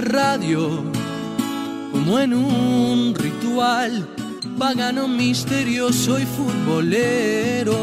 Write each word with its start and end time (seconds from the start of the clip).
Radio 0.00 0.84
como 1.92 2.18
en 2.18 2.34
un 2.34 3.14
ritual 3.14 4.06
pagano 4.58 5.08
misterioso 5.08 6.18
y 6.18 6.24
futbolero. 6.24 7.76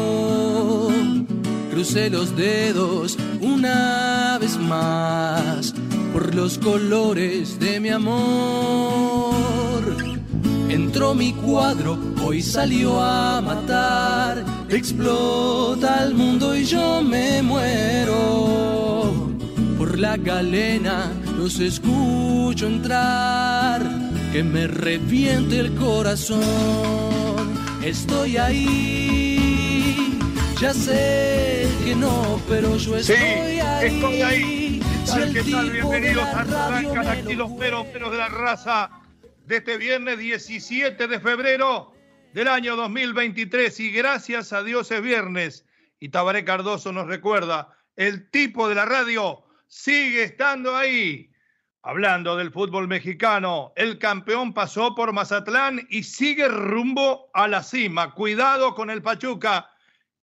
Crucé 1.70 2.10
los 2.10 2.36
dedos 2.36 3.16
una 3.40 4.38
vez 4.40 4.56
más 4.58 5.74
por 6.12 6.34
los 6.34 6.58
colores 6.58 7.58
de 7.58 7.80
mi 7.80 7.90
amor. 7.90 9.34
Entró 10.68 11.14
mi 11.14 11.32
cuadro, 11.32 11.98
hoy 12.24 12.42
salió 12.42 13.00
a 13.00 13.40
matar. 13.40 14.44
Explota 14.68 16.04
el 16.04 16.14
mundo 16.14 16.56
y 16.56 16.64
yo 16.64 17.02
me 17.02 17.42
muero 17.42 18.85
por 19.96 20.02
la 20.02 20.16
galena 20.18 21.10
los 21.38 21.58
escucho 21.58 22.66
entrar, 22.66 23.80
que 24.30 24.42
me 24.42 24.66
reviente 24.66 25.58
el 25.58 25.74
corazón. 25.74 26.42
Estoy 27.82 28.36
ahí, 28.36 30.18
ya 30.60 30.74
sé 30.74 31.66
que 31.82 31.94
no, 31.94 32.38
pero 32.46 32.76
yo 32.76 32.96
estoy 32.98 33.16
ahí. 33.16 33.86
Estoy 33.86 34.22
ahí. 34.22 34.82
¿Qué 35.32 35.42
tal? 35.50 35.70
Bienvenidos 35.70 36.24
a 36.24 36.44
los 36.44 37.52
peros, 37.52 37.86
peros 37.86 38.12
de 38.12 38.18
la 38.18 38.28
raza 38.28 38.90
de 39.46 39.56
este 39.56 39.78
viernes 39.78 40.18
17 40.18 41.06
de 41.06 41.20
febrero 41.20 41.94
del 42.34 42.48
año 42.48 42.76
2023. 42.76 43.80
Y 43.80 43.92
gracias 43.92 44.52
a 44.52 44.62
Dios 44.62 44.90
es 44.90 45.00
viernes. 45.00 45.64
Y 46.00 46.10
Tabaré 46.10 46.44
Cardoso 46.44 46.92
nos 46.92 47.06
recuerda, 47.06 47.74
el 47.96 48.30
tipo 48.30 48.68
de 48.68 48.74
la 48.74 48.84
radio 48.84 49.45
sigue 49.66 50.24
estando 50.24 50.76
ahí. 50.76 51.30
Hablando 51.82 52.36
del 52.36 52.50
fútbol 52.50 52.88
mexicano, 52.88 53.72
el 53.76 53.98
campeón 53.98 54.52
pasó 54.52 54.94
por 54.96 55.12
Mazatlán 55.12 55.86
y 55.88 56.02
sigue 56.02 56.48
rumbo 56.48 57.30
a 57.32 57.46
la 57.46 57.62
cima. 57.62 58.12
Cuidado 58.12 58.74
con 58.74 58.90
el 58.90 59.02
Pachuca. 59.02 59.70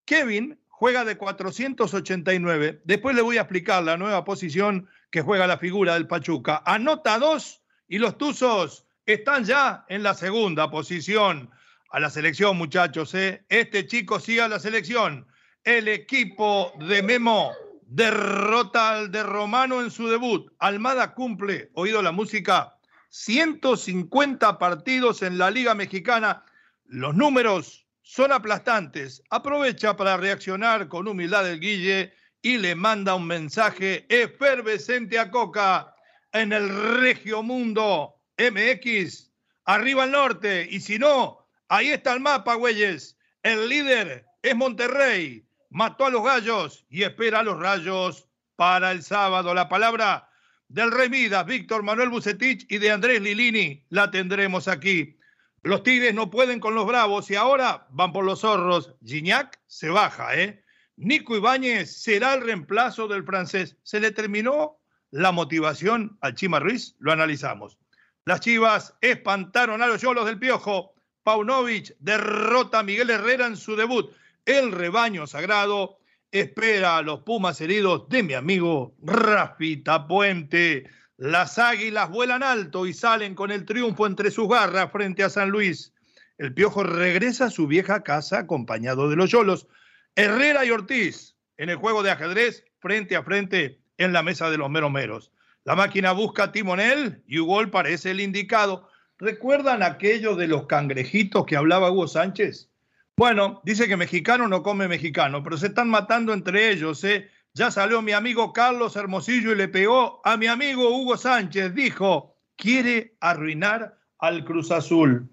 Kevin 0.04 0.58
juega 0.68 1.06
de 1.06 1.16
489. 1.16 2.82
Después 2.84 3.16
le 3.16 3.22
voy 3.22 3.38
a 3.38 3.42
explicar 3.42 3.82
la 3.82 3.96
nueva 3.96 4.24
posición 4.24 4.88
que 5.10 5.22
juega 5.22 5.46
la 5.46 5.56
figura 5.56 5.94
del 5.94 6.06
Pachuca. 6.06 6.62
Anota 6.66 7.18
dos 7.18 7.62
y 7.88 7.98
los 7.98 8.18
Tuzos 8.18 8.84
están 9.06 9.44
ya 9.44 9.86
en 9.88 10.02
la 10.02 10.12
segunda 10.12 10.70
posición. 10.70 11.50
A 11.90 12.00
la 12.00 12.10
selección, 12.10 12.58
muchachos, 12.58 13.14
¿eh? 13.14 13.44
Este 13.48 13.86
chico 13.86 14.20
sigue 14.20 14.42
a 14.42 14.48
la 14.48 14.58
selección. 14.58 15.26
El 15.62 15.88
equipo 15.88 16.72
de 16.78 17.02
Memo 17.02 17.52
derrota 17.86 18.90
al 18.90 19.10
de 19.10 19.22
Romano 19.22 19.80
en 19.80 19.90
su 19.90 20.08
debut. 20.08 20.52
Almada 20.58 21.14
cumple, 21.14 21.70
oído 21.74 22.02
la 22.02 22.12
música, 22.12 22.76
150 23.10 24.58
partidos 24.58 25.22
en 25.22 25.38
la 25.38 25.50
Liga 25.50 25.74
Mexicana. 25.74 26.44
Los 26.86 27.14
números 27.14 27.86
son 28.02 28.32
aplastantes. 28.32 29.22
Aprovecha 29.30 29.96
para 29.96 30.16
reaccionar 30.16 30.88
con 30.88 31.08
humildad 31.08 31.48
el 31.48 31.60
Guille 31.60 32.12
y 32.42 32.58
le 32.58 32.74
manda 32.74 33.14
un 33.14 33.26
mensaje 33.26 34.06
efervescente 34.08 35.18
a 35.18 35.30
Coca 35.30 35.94
en 36.32 36.52
el 36.52 36.68
Regio 37.00 37.42
Mundo 37.42 38.20
MX. 38.36 39.30
Arriba 39.64 40.02
al 40.02 40.10
norte. 40.10 40.66
Y 40.70 40.80
si 40.80 40.98
no, 40.98 41.46
ahí 41.68 41.88
está 41.88 42.12
el 42.12 42.20
mapa, 42.20 42.54
güeyes. 42.54 43.16
El 43.42 43.68
líder 43.68 44.26
es 44.42 44.54
Monterrey 44.54 45.46
mató 45.74 46.06
a 46.06 46.10
los 46.10 46.22
gallos 46.22 46.86
y 46.88 47.02
espera 47.02 47.40
a 47.40 47.42
los 47.42 47.58
rayos 47.58 48.28
para 48.54 48.92
el 48.92 49.02
sábado. 49.02 49.52
La 49.54 49.68
palabra 49.68 50.30
del 50.68 50.92
Rey 50.92 51.10
Midas, 51.10 51.44
Víctor 51.44 51.82
Manuel 51.82 52.10
Bucetich 52.10 52.64
y 52.70 52.78
de 52.78 52.92
Andrés 52.92 53.20
Lilini 53.20 53.84
la 53.88 54.08
tendremos 54.08 54.68
aquí. 54.68 55.18
Los 55.64 55.82
Tigres 55.82 56.14
no 56.14 56.30
pueden 56.30 56.60
con 56.60 56.76
los 56.76 56.86
Bravos 56.86 57.28
y 57.28 57.34
ahora 57.34 57.88
van 57.90 58.12
por 58.12 58.24
los 58.24 58.42
zorros. 58.42 58.94
Gignac 59.04 59.60
se 59.66 59.88
baja, 59.88 60.36
¿eh? 60.36 60.62
Nico 60.96 61.36
Ibáñez 61.36 62.00
será 62.00 62.34
el 62.34 62.42
reemplazo 62.42 63.08
del 63.08 63.24
francés. 63.24 63.76
¿Se 63.82 63.98
le 63.98 64.12
terminó 64.12 64.78
la 65.10 65.32
motivación 65.32 66.16
al 66.20 66.36
Chima 66.36 66.60
Ruiz? 66.60 66.94
Lo 67.00 67.10
analizamos. 67.10 67.78
Las 68.26 68.40
Chivas 68.40 68.94
espantaron 69.00 69.82
a 69.82 69.88
los 69.88 70.00
Yolos 70.00 70.26
del 70.26 70.38
Piojo. 70.38 70.94
Paunovic 71.24 71.96
derrota 71.98 72.78
a 72.78 72.82
Miguel 72.84 73.10
Herrera 73.10 73.46
en 73.46 73.56
su 73.56 73.74
debut. 73.74 74.14
El 74.46 74.72
rebaño 74.72 75.26
sagrado 75.26 75.96
espera 76.30 76.98
a 76.98 77.02
los 77.02 77.20
Pumas 77.20 77.62
heridos 77.62 78.10
de 78.10 78.22
mi 78.22 78.34
amigo 78.34 78.94
Rafita 79.02 80.06
Puente. 80.06 80.84
Las 81.16 81.58
águilas 81.58 82.10
vuelan 82.10 82.42
alto 82.42 82.84
y 82.84 82.92
salen 82.92 83.34
con 83.34 83.50
el 83.50 83.64
triunfo 83.64 84.06
entre 84.06 84.30
sus 84.30 84.46
garras 84.46 84.92
frente 84.92 85.24
a 85.24 85.30
San 85.30 85.48
Luis. 85.48 85.94
El 86.36 86.52
Piojo 86.52 86.82
regresa 86.82 87.46
a 87.46 87.50
su 87.50 87.66
vieja 87.66 88.02
casa 88.02 88.40
acompañado 88.40 89.08
de 89.08 89.16
los 89.16 89.30
Yolos. 89.30 89.66
Herrera 90.14 90.66
y 90.66 90.70
Ortiz 90.72 91.36
en 91.56 91.70
el 91.70 91.76
juego 91.76 92.02
de 92.02 92.10
ajedrez 92.10 92.66
frente 92.80 93.16
a 93.16 93.22
frente 93.22 93.80
en 93.96 94.12
la 94.12 94.22
mesa 94.22 94.50
de 94.50 94.58
los 94.58 94.68
meromeros. 94.68 95.32
La 95.64 95.74
máquina 95.74 96.12
busca 96.12 96.52
timonel 96.52 97.22
y 97.26 97.38
Hugo 97.38 97.70
parece 97.70 98.10
el 98.10 98.20
indicado. 98.20 98.90
¿Recuerdan 99.16 99.82
aquello 99.82 100.36
de 100.36 100.48
los 100.48 100.66
cangrejitos 100.66 101.46
que 101.46 101.56
hablaba 101.56 101.90
Hugo 101.90 102.08
Sánchez? 102.08 102.68
Bueno, 103.16 103.60
dice 103.64 103.86
que 103.86 103.96
mexicano 103.96 104.48
no 104.48 104.64
come 104.64 104.88
mexicano, 104.88 105.44
pero 105.44 105.56
se 105.56 105.68
están 105.68 105.88
matando 105.88 106.32
entre 106.32 106.70
ellos. 106.70 107.04
¿eh? 107.04 107.30
Ya 107.52 107.70
salió 107.70 108.02
mi 108.02 108.10
amigo 108.10 108.52
Carlos 108.52 108.96
Hermosillo 108.96 109.52
y 109.52 109.54
le 109.54 109.68
pegó 109.68 110.20
a 110.24 110.36
mi 110.36 110.48
amigo 110.48 110.90
Hugo 110.90 111.16
Sánchez. 111.16 111.74
Dijo, 111.74 112.36
quiere 112.56 113.16
arruinar 113.20 114.00
al 114.18 114.44
Cruz 114.44 114.72
Azul. 114.72 115.30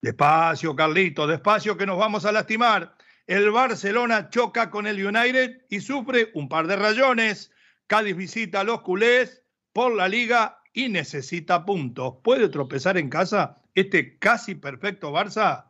Despacio, 0.00 0.74
Carlito, 0.74 1.26
despacio 1.26 1.76
que 1.76 1.84
nos 1.84 1.98
vamos 1.98 2.24
a 2.24 2.32
lastimar. 2.32 2.96
El 3.26 3.50
Barcelona 3.50 4.30
choca 4.30 4.70
con 4.70 4.86
el 4.86 5.04
United 5.04 5.66
y 5.68 5.80
sufre 5.80 6.30
un 6.32 6.48
par 6.48 6.66
de 6.66 6.76
rayones. 6.76 7.52
Cádiz 7.86 8.16
visita 8.16 8.60
a 8.60 8.64
los 8.64 8.80
culés 8.80 9.42
por 9.74 9.94
la 9.94 10.08
liga 10.08 10.62
y 10.72 10.88
necesita 10.88 11.66
puntos. 11.66 12.14
¿Puede 12.24 12.48
tropezar 12.48 12.96
en 12.96 13.10
casa 13.10 13.58
este 13.74 14.18
casi 14.18 14.54
perfecto 14.54 15.12
Barça? 15.12 15.67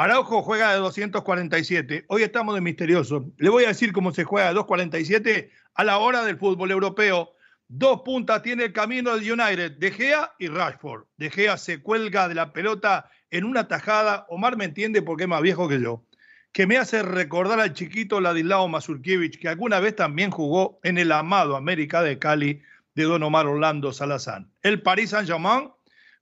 Araujo 0.00 0.40
juega 0.40 0.72
de 0.72 0.78
247. 0.78 2.06
Hoy 2.08 2.22
estamos 2.22 2.54
de 2.54 2.62
misterioso. 2.62 3.30
Le 3.36 3.50
voy 3.50 3.64
a 3.64 3.68
decir 3.68 3.92
cómo 3.92 4.14
se 4.14 4.24
juega 4.24 4.48
de 4.48 4.54
247 4.54 5.50
a 5.74 5.84
la 5.84 5.98
hora 5.98 6.24
del 6.24 6.38
fútbol 6.38 6.70
europeo. 6.70 7.34
Dos 7.68 8.00
puntas 8.00 8.40
tiene 8.40 8.64
el 8.64 8.72
camino 8.72 9.14
del 9.14 9.30
United, 9.30 9.72
De 9.72 9.90
Gea 9.90 10.32
y 10.38 10.48
Rashford. 10.48 11.04
De 11.18 11.28
Gea 11.28 11.58
se 11.58 11.82
cuelga 11.82 12.28
de 12.28 12.34
la 12.34 12.54
pelota 12.54 13.10
en 13.30 13.44
una 13.44 13.68
tajada. 13.68 14.24
Omar 14.30 14.56
me 14.56 14.64
entiende 14.64 15.02
porque 15.02 15.24
es 15.24 15.28
más 15.28 15.42
viejo 15.42 15.68
que 15.68 15.82
yo. 15.82 16.02
Que 16.50 16.66
me 16.66 16.78
hace 16.78 17.02
recordar 17.02 17.60
al 17.60 17.74
chiquito 17.74 18.22
Ladislao 18.22 18.68
Mazurkiewicz, 18.68 19.36
que 19.36 19.50
alguna 19.50 19.80
vez 19.80 19.96
también 19.96 20.30
jugó 20.30 20.80
en 20.82 20.96
el 20.96 21.12
amado 21.12 21.56
América 21.56 22.02
de 22.02 22.18
Cali 22.18 22.62
de 22.94 23.04
Don 23.04 23.22
Omar 23.22 23.46
Orlando 23.46 23.92
Salazar. 23.92 24.46
El 24.62 24.80
Paris 24.80 25.10
Saint-Germain 25.10 25.68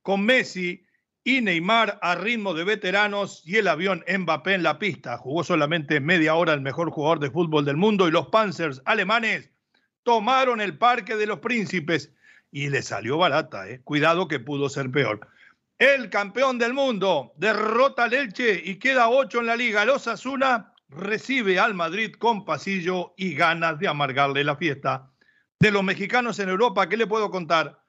con 0.03 0.25
Messi 0.25 0.85
y 1.25 1.41
Neymar 1.41 1.99
a 2.03 2.15
ritmo 2.15 2.55
de 2.55 2.65
veteranos 2.65 3.43
y 3.45 3.57
el 3.57 3.69
avión 3.69 4.05
Mbappé 4.09 4.55
en 4.55 4.63
la 4.63 4.79
pista. 4.79 5.19
Jugó 5.19 5.45
solamente 5.45 6.01
media 6.01 6.35
hora 6.35 6.55
el 6.55 6.61
mejor 6.61 6.91
jugador 6.91 7.21
de 7.21 7.31
fútbol 7.31 7.65
del 7.65 7.77
mundo 7.77 8.09
y 8.09 8.11
los 8.11 8.29
Panzers 8.29 8.81
alemanes 8.85 9.51
tomaron 10.03 10.61
el 10.61 10.79
Parque 10.79 11.17
de 11.17 11.27
los 11.27 11.41
Príncipes 11.41 12.13
y 12.51 12.71
le 12.71 12.83
salió 12.83 13.19
barata. 13.19 13.69
¿eh? 13.69 13.81
Cuidado 13.85 14.29
que 14.29 14.41
pudo 14.41 14.69
ser 14.69 14.91
peor. 14.91 15.21
El 15.79 16.11
campeón 16.11 16.59
del 16.59 16.75
mundo 16.75 17.33
derrota 17.37 18.05
al 18.05 18.15
Elche 18.15 18.61
y 18.65 18.79
queda 18.79 19.09
ocho 19.09 19.41
en 19.41 19.47
la 19.47 19.57
liga. 19.57 19.85
Los 19.85 20.09
Asuna 20.09 20.73
recibe 20.89 21.59
al 21.59 21.75
Madrid 21.75 22.15
con 22.19 22.45
pasillo 22.45 23.15
y 23.17 23.35
ganas 23.35 23.79
de 23.79 23.89
amargarle 23.89 24.43
la 24.45 24.57
fiesta. 24.57 25.11
De 25.61 25.71
los 25.71 25.85
mexicanos 25.85 26.39
en 26.39 26.49
Europa, 26.49 26.89
¿qué 26.89 26.97
le 26.97 27.07
puedo 27.07 27.31
contar? 27.31 27.81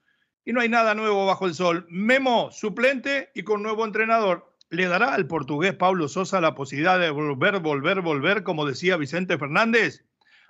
Y 0.49 0.51
no 0.51 0.61
hay 0.61 0.69
nada 0.69 0.95
nuevo 0.95 1.27
bajo 1.27 1.45
el 1.45 1.53
sol. 1.53 1.85
Memo, 1.91 2.49
suplente 2.51 3.29
y 3.35 3.43
con 3.43 3.61
nuevo 3.61 3.85
entrenador. 3.85 4.51
¿Le 4.71 4.87
dará 4.87 5.13
al 5.13 5.27
portugués 5.27 5.75
Pablo 5.75 6.07
Sosa 6.07 6.41
la 6.41 6.55
posibilidad 6.55 6.99
de 6.99 7.11
volver, 7.11 7.59
volver, 7.59 8.01
volver, 8.01 8.41
como 8.41 8.65
decía 8.65 8.97
Vicente 8.97 9.37
Fernández? 9.37 10.05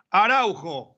Araujo. 0.09 0.97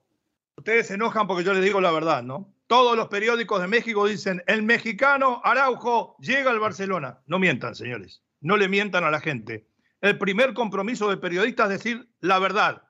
Ustedes 0.56 0.86
se 0.86 0.94
enojan 0.94 1.26
porque 1.26 1.42
yo 1.42 1.52
les 1.52 1.64
digo 1.64 1.80
la 1.80 1.90
verdad, 1.90 2.22
¿no? 2.22 2.54
Todos 2.68 2.96
los 2.96 3.08
periódicos 3.08 3.60
de 3.60 3.66
México 3.66 4.06
dicen, 4.06 4.40
el 4.46 4.62
mexicano 4.62 5.40
Araujo 5.42 6.14
llega 6.20 6.52
al 6.52 6.60
Barcelona. 6.60 7.18
No 7.26 7.40
mientan, 7.40 7.74
señores. 7.74 8.22
No 8.40 8.56
le 8.56 8.68
mientan 8.68 9.02
a 9.02 9.10
la 9.10 9.18
gente. 9.18 9.66
El 10.00 10.16
primer 10.16 10.54
compromiso 10.54 11.10
de 11.10 11.16
periodistas 11.16 11.72
es 11.72 11.82
decir 11.82 12.08
la 12.20 12.38
verdad. 12.38 12.84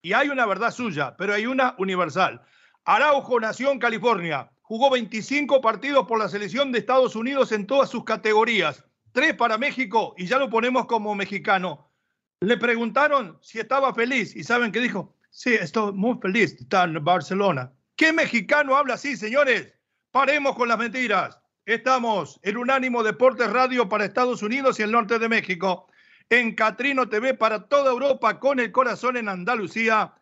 Y 0.00 0.12
hay 0.12 0.28
una 0.28 0.46
verdad 0.46 0.70
suya, 0.70 1.16
pero 1.18 1.34
hay 1.34 1.46
una 1.46 1.74
universal. 1.76 2.40
Araujo 2.84 3.40
nació 3.40 3.72
en 3.72 3.80
California, 3.80 4.52
jugó 4.70 4.88
25 4.88 5.60
partidos 5.60 6.06
por 6.06 6.20
la 6.20 6.28
selección 6.28 6.70
de 6.70 6.78
Estados 6.78 7.16
Unidos 7.16 7.50
en 7.50 7.66
todas 7.66 7.90
sus 7.90 8.04
categorías, 8.04 8.84
tres 9.10 9.34
para 9.34 9.58
México 9.58 10.14
y 10.16 10.26
ya 10.26 10.38
lo 10.38 10.48
ponemos 10.48 10.86
como 10.86 11.12
mexicano. 11.16 11.90
Le 12.38 12.56
preguntaron 12.56 13.36
si 13.42 13.58
estaba 13.58 13.92
feliz 13.92 14.36
y 14.36 14.44
¿saben 14.44 14.70
qué 14.70 14.78
dijo? 14.78 15.16
Sí, 15.28 15.54
estoy 15.54 15.92
muy 15.94 16.20
feliz 16.22 16.56
de 16.56 16.62
estar 16.62 16.88
en 16.88 17.04
Barcelona. 17.04 17.72
¿Qué 17.96 18.12
mexicano 18.12 18.76
habla 18.76 18.94
así, 18.94 19.16
señores? 19.16 19.74
Paremos 20.12 20.54
con 20.54 20.68
las 20.68 20.78
mentiras. 20.78 21.40
Estamos 21.66 22.38
en 22.44 22.56
Unánimo 22.56 23.02
Deportes 23.02 23.50
Radio 23.50 23.88
para 23.88 24.04
Estados 24.04 24.40
Unidos 24.40 24.78
y 24.78 24.84
el 24.84 24.92
norte 24.92 25.18
de 25.18 25.28
México 25.28 25.88
en 26.28 26.54
Catrino 26.54 27.08
TV 27.08 27.34
para 27.34 27.66
toda 27.66 27.90
Europa 27.90 28.38
con 28.38 28.60
el 28.60 28.70
corazón 28.70 29.16
en 29.16 29.28
Andalucía 29.28 30.14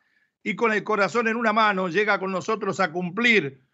y 0.43 0.57
con 0.57 0.73
el 0.73 0.85
corazón 0.85 1.29
en 1.29 1.37
una 1.37 1.53
mano 1.53 1.91
llega 1.91 2.19
con 2.19 2.33
nosotros 2.33 2.81
a 2.81 2.91
cumplir 2.91 3.68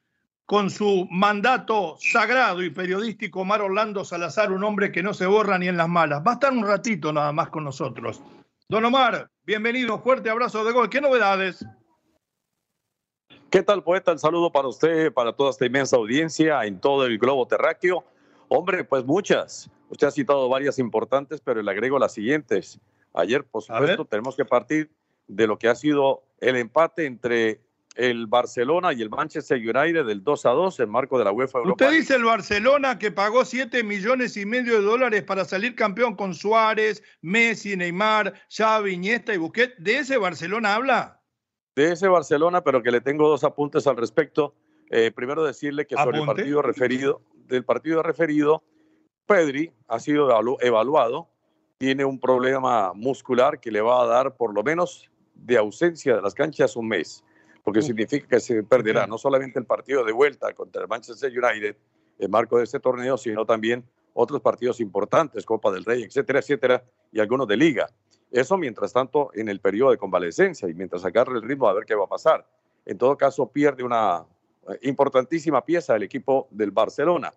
con 0.46 0.70
su 0.70 1.06
mandato 1.10 1.96
sagrado 1.98 2.62
y 2.62 2.70
periodístico 2.70 3.40
Omar 3.40 3.62
Orlando 3.62 4.04
Salazar, 4.04 4.52
un 4.52 4.64
hombre 4.64 4.92
que 4.92 5.02
no 5.02 5.14
se 5.14 5.26
borra 5.26 5.58
ni 5.58 5.68
en 5.68 5.76
las 5.76 5.88
malas. 5.88 6.22
Va 6.26 6.32
a 6.32 6.34
estar 6.34 6.52
un 6.52 6.66
ratito 6.66 7.12
nada 7.12 7.32
más 7.32 7.48
con 7.48 7.64
nosotros. 7.64 8.22
Don 8.68 8.84
Omar, 8.84 9.30
bienvenido, 9.44 9.98
fuerte 10.00 10.28
abrazo 10.30 10.64
de 10.64 10.72
gol. 10.72 10.90
¿Qué 10.90 11.00
novedades? 11.00 11.64
¿Qué 13.50 13.62
tal, 13.62 13.82
poeta? 13.82 14.10
El 14.12 14.18
saludo 14.18 14.50
para 14.50 14.68
usted, 14.68 15.12
para 15.12 15.32
toda 15.32 15.50
esta 15.50 15.64
inmensa 15.64 15.96
audiencia 15.96 16.64
en 16.64 16.80
todo 16.80 17.06
el 17.06 17.18
globo 17.18 17.46
terráqueo. 17.46 18.04
Hombre, 18.48 18.84
pues 18.84 19.04
muchas. 19.04 19.70
Usted 19.88 20.08
ha 20.08 20.10
citado 20.10 20.48
varias 20.48 20.78
importantes, 20.78 21.40
pero 21.40 21.62
le 21.62 21.70
agrego 21.70 21.98
las 21.98 22.12
siguientes. 22.12 22.80
Ayer, 23.12 23.44
por 23.44 23.62
supuesto, 23.62 24.04
tenemos 24.04 24.34
que 24.34 24.44
partir 24.44 24.90
de 25.28 25.46
lo 25.46 25.58
que 25.58 25.68
ha 25.68 25.74
sido 25.74 26.24
el 26.40 26.56
empate 26.56 27.06
entre 27.06 27.60
el 27.94 28.26
Barcelona 28.26 28.92
y 28.92 29.02
el 29.02 29.10
Manchester 29.10 29.58
United 29.58 30.04
del 30.04 30.22
2 30.22 30.46
a 30.46 30.50
2 30.50 30.80
en 30.80 30.90
marco 30.90 31.18
de 31.18 31.24
la 31.24 31.32
UEFA 31.32 31.58
Europa. 31.58 31.84
Usted 31.84 31.98
dice 31.98 32.16
el 32.16 32.24
Barcelona 32.24 32.98
que 32.98 33.12
pagó 33.12 33.44
7 33.44 33.84
millones 33.84 34.36
y 34.36 34.44
medio 34.46 34.74
de 34.74 34.82
dólares 34.82 35.22
para 35.22 35.44
salir 35.44 35.74
campeón 35.76 36.16
con 36.16 36.34
Suárez, 36.34 37.02
Messi, 37.22 37.76
Neymar, 37.76 38.34
Xavi, 38.48 38.94
Iniesta 38.94 39.34
y 39.34 39.38
Busquets. 39.38 39.74
¿De 39.78 39.98
ese 39.98 40.18
Barcelona 40.18 40.74
habla? 40.74 41.20
De 41.76 41.92
ese 41.92 42.08
Barcelona, 42.08 42.62
pero 42.62 42.82
que 42.82 42.90
le 42.90 43.00
tengo 43.00 43.28
dos 43.28 43.44
apuntes 43.44 43.86
al 43.86 43.96
respecto. 43.96 44.54
Eh, 44.90 45.10
primero 45.12 45.44
decirle 45.44 45.86
que 45.86 45.96
sobre 45.96 46.18
el 46.18 46.26
partido 46.26 46.62
referido, 46.62 47.22
del 47.46 47.64
partido 47.64 48.02
referido, 48.02 48.62
Pedri 49.26 49.72
ha 49.88 49.98
sido 49.98 50.28
evaluado, 50.60 51.28
tiene 51.78 52.04
un 52.04 52.20
problema 52.20 52.92
muscular 52.92 53.60
que 53.60 53.70
le 53.70 53.80
va 53.80 54.02
a 54.02 54.06
dar 54.06 54.36
por 54.36 54.52
lo 54.54 54.62
menos 54.62 55.10
de 55.34 55.56
ausencia 55.56 56.14
de 56.14 56.22
las 56.22 56.34
canchas 56.34 56.76
un 56.76 56.88
mes, 56.88 57.24
porque 57.64 57.80
significa 57.80 58.28
que 58.28 58.40
se 58.40 58.62
perderá 58.62 59.06
no 59.06 59.16
solamente 59.16 59.58
el 59.58 59.64
partido 59.64 60.04
de 60.04 60.12
vuelta 60.12 60.52
contra 60.52 60.82
el 60.82 60.88
Manchester 60.88 61.32
United 61.32 61.74
en 62.18 62.30
marco 62.30 62.58
de 62.58 62.64
este 62.64 62.78
torneo, 62.78 63.16
sino 63.16 63.46
también 63.46 63.82
otros 64.12 64.40
partidos 64.42 64.80
importantes, 64.80 65.44
Copa 65.44 65.72
del 65.72 65.84
Rey, 65.84 66.02
etcétera, 66.02 66.38
etcétera, 66.38 66.84
y 67.10 67.20
algunos 67.20 67.48
de 67.48 67.56
liga. 67.56 67.88
Eso 68.30 68.58
mientras 68.58 68.92
tanto 68.92 69.30
en 69.34 69.48
el 69.48 69.60
periodo 69.60 69.92
de 69.92 69.96
convalecencia 69.96 70.68
y 70.68 70.74
mientras 70.74 71.04
agarre 71.04 71.36
el 71.36 71.42
ritmo 71.42 71.66
a 71.66 71.72
ver 71.72 71.84
qué 71.84 71.94
va 71.94 72.04
a 72.04 72.08
pasar. 72.08 72.46
En 72.84 72.98
todo 72.98 73.16
caso, 73.16 73.50
pierde 73.50 73.82
una 73.82 74.26
eh, 74.68 74.78
importantísima 74.82 75.64
pieza 75.64 75.94
del 75.94 76.02
equipo 76.02 76.48
del 76.50 76.70
Barcelona. 76.70 77.32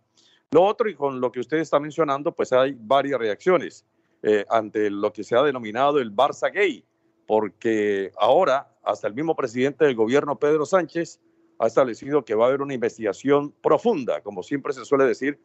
Lo 0.51 0.63
otro, 0.63 0.89
y 0.89 0.95
con 0.95 1.21
lo 1.21 1.31
que 1.31 1.39
usted 1.39 1.57
está 1.57 1.79
mencionando, 1.79 2.33
pues 2.33 2.51
hay 2.51 2.75
varias 2.77 3.19
reacciones 3.19 3.85
eh, 4.23 4.45
ante 4.49 4.89
lo 4.89 5.13
que 5.13 5.23
se 5.23 5.35
ha 5.35 5.43
denominado 5.43 5.99
el 5.99 6.13
Barça 6.13 6.51
Gay, 6.51 6.83
porque 7.27 8.11
ahora 8.17 8.73
hasta 8.83 9.07
el 9.07 9.13
mismo 9.13 9.35
presidente 9.35 9.85
del 9.85 9.95
gobierno, 9.95 10.39
Pedro 10.39 10.65
Sánchez, 10.65 11.19
ha 11.59 11.67
establecido 11.67 12.23
que 12.23 12.35
va 12.35 12.45
a 12.45 12.47
haber 12.47 12.61
una 12.61 12.73
investigación 12.73 13.53
profunda, 13.61 14.21
como 14.21 14.43
siempre 14.43 14.73
se 14.73 14.85
suele 14.85 15.03
decir, 15.03 15.39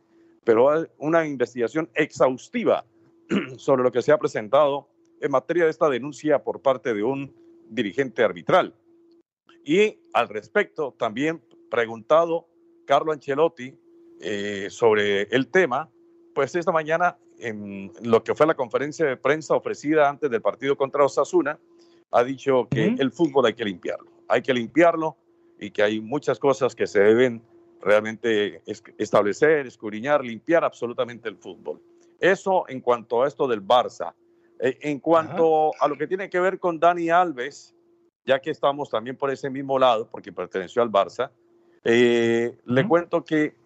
pero 0.44 0.68
una 0.98 1.26
investigación 1.26 1.90
exhaustiva 1.94 2.84
sobre 3.56 3.82
lo 3.82 3.90
que 3.90 4.02
se 4.02 4.12
ha 4.12 4.18
presentado 4.18 4.88
en 5.20 5.30
materia 5.30 5.64
de 5.64 5.70
esta 5.70 5.88
denuncia 5.88 6.42
por 6.42 6.60
parte 6.60 6.94
de 6.94 7.02
un 7.02 7.34
dirigente 7.68 8.22
arbitral. 8.22 8.74
Y 9.64 9.98
al 10.12 10.28
respecto, 10.28 10.94
también 10.98 11.42
preguntado 11.70 12.48
Carlo 12.86 13.12
Ancelotti, 13.12 13.74
eh, 14.20 14.68
sobre 14.70 15.22
el 15.22 15.48
tema, 15.48 15.90
pues 16.34 16.54
esta 16.54 16.70
mañana 16.70 17.18
en 17.38 17.92
lo 18.02 18.22
que 18.22 18.34
fue 18.34 18.46
la 18.46 18.54
conferencia 18.54 19.04
de 19.04 19.16
prensa 19.16 19.54
ofrecida 19.54 20.08
antes 20.08 20.30
del 20.30 20.40
partido 20.40 20.76
contra 20.76 21.04
Osasuna, 21.04 21.58
ha 22.12 22.22
dicho 22.24 22.68
que 22.70 22.94
el 22.98 23.10
fútbol 23.10 23.46
hay 23.46 23.54
que 23.54 23.64
limpiarlo, 23.64 24.10
hay 24.28 24.42
que 24.42 24.54
limpiarlo 24.54 25.16
y 25.58 25.70
que 25.70 25.82
hay 25.82 26.00
muchas 26.00 26.38
cosas 26.38 26.74
que 26.74 26.86
se 26.86 27.00
deben 27.00 27.42
realmente 27.80 28.62
establecer, 28.98 29.66
escudriñar, 29.66 30.24
limpiar 30.24 30.64
absolutamente 30.64 31.28
el 31.28 31.36
fútbol. 31.36 31.80
Eso 32.20 32.64
en 32.68 32.80
cuanto 32.80 33.22
a 33.22 33.28
esto 33.28 33.48
del 33.48 33.66
Barça. 33.66 34.14
Eh, 34.60 34.78
en 34.82 35.00
cuanto 35.00 35.72
a 35.80 35.88
lo 35.88 35.96
que 35.98 36.06
tiene 36.06 36.30
que 36.30 36.38
ver 36.38 36.60
con 36.60 36.78
Dani 36.78 37.10
Alves, 37.10 37.74
ya 38.24 38.40
que 38.40 38.50
estamos 38.50 38.90
también 38.90 39.16
por 39.16 39.30
ese 39.32 39.50
mismo 39.50 39.76
lado, 39.78 40.08
porque 40.08 40.32
perteneció 40.32 40.82
al 40.82 40.90
Barça, 40.92 41.30
eh, 41.82 42.56
le 42.66 42.86
cuento 42.86 43.24
que 43.24 43.56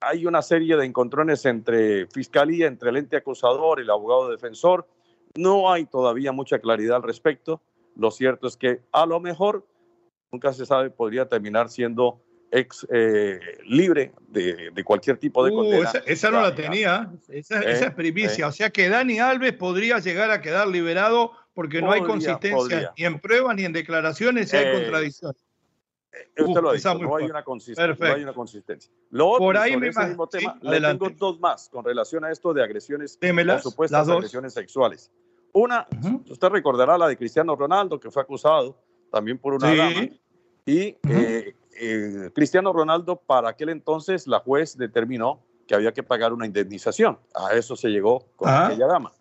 hay 0.00 0.24
una 0.24 0.40
serie 0.40 0.76
de 0.76 0.86
encontrones 0.86 1.44
entre 1.44 2.06
fiscalía, 2.06 2.66
entre 2.66 2.90
el 2.90 2.96
ente 2.96 3.16
acusador 3.16 3.78
y 3.78 3.82
el 3.82 3.90
abogado 3.90 4.30
defensor. 4.30 4.88
No 5.36 5.70
hay 5.70 5.84
todavía 5.84 6.32
mucha 6.32 6.58
claridad 6.60 6.96
al 6.96 7.02
respecto. 7.02 7.60
Lo 7.98 8.12
cierto 8.12 8.46
es 8.46 8.56
que 8.56 8.80
a 8.92 9.04
lo 9.04 9.18
mejor, 9.20 9.66
nunca 10.30 10.52
se 10.52 10.64
sabe, 10.64 10.88
podría 10.88 11.28
terminar 11.28 11.68
siendo 11.68 12.22
ex 12.50 12.86
eh, 12.90 13.40
libre 13.66 14.12
de, 14.28 14.72
cualquier 14.84 15.18
tipo 15.18 15.44
de 15.44 15.50
uh, 15.50 15.56
condena. 15.56 15.92
esa, 16.06 16.30
no 16.30 16.40
la 16.40 16.54
tenía, 16.54 17.12
esa, 17.28 17.60
es 17.60 17.82
eh, 17.82 17.90
primicia. 17.90 18.44
Eh. 18.44 18.48
O 18.48 18.52
sea 18.52 18.70
que 18.70 18.88
Dani 18.88 19.18
Alves 19.18 19.52
podría 19.52 19.98
llegar 19.98 20.30
a 20.30 20.40
quedar 20.40 20.68
liberado 20.68 21.32
porque 21.52 21.82
no 21.82 21.90
hay 21.90 22.02
consistencia 22.02 22.94
ni 22.96 23.04
en 23.04 23.18
pruebas 23.18 23.56
ni 23.56 23.64
en 23.64 23.72
declaraciones, 23.72 24.52
y 24.52 24.56
hay 24.56 24.72
contradicciones. 24.72 25.44
Usted 26.38 26.60
lo 26.62 26.70
ha 26.70 26.72
dicho, 26.74 26.94
no 26.94 27.16
hay, 27.16 27.24
una 27.24 27.42
consistencia. 27.42 28.90
Lo 29.10 29.28
otro, 29.28 29.38
Por 29.44 29.56
ahí 29.56 29.72
sobre 29.72 29.88
ese 29.88 30.06
mismo 30.06 30.26
tema, 30.28 30.58
le 30.62 30.80
tengo 30.80 31.10
dos 31.10 31.40
más 31.40 31.68
con 31.68 31.84
relación 31.84 32.24
a 32.24 32.30
esto 32.30 32.54
de 32.54 32.62
agresiones, 32.62 33.18
Démelas, 33.20 33.64
supuestas 33.64 34.08
agresiones 34.08 34.54
sexuales. 34.54 35.10
Una, 35.58 35.88
usted 36.28 36.48
recordará 36.50 36.96
la 36.96 37.08
de 37.08 37.16
Cristiano 37.16 37.56
Ronaldo, 37.56 37.98
que 37.98 38.10
fue 38.10 38.22
acusado 38.22 38.76
también 39.10 39.38
por 39.38 39.54
una 39.54 39.74
dama. 39.74 40.08
Y 40.64 40.96
eh, 41.08 41.54
eh, 41.80 42.30
Cristiano 42.32 42.72
Ronaldo, 42.72 43.16
para 43.16 43.48
aquel 43.48 43.70
entonces, 43.70 44.26
la 44.28 44.38
juez 44.38 44.76
determinó 44.76 45.40
que 45.66 45.74
había 45.74 45.92
que 45.92 46.04
pagar 46.04 46.32
una 46.32 46.46
indemnización. 46.46 47.18
A 47.34 47.54
eso 47.54 47.74
se 47.74 47.88
llegó 47.88 48.28
con 48.36 48.48
aquella 48.48 48.86
dama, 48.86 49.12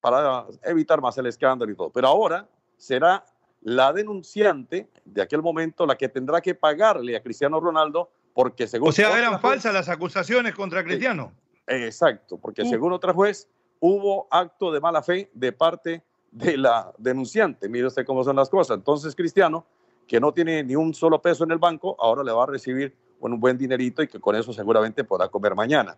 para 0.00 0.46
evitar 0.64 1.00
más 1.00 1.16
el 1.18 1.26
escándalo 1.26 1.70
y 1.70 1.76
todo. 1.76 1.90
Pero 1.90 2.08
ahora 2.08 2.48
será 2.76 3.24
la 3.60 3.92
denunciante 3.92 4.88
de 5.04 5.22
aquel 5.22 5.42
momento 5.42 5.86
la 5.86 5.96
que 5.96 6.08
tendrá 6.08 6.40
que 6.40 6.54
pagarle 6.54 7.16
a 7.16 7.22
Cristiano 7.22 7.60
Ronaldo 7.60 8.10
porque 8.34 8.66
según... 8.66 8.88
O 8.88 8.92
sea, 8.92 9.16
eran 9.16 9.40
falsas 9.40 9.72
las 9.72 9.88
acusaciones 9.88 10.54
contra 10.54 10.82
Cristiano. 10.82 11.32
exacto, 11.66 12.38
porque 12.38 12.64
según 12.64 12.92
otra 12.92 13.12
juez 13.12 13.48
hubo 13.80 14.26
acto 14.30 14.72
de 14.72 14.80
mala 14.80 15.02
fe 15.02 15.30
de 15.34 15.52
parte 15.52 16.02
de 16.30 16.56
la 16.56 16.92
denunciante. 16.98 17.68
Mire 17.68 17.86
usted 17.86 18.04
cómo 18.04 18.24
son 18.24 18.36
las 18.36 18.48
cosas. 18.48 18.76
Entonces 18.76 19.14
Cristiano, 19.14 19.66
que 20.06 20.20
no 20.20 20.32
tiene 20.32 20.62
ni 20.62 20.76
un 20.76 20.94
solo 20.94 21.20
peso 21.20 21.44
en 21.44 21.50
el 21.50 21.58
banco, 21.58 21.96
ahora 21.98 22.22
le 22.22 22.32
va 22.32 22.44
a 22.44 22.46
recibir 22.46 22.94
un 23.20 23.40
buen 23.40 23.56
dinerito 23.56 24.02
y 24.02 24.08
que 24.08 24.20
con 24.20 24.36
eso 24.36 24.52
seguramente 24.52 25.04
podrá 25.04 25.28
comer 25.28 25.54
mañana. 25.54 25.96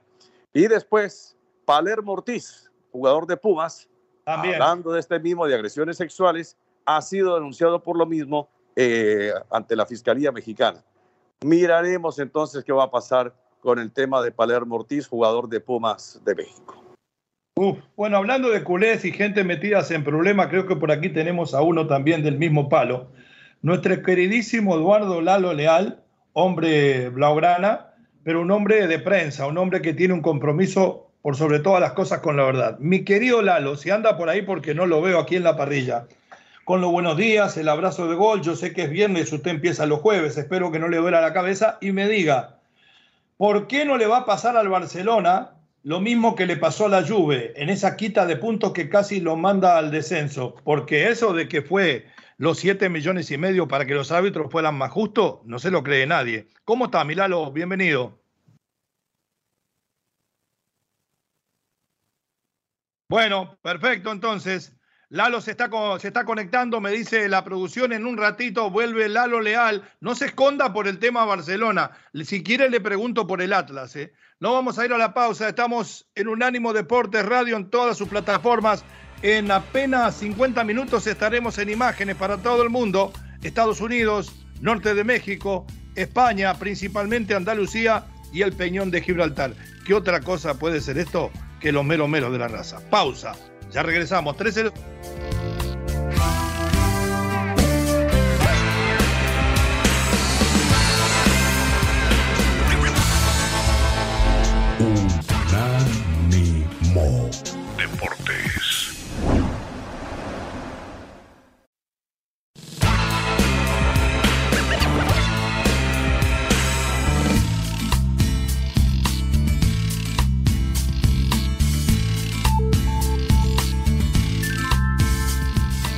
Y 0.52 0.66
después, 0.66 1.37
Palermo 1.64 2.12
Ortiz, 2.12 2.70
jugador 2.90 3.26
de 3.26 3.37
Pumas, 3.37 3.88
hablando 4.25 4.92
de 4.92 5.00
este 5.00 5.18
mismo 5.18 5.47
de 5.47 5.54
agresiones 5.54 5.97
sexuales, 5.97 6.56
ha 6.85 7.02
sido 7.02 7.35
denunciado 7.35 7.82
por 7.82 7.97
lo 7.97 8.06
mismo 8.06 8.49
eh, 8.76 9.32
ante 9.50 9.76
la 9.76 9.85
Fiscalía 9.85 10.32
Mexicana. 10.32 10.82
Miraremos 11.44 12.18
entonces 12.18 12.64
qué 12.64 12.73
va 12.73 12.85
a 12.85 12.90
pasar 12.90 13.35
con 13.61 13.78
el 13.78 13.92
tema 13.92 14.23
de 14.23 14.32
Palermo 14.32 14.76
Ortiz, 14.76 15.06
jugador 15.06 15.49
de 15.49 15.61
Pumas 15.61 16.20
de 16.25 16.35
México. 16.35 16.77
Bueno, 17.96 18.16
hablando 18.16 18.50
de 18.50 18.62
culés 18.62 19.04
y 19.04 19.10
gente 19.10 19.42
metidas 19.42 19.90
en 19.90 20.04
problemas, 20.04 20.46
creo 20.46 20.66
que 20.66 20.76
por 20.76 20.92
aquí 20.92 21.08
tenemos 21.08 21.54
a 21.54 21.60
uno 21.60 21.88
también 21.88 22.22
del 22.22 22.38
mismo 22.38 22.68
palo. 22.68 23.08
Nuestro 23.62 24.00
queridísimo 24.00 24.76
Eduardo 24.76 25.20
Lalo 25.20 25.52
Leal, 25.52 26.00
hombre 26.34 27.08
blaugrana, 27.08 27.86
pero 28.22 28.42
un 28.42 28.50
hombre 28.52 28.86
de 28.86 29.00
prensa, 29.00 29.48
un 29.48 29.58
hombre 29.58 29.82
que 29.82 29.92
tiene 29.92 30.14
un 30.14 30.22
compromiso 30.22 31.10
por 31.20 31.34
sobre 31.34 31.58
todas 31.58 31.80
las 31.80 31.94
cosas 31.94 32.20
con 32.20 32.36
la 32.36 32.44
verdad. 32.44 32.78
Mi 32.78 33.04
querido 33.04 33.42
Lalo, 33.42 33.76
si 33.76 33.90
anda 33.90 34.16
por 34.16 34.28
ahí 34.28 34.42
porque 34.42 34.72
no 34.72 34.86
lo 34.86 35.02
veo 35.02 35.18
aquí 35.18 35.34
en 35.34 35.42
la 35.42 35.56
parrilla, 35.56 36.06
con 36.64 36.80
los 36.80 36.92
buenos 36.92 37.16
días, 37.16 37.56
el 37.56 37.68
abrazo 37.68 38.06
de 38.06 38.14
gol, 38.14 38.40
yo 38.40 38.54
sé 38.54 38.72
que 38.72 38.82
es 38.82 38.90
viernes, 38.90 39.32
usted 39.32 39.50
empieza 39.50 39.84
los 39.86 39.98
jueves, 39.98 40.36
espero 40.36 40.70
que 40.70 40.78
no 40.78 40.86
le 40.86 40.98
duela 40.98 41.20
la 41.20 41.32
cabeza 41.32 41.78
y 41.80 41.90
me 41.90 42.06
diga, 42.08 42.60
¿por 43.36 43.66
qué 43.66 43.84
no 43.84 43.96
le 43.96 44.06
va 44.06 44.18
a 44.18 44.26
pasar 44.26 44.56
al 44.56 44.68
Barcelona 44.68 45.57
lo 45.82 46.00
mismo 46.00 46.35
que 46.35 46.47
le 46.47 46.56
pasó 46.56 46.87
a 46.87 46.88
la 46.88 47.06
Juve 47.06 47.52
en 47.56 47.70
esa 47.70 47.97
quita 47.97 48.26
de 48.26 48.37
puntos 48.37 48.73
que 48.73 48.88
casi 48.88 49.20
lo 49.20 49.37
manda 49.37 49.78
al 49.78 49.90
descenso? 49.90 50.56
Porque 50.64 51.08
eso 51.08 51.32
de 51.32 51.49
que 51.49 51.62
fue 51.62 52.06
los 52.37 52.58
7 52.58 52.88
millones 52.88 53.30
y 53.30 53.38
medio 53.38 53.68
para 53.68 53.85
que 53.85 53.94
los 53.94 54.12
árbitros 54.12 54.50
fueran 54.50 54.76
más 54.76 54.92
justos, 54.92 55.40
no 55.44 55.58
se 55.58 55.70
lo 55.70 55.82
cree 55.82 56.06
nadie. 56.06 56.49
¿Cómo 56.64 56.87
está, 56.87 57.04
Milalo? 57.04 57.50
Bienvenido. 57.52 58.18
Bueno, 63.08 63.58
perfecto, 63.62 64.12
entonces. 64.12 64.75
Lalo 65.11 65.40
se 65.40 65.52
está, 65.52 65.70
se 65.99 66.08
está 66.08 66.26
conectando, 66.26 66.82
me 66.82 66.90
dice 66.90 67.26
la 67.30 67.42
producción, 67.42 67.94
en 67.94 68.04
un 68.04 68.18
ratito 68.18 68.70
vuelve 68.70 69.08
Lalo 69.08 69.40
Leal. 69.40 69.90
No 70.00 70.14
se 70.14 70.26
esconda 70.26 70.75
por 70.75 70.87
el 70.87 70.99
tema 70.99 71.25
Barcelona. 71.25 71.92
Si 72.25 72.42
quiere 72.42 72.68
le 72.68 72.80
pregunto 72.80 73.26
por 73.26 73.40
el 73.40 73.54
Atlas. 73.54 73.97
¿eh? 73.97 74.12
No 74.40 74.52
vamos 74.52 74.78
a 74.78 74.85
ir 74.85 74.92
a 74.92 74.99
la 74.99 75.14
pausa, 75.14 75.49
estamos 75.49 76.07
en 76.14 76.28
Unánimo 76.28 76.73
Deportes 76.73 77.26
Radio 77.26 77.57
en 77.57 77.68
todas 77.71 77.99
sus 77.99 78.07
plataformas. 78.07 78.85
En 79.21 79.50
apenas 79.50 80.14
50 80.18 80.62
minutos 80.62 81.09
estaremos 81.09 81.59
en 81.59 81.71
imágenes 81.71 82.14
para 82.14 82.37
todo 82.37 82.62
el 82.62 82.71
mundo. 82.71 83.12
Estados 83.42 83.80
Unidos, 83.80 84.33
norte 84.61 84.95
de 84.95 85.02
México, 85.02 85.66
España, 85.97 86.54
principalmente 86.54 87.35
Andalucía 87.35 88.07
y 88.33 88.42
el 88.42 88.52
Peñón 88.52 88.92
de 88.92 89.02
Gibraltar. 89.02 89.54
¿Qué 89.85 89.92
otra 89.92 90.21
cosa 90.21 90.54
puede 90.54 90.80
ser 90.80 90.99
esto 90.99 91.33
que 91.61 91.73
los 91.73 91.85
meros 91.85 92.09
meros 92.09 92.30
de 92.30 92.38
la 92.38 92.47
raza? 92.47 92.78
Pausa. 92.90 93.33
Ya 93.73 93.83
regresamos. 93.83 94.37
13. 94.37 94.71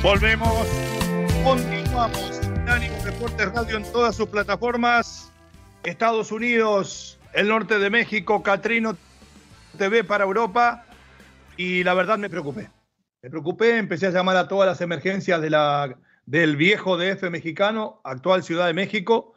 Volvemos, 0.03 0.67
continuamos. 1.43 2.41
Unánimo 2.43 2.95
Deportes 3.05 3.53
Radio 3.53 3.77
en 3.77 3.91
todas 3.91 4.15
sus 4.15 4.27
plataformas. 4.27 5.31
Estados 5.83 6.31
Unidos, 6.31 7.19
el 7.33 7.47
norte 7.47 7.77
de 7.77 7.89
México, 7.89 8.41
Catrino 8.43 8.97
TV 9.77 10.03
para 10.03 10.23
Europa. 10.23 10.85
Y 11.61 11.83
la 11.83 11.93
verdad 11.93 12.17
me 12.17 12.27
preocupé. 12.27 12.71
Me 13.21 13.29
preocupé, 13.29 13.77
empecé 13.77 14.07
a 14.07 14.09
llamar 14.09 14.35
a 14.35 14.47
todas 14.47 14.67
las 14.67 14.81
emergencias 14.81 15.39
de 15.43 15.51
la, 15.51 15.95
del 16.25 16.55
viejo 16.55 16.97
DF 16.97 17.29
mexicano, 17.29 18.01
actual 18.03 18.41
Ciudad 18.41 18.65
de 18.65 18.73
México. 18.73 19.35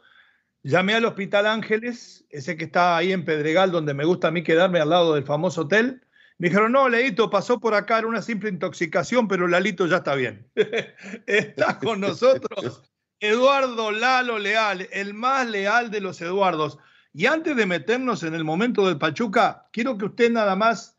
Llamé 0.63 0.95
al 0.95 1.05
Hospital 1.05 1.45
Ángeles, 1.45 2.25
ese 2.31 2.57
que 2.57 2.65
está 2.65 2.97
ahí 2.97 3.11
en 3.11 3.25
Pedregal, 3.25 3.71
donde 3.71 3.93
me 3.93 4.05
gusta 4.05 4.29
a 4.29 4.31
mí 4.31 4.41
quedarme 4.41 4.79
al 4.79 4.89
lado 4.89 5.13
del 5.13 5.23
famoso 5.23 5.61
hotel. 5.61 6.01
Me 6.39 6.49
dijeron, 6.49 6.71
no, 6.71 6.89
Leito, 6.89 7.29
pasó 7.29 7.59
por 7.59 7.75
acá, 7.75 7.99
era 7.99 8.07
una 8.07 8.23
simple 8.23 8.49
intoxicación, 8.49 9.27
pero 9.27 9.47
Lalito 9.47 9.85
ya 9.85 9.97
está 9.97 10.15
bien. 10.15 10.49
está 11.27 11.77
con 11.77 11.99
nosotros 11.99 12.81
Eduardo 13.19 13.91
Lalo 13.91 14.39
Leal, 14.39 14.89
el 14.91 15.13
más 15.13 15.47
leal 15.47 15.91
de 15.91 16.01
los 16.01 16.19
Eduardos. 16.21 16.79
Y 17.13 17.27
antes 17.27 17.55
de 17.55 17.67
meternos 17.67 18.23
en 18.23 18.33
el 18.33 18.43
momento 18.43 18.87
del 18.87 18.97
Pachuca, 18.97 19.69
quiero 19.71 19.95
que 19.99 20.05
usted 20.05 20.31
nada 20.31 20.55
más 20.55 20.94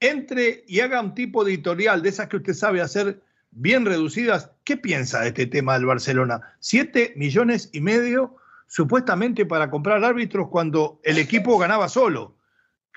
entre 0.00 0.64
y 0.66 0.80
haga 0.80 1.00
un 1.00 1.14
tipo 1.14 1.46
editorial 1.46 2.02
de 2.02 2.08
esas 2.08 2.28
que 2.28 2.36
usted 2.36 2.54
sabe 2.54 2.80
hacer 2.80 3.22
bien 3.50 3.84
reducidas. 3.84 4.50
¿Qué 4.64 4.76
piensa 4.76 5.20
de 5.20 5.28
este 5.28 5.46
tema 5.46 5.74
del 5.74 5.86
Barcelona? 5.86 6.40
Siete 6.60 7.12
millones 7.16 7.70
y 7.72 7.80
medio 7.80 8.36
supuestamente 8.66 9.46
para 9.46 9.70
comprar 9.70 10.04
árbitros 10.04 10.48
cuando 10.48 11.00
el 11.02 11.18
equipo 11.18 11.58
ganaba 11.58 11.88
solo. 11.88 12.36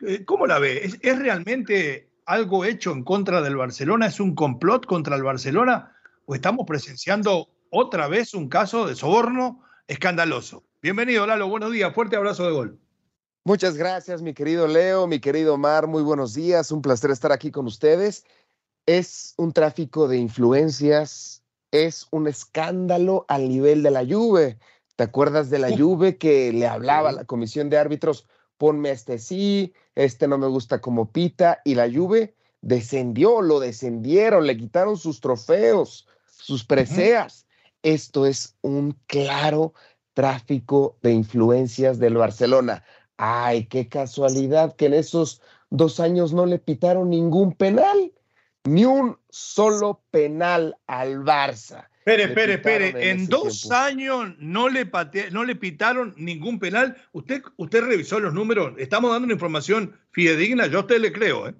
Eh, 0.05 0.25
¿Cómo 0.25 0.45
la 0.45 0.59
ve? 0.59 0.97
¿Es, 1.01 1.19
realmente 1.19 2.09
algo 2.25 2.65
hecho 2.65 2.91
en 2.91 3.03
contra 3.03 3.41
del 3.41 3.55
Barcelona? 3.55 4.07
¿Es 4.07 4.19
un 4.19 4.35
complot 4.35 4.85
contra 4.85 5.15
el 5.15 5.23
Barcelona? 5.23 5.95
¿O 6.25 6.35
estamos 6.35 6.65
presenciando 6.67 7.49
otra 7.69 8.07
vez 8.07 8.33
un 8.33 8.49
caso 8.49 8.85
de 8.85 8.95
soborno 8.95 9.63
escandaloso? 9.87 10.63
Bienvenido, 10.81 11.25
Lalo. 11.25 11.47
Buenos 11.47 11.71
días. 11.71 11.93
Fuerte 11.93 12.15
abrazo 12.15 12.45
de 12.45 12.51
gol. 12.51 12.79
Muchas 13.43 13.75
gracias, 13.75 14.21
mi 14.21 14.33
querido 14.33 14.67
Leo, 14.67 15.07
mi 15.07 15.19
querido 15.19 15.57
Mar. 15.57 15.87
Muy 15.87 16.03
buenos 16.03 16.33
días. 16.33 16.71
Un 16.71 16.81
placer 16.81 17.11
estar 17.11 17.31
aquí 17.31 17.51
con 17.51 17.65
ustedes. 17.65 18.23
Es 18.85 19.33
un 19.37 19.51
tráfico 19.51 20.07
de 20.07 20.17
influencias, 20.17 21.43
es 21.71 22.07
un 22.11 22.27
escándalo 22.27 23.25
al 23.27 23.49
nivel 23.49 23.83
de 23.83 23.91
la 23.91 24.05
Juve. 24.05 24.59
¿Te 24.95 25.03
acuerdas 25.03 25.49
de 25.49 25.59
la 25.59 25.75
Juve 25.75 26.17
que 26.17 26.51
le 26.53 26.67
hablaba 26.67 27.09
a 27.09 27.13
la 27.13 27.25
comisión 27.25 27.69
de 27.69 27.77
árbitros? 27.77 28.27
ponme 28.61 28.91
este 28.91 29.17
sí, 29.17 29.73
este 29.95 30.27
no 30.27 30.37
me 30.37 30.45
gusta 30.45 30.81
como 30.81 31.11
pita, 31.11 31.61
y 31.65 31.73
la 31.73 31.91
Juve 31.91 32.35
descendió, 32.61 33.41
lo 33.41 33.59
descendieron, 33.59 34.45
le 34.45 34.55
quitaron 34.55 34.97
sus 34.97 35.19
trofeos, 35.19 36.07
sus 36.27 36.63
preseas. 36.63 37.47
Esto 37.81 38.27
es 38.27 38.55
un 38.61 38.95
claro 39.07 39.73
tráfico 40.13 40.95
de 41.01 41.11
influencias 41.11 41.97
del 41.97 42.17
Barcelona. 42.17 42.83
Ay, 43.23 43.65
qué 43.65 43.87
casualidad 43.87 44.75
que 44.75 44.87
en 44.87 44.95
esos 44.95 45.43
dos 45.69 45.99
años 45.99 46.33
no 46.33 46.47
le 46.47 46.57
pitaron 46.57 47.11
ningún 47.11 47.53
penal, 47.53 48.11
ni 48.63 48.83
un 48.85 49.15
solo 49.29 50.01
penal 50.09 50.75
al 50.87 51.19
Barça. 51.19 51.87
Espere, 51.99 52.23
espere, 52.23 52.53
espere. 52.55 53.09
En, 53.11 53.27
dos 53.27 53.69
años 53.69 54.33
no 54.39 54.69
le, 54.69 54.89
no 55.29 55.43
le 55.43 55.55
pitaron 55.55 56.15
ningún 56.17 56.57
penal. 56.57 56.97
Usted, 57.11 57.43
usted 57.57 57.83
revisó 57.83 58.19
los 58.19 58.33
números. 58.33 58.73
Estamos 58.79 59.11
dando 59.11 59.25
una 59.25 59.35
información 59.35 59.95
fidedigna. 60.09 60.65
Yo 60.65 60.79
a 60.79 60.81
usted 60.81 60.99
le 60.99 61.13
creo. 61.13 61.47
¿eh? 61.47 61.53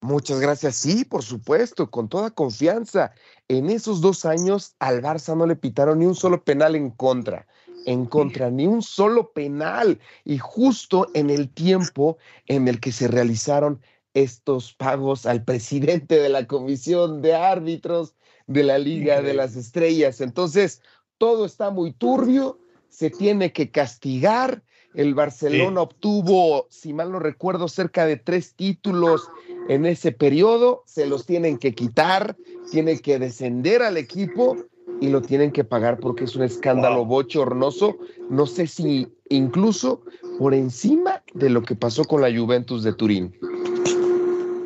Muchas 0.00 0.40
gracias. 0.40 0.74
Sí, 0.74 1.04
por 1.04 1.22
supuesto, 1.22 1.92
con 1.92 2.08
toda 2.08 2.32
confianza. 2.32 3.12
En 3.46 3.70
esos 3.70 4.00
dos 4.00 4.24
años 4.24 4.74
al 4.80 5.00
Barça 5.00 5.36
no 5.36 5.46
le 5.46 5.54
pitaron 5.54 6.00
ni 6.00 6.06
un 6.06 6.16
solo 6.16 6.42
penal 6.42 6.74
en 6.74 6.90
contra. 6.90 7.46
En 7.86 8.06
contra, 8.06 8.50
ni 8.50 8.66
un 8.66 8.82
solo 8.82 9.32
penal. 9.32 9.98
Y 10.24 10.38
justo 10.38 11.08
en 11.14 11.30
el 11.30 11.48
tiempo 11.48 12.18
en 12.46 12.68
el 12.68 12.80
que 12.80 12.92
se 12.92 13.08
realizaron 13.08 13.80
estos 14.14 14.72
pagos 14.72 15.26
al 15.26 15.44
presidente 15.44 16.18
de 16.18 16.28
la 16.28 16.46
comisión 16.46 17.20
de 17.20 17.34
árbitros 17.34 18.14
de 18.46 18.62
la 18.62 18.78
Liga 18.78 19.22
de 19.22 19.34
las 19.34 19.56
Estrellas. 19.56 20.20
Entonces, 20.20 20.80
todo 21.18 21.44
está 21.44 21.70
muy 21.70 21.92
turbio, 21.92 22.58
se 22.88 23.10
tiene 23.10 23.52
que 23.52 23.70
castigar. 23.70 24.62
El 24.94 25.14
Barcelona 25.14 25.80
obtuvo, 25.80 26.68
si 26.70 26.92
mal 26.92 27.10
no 27.10 27.18
recuerdo, 27.18 27.66
cerca 27.66 28.06
de 28.06 28.16
tres 28.16 28.54
títulos 28.54 29.28
en 29.68 29.86
ese 29.86 30.12
periodo. 30.12 30.84
Se 30.86 31.06
los 31.06 31.26
tienen 31.26 31.58
que 31.58 31.74
quitar, 31.74 32.36
tiene 32.70 33.00
que 33.00 33.18
descender 33.18 33.82
al 33.82 33.96
equipo 33.96 34.56
y 35.00 35.08
lo 35.08 35.22
tienen 35.22 35.52
que 35.52 35.64
pagar 35.64 35.98
porque 35.98 36.24
es 36.24 36.36
un 36.36 36.42
escándalo 36.42 37.04
bochornoso. 37.04 37.98
No 38.30 38.46
sé 38.46 38.66
si 38.66 39.08
incluso 39.28 40.02
por 40.38 40.54
encima 40.54 41.22
de 41.34 41.50
lo 41.50 41.62
que 41.62 41.74
pasó 41.74 42.04
con 42.04 42.20
la 42.20 42.34
Juventus 42.34 42.82
de 42.82 42.92
Turín. 42.92 43.34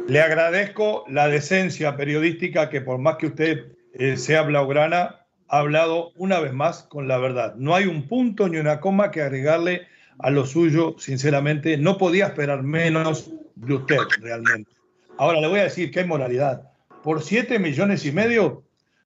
Le 0.08 0.20
agradezco 0.20 1.04
la 1.08 1.28
decencia 1.28 1.96
periodística 1.96 2.70
que 2.70 2.80
por 2.80 2.98
más 2.98 3.16
que 3.16 3.26
usted 3.26 3.72
eh, 3.92 4.16
sea 4.16 4.42
blaugrana, 4.42 5.26
ha 5.48 5.58
hablado 5.58 6.12
una 6.16 6.40
vez 6.40 6.52
más 6.52 6.82
con 6.84 7.08
la 7.08 7.18
verdad. 7.18 7.54
No 7.56 7.74
hay 7.74 7.86
un 7.86 8.06
punto 8.06 8.48
ni 8.48 8.58
una 8.58 8.80
coma 8.80 9.10
que 9.10 9.22
agregarle 9.22 9.86
a 10.18 10.30
lo 10.30 10.46
suyo, 10.46 10.96
sinceramente. 10.98 11.76
No 11.76 11.98
podía 11.98 12.26
esperar 12.26 12.62
menos 12.62 13.30
de 13.54 13.74
usted, 13.74 13.98
realmente. 14.20 14.70
Ahora 15.16 15.40
le 15.40 15.48
voy 15.48 15.60
a 15.60 15.64
decir 15.64 15.90
que 15.90 16.00
hay 16.00 16.06
moralidad. 16.06 16.70
Por 17.02 17.22
siete 17.22 17.58
millones 17.58 18.04
y 18.04 18.12
medio, 18.12 18.62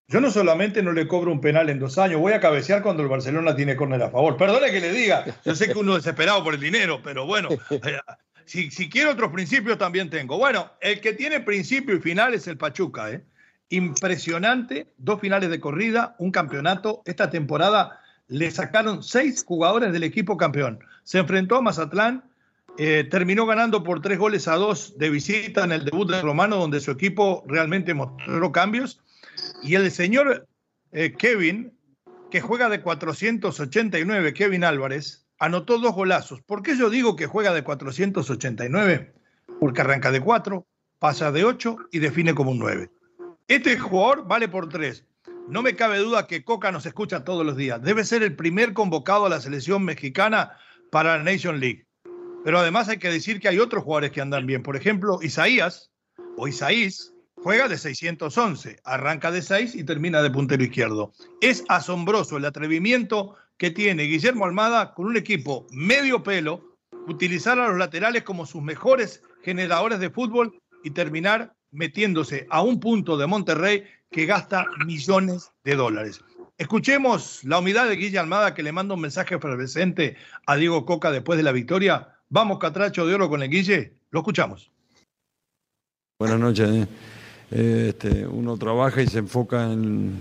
Yo 0.09 0.21
no 0.21 0.31
solamente 0.31 0.83
no 0.83 0.93
le 0.93 1.07
cobro 1.07 1.33
un 1.33 1.41
penal 1.41 1.71
en 1.71 1.79
dos 1.79 1.97
años, 1.97 2.21
voy 2.21 2.33
a 2.33 2.41
cabecear 2.41 2.83
cuando 2.83 3.03
el 3.03 3.09
Barcelona 3.09 3.57
tiene 3.57 3.77
córner 3.77 4.03
a 4.03 4.11
favor. 4.11 4.37
Perdone 4.37 4.71
que 4.71 4.81
le 4.81 4.93
diga, 4.93 5.25
yo 5.45 5.55
sé 5.55 5.73
que 5.73 5.79
uno 5.79 5.97
es 5.97 6.05
desesperado 6.05 6.45
por 6.45 6.55
el 6.55 6.61
dinero, 6.61 7.01
pero 7.03 7.25
bueno, 7.25 7.49
eh, 7.71 7.99
si, 8.45 8.71
si 8.71 8.91
quiero 8.91 9.13
otros 9.13 9.33
principios 9.33 9.79
también 9.79 10.11
tengo. 10.11 10.37
Bueno, 10.37 10.71
el 10.81 11.01
que 11.01 11.15
tiene 11.15 11.41
principio 11.41 11.95
y 11.97 12.01
final 12.01 12.35
es 12.35 12.47
el 12.47 12.59
Pachuca, 12.59 13.11
¿eh? 13.11 13.25
Impresionante, 13.71 14.89
dos 14.99 15.19
finales 15.19 15.49
de 15.49 15.59
corrida, 15.59 16.15
un 16.19 16.31
campeonato. 16.31 17.01
Esta 17.07 17.31
temporada 17.31 18.01
le 18.29 18.51
sacaron 18.51 19.03
seis 19.03 19.45
jugadores 19.47 19.93
del 19.93 20.03
equipo 20.03 20.37
campeón. 20.37 20.81
Se 21.05 21.19
enfrentó 21.19 21.57
a 21.57 21.63
Mazatlán, 21.63 22.25
eh, 22.79 23.07
terminó 23.11 23.47
ganando 23.47 23.83
por 23.83 24.01
tres 24.01 24.19
goles 24.19 24.49
a 24.49 24.57
dos 24.57 24.99
de 24.99 25.11
visita 25.11 25.65
en 25.65 25.73
el 25.73 25.85
debut 25.85 26.11
de 26.11 26.21
Romano, 26.23 26.57
donde 26.57 26.81
su 26.81 26.91
equipo 26.91 27.45
realmente 27.47 27.95
mostró 27.95 28.53
cambios. 28.53 29.01
Y 29.63 29.75
el 29.75 29.91
señor 29.91 30.47
eh, 30.93 31.15
Kevin, 31.17 31.73
que 32.31 32.41
juega 32.41 32.69
de 32.69 32.81
489, 32.81 34.35
Kevin 34.35 34.65
Álvarez, 34.65 35.27
anotó 35.39 35.79
dos 35.79 35.95
golazos. 35.95 36.41
¿Por 36.43 36.63
qué 36.63 36.77
yo 36.77 36.91
digo 36.91 37.17
que 37.17 37.27
juega 37.27 37.53
de 37.53 37.65
489? 37.65 39.13
Porque 39.61 39.81
arranca 39.81 40.11
de 40.11 40.21
cuatro, 40.21 40.67
pasa 40.99 41.33
de 41.33 41.45
ocho 41.45 41.77
y 41.91 41.99
define 41.99 42.35
como 42.35 42.53
un 42.53 42.59
nueve. 42.59 42.91
Este 43.49 43.79
jugador 43.79 44.27
vale 44.27 44.49
por 44.49 44.69
tres. 44.69 45.05
No 45.49 45.63
me 45.63 45.75
cabe 45.75 45.99
duda 45.99 46.27
que 46.27 46.45
Coca 46.45 46.71
nos 46.71 46.87
escucha 46.87 47.25
todos 47.25 47.45
los 47.45 47.57
días. 47.57 47.83
Debe 47.83 48.05
ser 48.05 48.23
el 48.23 48.37
primer 48.37 48.73
convocado 48.73 49.27
a 49.27 49.29
la 49.29 49.41
selección 49.41 49.85
mexicana 49.85 50.57
para 50.91 51.17
la 51.17 51.25
Nation 51.25 51.59
League. 51.59 51.87
Pero 52.45 52.59
además 52.59 52.89
hay 52.89 52.99
que 52.99 53.11
decir 53.11 53.41
que 53.41 53.49
hay 53.49 53.59
otros 53.59 53.85
jugadores 53.85 54.13
que 54.13 54.21
andan 54.21 54.47
bien. 54.47 54.63
Por 54.63 54.77
ejemplo, 54.77 55.19
Isaías 55.23 55.91
o 56.37 56.49
Isaís 56.49 57.12
juega 57.43 57.69
de 57.69 57.77
611, 57.77 58.81
arranca 58.85 59.31
de 59.31 59.43
6 59.43 59.75
y 59.75 59.85
termina 59.85 60.23
de 60.23 60.31
puntero 60.31 60.63
izquierdo. 60.63 61.13
Es 61.41 61.65
asombroso 61.69 62.37
el 62.37 62.45
atrevimiento 62.45 63.35
que 63.57 63.71
tiene 63.71 64.05
Guillermo 64.05 64.45
Almada 64.45 64.95
con 64.95 65.07
un 65.07 65.17
equipo 65.17 65.67
medio 65.71 66.23
pelo, 66.23 66.77
utilizar 67.09 67.59
a 67.59 67.69
los 67.69 67.79
laterales 67.79 68.23
como 68.23 68.47
sus 68.47 68.63
mejores 68.63 69.23
generadores 69.43 69.99
de 69.99 70.11
fútbol 70.11 70.57
y 70.85 70.91
terminar 70.91 71.55
metiéndose 71.73 72.47
a 72.51 72.63
un 72.63 72.79
punto 72.79 73.17
de 73.17 73.27
Monterrey 73.27 73.85
que 74.11 74.27
gasta 74.27 74.67
millones 74.87 75.51
de 75.65 75.75
dólares. 75.75 76.21
Escuchemos 76.59 77.43
la 77.45 77.59
humildad 77.59 77.89
de 77.89 77.97
Guilla 77.97 78.21
Almada 78.21 78.55
que 78.55 78.63
le 78.63 78.73
manda 78.73 78.95
un 78.95 79.01
mensaje 79.01 79.35
efervescente 79.35 80.17
a 80.47 80.57
Diego 80.57 80.85
Coca 80.85 81.11
después 81.11 81.37
de 81.39 81.43
la 81.43 81.51
victoria. 81.51 82.15
Vamos, 82.29 82.59
Catracho 82.59 83.07
de 83.07 83.15
Oro 83.15 83.29
con 83.29 83.43
el 83.43 83.51
Guille. 83.51 83.95
Lo 84.11 84.21
escuchamos. 84.21 84.71
Buenas 86.21 86.39
noches. 86.39 86.87
Eh. 87.53 87.87
Este, 87.91 88.27
uno 88.27 88.57
trabaja 88.57 89.03
y 89.03 89.07
se 89.07 89.19
enfoca 89.19 89.73
en, 89.73 90.13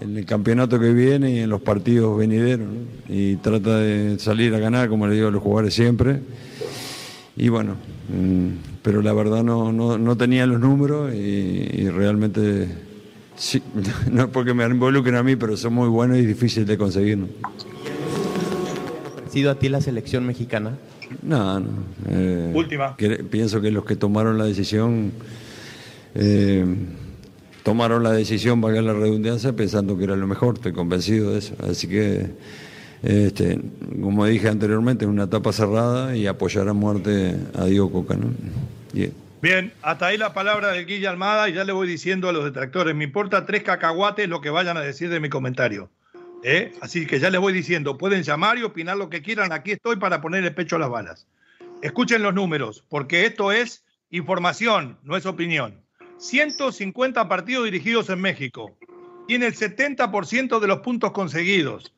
el 0.00 0.24
campeonato 0.26 0.78
que 0.78 0.92
viene 0.92 1.30
y 1.30 1.38
en 1.38 1.50
los 1.50 1.62
partidos 1.62 2.18
venideros. 2.18 2.68
Y 3.08 3.36
trata 3.36 3.78
de 3.78 4.18
salir 4.18 4.54
a 4.54 4.58
ganar, 4.58 4.88
como 4.88 5.06
le 5.06 5.14
digo 5.14 5.28
a 5.28 5.30
los 5.30 5.42
jugadores 5.42 5.74
siempre. 5.74 6.20
Y 7.36 7.48
bueno, 7.48 7.76
mm, 8.08 8.82
pero 8.82 9.00
la 9.00 9.12
verdad 9.12 9.42
no, 9.44 9.72
no, 9.72 10.16
tenía 10.16 10.44
los 10.46 10.60
números 10.60 11.14
y, 11.14 11.88
realmente, 11.88 12.68
sí, 13.36 13.62
no 14.12 14.24
es 14.24 14.28
porque 14.28 14.54
me 14.54 14.64
involucren 14.66 15.14
a 15.14 15.22
mí, 15.22 15.36
pero 15.36 15.56
son 15.56 15.74
muy 15.74 15.88
buenos 15.88 16.18
y 16.18 16.26
difíciles 16.26 16.66
de 16.68 16.76
conseguir. 16.76 17.18
¿no? 17.18 17.28
¿Sido 19.30 19.50
a 19.50 19.54
ti 19.54 19.68
la 19.68 19.80
selección 19.80 20.26
mexicana? 20.26 20.78
No, 21.22 21.60
no. 21.60 21.68
Eh, 22.08 22.52
Última. 22.54 22.96
pienso 22.96 23.60
que 23.60 23.70
los 23.70 23.84
que 23.84 23.96
tomaron 23.96 24.38
la 24.38 24.44
decisión 24.44 25.12
eh, 26.14 26.64
tomaron 27.62 28.02
la 28.02 28.12
decisión, 28.12 28.60
valga 28.60 28.80
la 28.82 28.94
redundancia, 28.94 29.52
pensando 29.52 29.98
que 29.98 30.04
era 30.04 30.16
lo 30.16 30.26
mejor, 30.26 30.54
estoy 30.54 30.72
convencido 30.72 31.32
de 31.32 31.38
eso. 31.38 31.54
Así 31.68 31.86
que 31.86 32.30
este, 33.02 33.60
como 34.02 34.26
dije 34.26 34.48
anteriormente, 34.48 35.04
es 35.04 35.10
una 35.10 35.24
etapa 35.24 35.52
cerrada 35.52 36.16
y 36.16 36.26
apoyar 36.26 36.68
a 36.68 36.72
muerte 36.72 37.36
a 37.54 37.66
Diego 37.66 37.92
Coca. 37.92 38.16
¿no? 38.16 38.30
Bien, 39.40 39.72
hasta 39.82 40.06
ahí 40.06 40.18
la 40.18 40.32
palabra 40.32 40.72
del 40.72 40.86
Guilla 40.86 41.10
Almada 41.10 41.48
y 41.48 41.52
ya 41.52 41.64
le 41.64 41.72
voy 41.72 41.86
diciendo 41.86 42.28
a 42.28 42.32
los 42.32 42.44
detractores, 42.44 42.94
me 42.94 43.04
importa 43.04 43.46
tres 43.46 43.62
cacahuates 43.62 44.28
lo 44.28 44.40
que 44.40 44.50
vayan 44.50 44.76
a 44.76 44.80
decir 44.80 45.10
de 45.10 45.20
mi 45.20 45.28
comentario. 45.28 45.90
¿Eh? 46.42 46.72
Así 46.80 47.06
que 47.06 47.18
ya 47.18 47.30
les 47.30 47.40
voy 47.40 47.52
diciendo, 47.52 47.98
pueden 47.98 48.22
llamar 48.22 48.58
y 48.58 48.62
opinar 48.62 48.96
lo 48.96 49.10
que 49.10 49.22
quieran, 49.22 49.52
aquí 49.52 49.72
estoy 49.72 49.96
para 49.96 50.20
poner 50.20 50.44
el 50.44 50.54
pecho 50.54 50.76
a 50.76 50.78
las 50.78 50.90
balas. 50.90 51.26
Escuchen 51.82 52.22
los 52.22 52.34
números, 52.34 52.84
porque 52.88 53.26
esto 53.26 53.52
es 53.52 53.84
información, 54.10 54.98
no 55.02 55.16
es 55.16 55.26
opinión. 55.26 55.82
150 56.18 57.28
partidos 57.28 57.64
dirigidos 57.64 58.10
en 58.10 58.20
México. 58.20 58.76
Tiene 59.26 59.46
el 59.46 59.54
70% 59.54 60.58
de 60.58 60.66
los 60.66 60.80
puntos 60.80 61.12
conseguidos. 61.12 61.94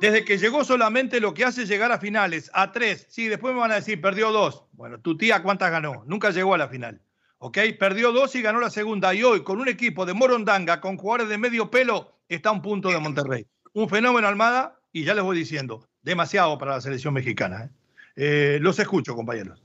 Desde 0.00 0.24
que 0.24 0.36
llegó 0.36 0.62
solamente 0.62 1.20
lo 1.20 1.32
que 1.32 1.44
hace 1.44 1.64
llegar 1.64 1.90
a 1.90 1.98
finales, 1.98 2.50
a 2.52 2.70
tres. 2.70 3.06
Sí, 3.08 3.28
después 3.28 3.54
me 3.54 3.60
van 3.60 3.72
a 3.72 3.76
decir, 3.76 4.00
perdió 4.00 4.30
dos. 4.30 4.64
Bueno, 4.72 5.00
tu 5.00 5.16
tía, 5.16 5.42
¿cuántas 5.42 5.70
ganó? 5.70 6.04
Nunca 6.06 6.30
llegó 6.30 6.54
a 6.54 6.58
la 6.58 6.68
final. 6.68 7.00
¿Ok? 7.38 7.58
Perdió 7.78 8.12
dos 8.12 8.34
y 8.34 8.42
ganó 8.42 8.60
la 8.60 8.70
segunda. 8.70 9.14
Y 9.14 9.22
hoy, 9.22 9.42
con 9.42 9.58
un 9.58 9.68
equipo 9.68 10.04
de 10.04 10.12
Morondanga, 10.12 10.82
con 10.82 10.98
jugadores 10.98 11.30
de 11.30 11.38
medio 11.38 11.70
pelo, 11.70 12.15
está 12.28 12.50
a 12.50 12.52
un 12.52 12.62
punto 12.62 12.88
de 12.88 12.98
Monterrey. 12.98 13.46
Un 13.72 13.88
fenómeno 13.88 14.28
Almada, 14.28 14.78
y 14.92 15.04
ya 15.04 15.14
les 15.14 15.24
voy 15.24 15.36
diciendo, 15.36 15.86
demasiado 16.02 16.58
para 16.58 16.72
la 16.72 16.80
selección 16.80 17.14
mexicana. 17.14 17.64
¿eh? 17.64 17.70
Eh, 18.16 18.58
los 18.60 18.78
escucho, 18.78 19.14
compañeros. 19.14 19.62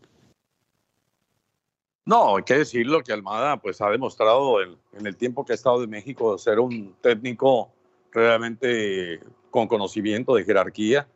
No, 2.06 2.36
hay 2.36 2.43
que 2.43 2.58
decirlo 2.58 3.02
que 3.04 3.13
Almada 3.13 3.58
pues 3.58 3.80
ha 3.80 3.89
demostrado 3.89 4.62
en 4.62 5.06
el 5.06 5.15
tiempo 5.15 5.45
que 5.45 5.54
ha 5.54 5.56
estado 5.56 5.84
en 5.84 5.89
México 5.89 6.38
ser 6.38 6.60
un 6.60 6.95
técnico 7.00 7.71
realmente 8.12 9.21
con 9.50 9.67
conocimiento 9.67 10.36
de 10.36 10.43
jerarquía, 10.43 11.08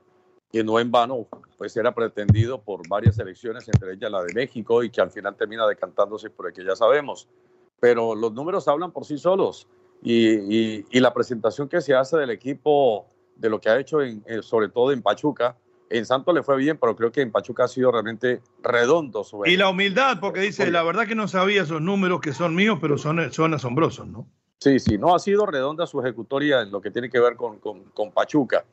que 0.52 0.64
no 0.64 0.80
en 0.80 0.92
vano 0.92 1.28
pues 1.58 1.76
era 1.76 1.94
pretendido 1.94 2.62
por 2.62 2.88
varias 2.88 3.18
elecciones, 3.18 3.68
entre 3.68 3.94
ellas 3.94 4.12
la 4.12 4.24
de 4.24 4.34
México, 4.34 4.84
y 4.84 4.90
que 4.90 5.02
al 5.02 5.12
final 5.12 5.36
termina 5.36 5.66
decantándose 5.68 6.30
por 6.30 6.48
el 6.48 6.54
que 6.54 6.64
ya 6.64 6.76
sabemos. 6.76 7.28
Pero 7.80 8.14
los 8.16 8.32
números 8.32 8.68
hablan 8.68 8.92
por 8.92 9.06
sí 9.06 9.18
solos 9.18 9.68
y, 10.06 10.86
y, 10.96 11.00
la 11.00 11.14
presentación 11.14 11.68
que 11.68 11.82
se 11.82 11.96
hace 11.96 12.16
del 12.18 12.30
equipo, 12.30 13.08
de 13.36 13.50
lo 13.50 13.60
que 13.60 13.70
ha 13.70 13.80
hecho 13.80 14.04
en, 14.04 14.24
eh, 14.28 14.44
sobre 14.44 14.70
todo 14.70 14.92
en 14.92 15.02
Pachuca, 15.02 15.58
en 15.90 16.06
Santos 16.06 16.34
le 16.34 16.44
fue 16.44 16.58
bien, 16.58 16.78
pero 16.80 16.96
creo 16.96 17.12
que 17.12 17.22
en 17.22 17.32
Pachuca 17.32 17.64
ha 17.64 17.68
sido 17.68 17.92
realmente 17.92 18.42
redondo. 18.62 19.26
y 19.46 19.58
la 19.58 19.70
humildad, 19.70 20.20
porque 20.20 20.42
dice, 20.42 20.70
la 20.70 20.84
verdad 20.84 21.08
que 21.08 21.16
no 21.16 21.28
sabía 21.28 21.64
esos 21.64 21.82
números 21.82 22.22
que 22.22 22.34
son 22.34 22.54
míos, 22.54 22.78
pero 22.80 22.98
son, 23.00 23.32
son 23.32 23.56
asombrosos, 23.56 24.08
¿no? 24.08 24.28
Sí, 24.60 24.80
sí, 24.80 24.98
no 24.98 25.16
ha 25.16 25.20
sido 25.20 25.46
redonda 25.46 25.86
su 25.86 26.00
ejecutoria 26.00 26.62
en 26.62 26.72
lo 26.72 26.82
que 26.82 26.92
tiene 26.92 27.10
que 27.10 27.20
ver 27.20 27.36
con, 27.36 27.60
con, 27.60 28.12
Pachuca. 28.12 28.66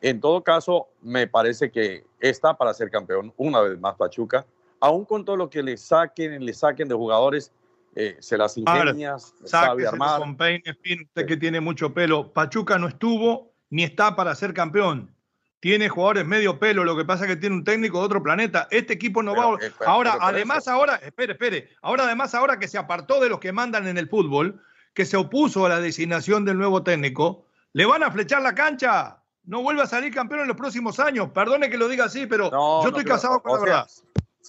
En 0.00 0.20
todo 0.20 0.42
caso, 0.42 0.88
me 1.02 1.26
parece 1.26 1.70
que 1.70 2.04
está 2.20 2.56
para 2.56 2.74
ser 2.74 2.90
campeón 2.90 3.32
una 3.36 3.60
vez 3.60 3.78
más 3.78 3.96
Pachuca, 3.96 4.46
aún 4.80 5.04
con 5.04 5.24
todo 5.24 5.36
lo 5.36 5.50
que 5.50 5.62
le 5.62 5.76
saquen, 5.76 6.44
le 6.44 6.54
saquen 6.54 6.88
de 6.88 6.94
jugadores, 6.94 7.52
eh, 7.94 8.16
se 8.20 8.38
las 8.38 8.56
ingenias, 8.56 9.34
sabe 9.44 9.86
armar. 9.86 10.20
Con 10.20 10.32
usted 10.32 11.26
que 11.26 11.36
tiene 11.36 11.60
mucho 11.60 11.92
pelo, 11.92 12.32
Pachuca 12.32 12.78
no 12.78 12.88
estuvo 12.88 13.52
ni 13.70 13.84
está 13.84 14.14
para 14.14 14.34
ser 14.34 14.54
campeón. 14.54 15.14
Tiene 15.60 15.88
jugadores 15.90 16.24
medio 16.24 16.58
pelo, 16.58 16.84
lo 16.84 16.96
que 16.96 17.04
pasa 17.04 17.24
es 17.24 17.30
que 17.30 17.36
tiene 17.36 17.56
un 17.56 17.64
técnico 17.64 17.98
de 17.98 18.06
otro 18.06 18.22
planeta. 18.22 18.66
Este 18.70 18.94
equipo 18.94 19.22
no 19.22 19.34
va. 19.34 19.56
Eh, 19.62 19.70
ahora, 19.84 20.16
además, 20.20 20.66
ahora, 20.68 20.96
espere, 20.96 21.32
espere. 21.32 21.68
Ahora, 21.82 22.04
además, 22.04 22.34
ahora 22.34 22.58
que 22.58 22.66
se 22.66 22.78
apartó 22.78 23.20
de 23.20 23.28
los 23.28 23.40
que 23.40 23.52
mandan 23.52 23.86
en 23.86 23.98
el 23.98 24.08
fútbol, 24.08 24.62
que 24.94 25.04
se 25.04 25.18
opuso 25.18 25.66
a 25.66 25.68
la 25.68 25.80
designación 25.80 26.44
del 26.44 26.56
nuevo 26.56 26.82
técnico, 26.82 27.46
le 27.74 27.84
van 27.84 28.02
a 28.02 28.10
flechar 28.10 28.40
la 28.40 28.54
cancha. 28.54 29.18
No 29.44 29.62
vuelva 29.62 29.82
a 29.82 29.86
salir 29.86 30.14
campeón 30.14 30.42
en 30.42 30.48
los 30.48 30.56
próximos 30.56 30.98
años. 30.98 31.30
Perdone 31.34 31.68
que 31.68 31.76
lo 31.76 31.88
diga 31.88 32.06
así, 32.06 32.26
pero 32.26 32.50
yo 32.50 32.88
estoy 32.88 33.04
casado 33.04 33.42
con 33.42 33.52
la 33.52 33.60
verdad. 33.60 33.88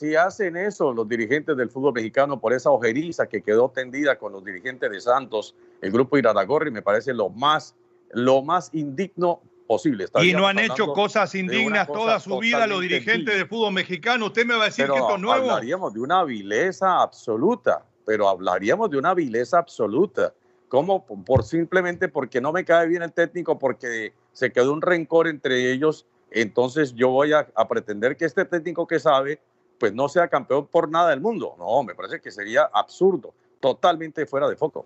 Si 0.01 0.15
hacen 0.15 0.57
eso 0.57 0.91
los 0.91 1.07
dirigentes 1.07 1.55
del 1.55 1.69
fútbol 1.69 1.93
mexicano 1.93 2.39
por 2.39 2.53
esa 2.53 2.71
ojeriza 2.71 3.27
que 3.27 3.43
quedó 3.43 3.69
tendida 3.69 4.17
con 4.17 4.31
los 4.31 4.43
dirigentes 4.43 4.89
de 4.89 4.99
Santos, 4.99 5.53
el 5.79 5.91
grupo 5.91 6.17
Iraragorri, 6.17 6.71
me 6.71 6.81
parece 6.81 7.13
lo 7.13 7.29
más, 7.29 7.75
lo 8.09 8.41
más 8.41 8.71
indigno 8.73 9.43
posible. 9.67 10.07
y 10.23 10.33
no 10.33 10.47
han 10.47 10.57
hecho 10.57 10.91
cosas 10.93 11.35
indignas 11.35 11.87
toda 11.87 12.19
su 12.19 12.39
vida 12.39 12.65
los 12.65 12.81
dirigentes 12.81 13.37
del 13.37 13.47
fútbol 13.47 13.73
mexicano. 13.73 14.25
Usted 14.25 14.43
me 14.43 14.55
va 14.55 14.63
a 14.63 14.65
decir 14.65 14.87
que 14.87 14.97
esto 14.97 15.15
es 15.17 15.21
nuevo. 15.21 15.51
Hablaríamos 15.51 15.93
de 15.93 15.99
una 15.99 16.23
vileza 16.23 16.99
absoluta 16.99 17.85
pero 18.03 18.27
hablaríamos 18.27 18.89
de 18.89 18.97
una 18.97 19.13
vileza 19.13 19.59
absoluta. 19.59 20.33
como 20.67 21.05
Por 21.05 21.43
simplemente 21.43 22.09
porque 22.09 22.41
no 22.41 22.51
me 22.51 22.65
cae 22.65 22.87
bien 22.87 23.03
el 23.03 23.13
técnico, 23.13 23.59
porque 23.59 24.13
se 24.33 24.51
quedó 24.51 24.73
un 24.73 24.81
rencor 24.81 25.27
entre 25.27 25.71
ellos, 25.71 26.07
entonces 26.31 26.93
yo 26.95 27.09
voy 27.09 27.33
a, 27.33 27.45
pretender 27.67 28.15
que 28.15 28.25
este 28.25 28.45
técnico 28.45 28.87
que 28.87 28.99
sabe, 28.99 29.39
pues 29.81 29.93
no 29.93 30.07
sea 30.07 30.27
campeón 30.27 30.67
por 30.67 30.89
nada 30.89 31.09
del 31.09 31.21
mundo. 31.21 31.55
No, 31.57 31.81
me 31.81 31.95
parece 31.95 32.21
que 32.21 32.29
sería 32.29 32.69
absurdo, 32.71 33.33
totalmente 33.59 34.27
fuera 34.27 34.47
de 34.47 34.55
foco. 34.55 34.85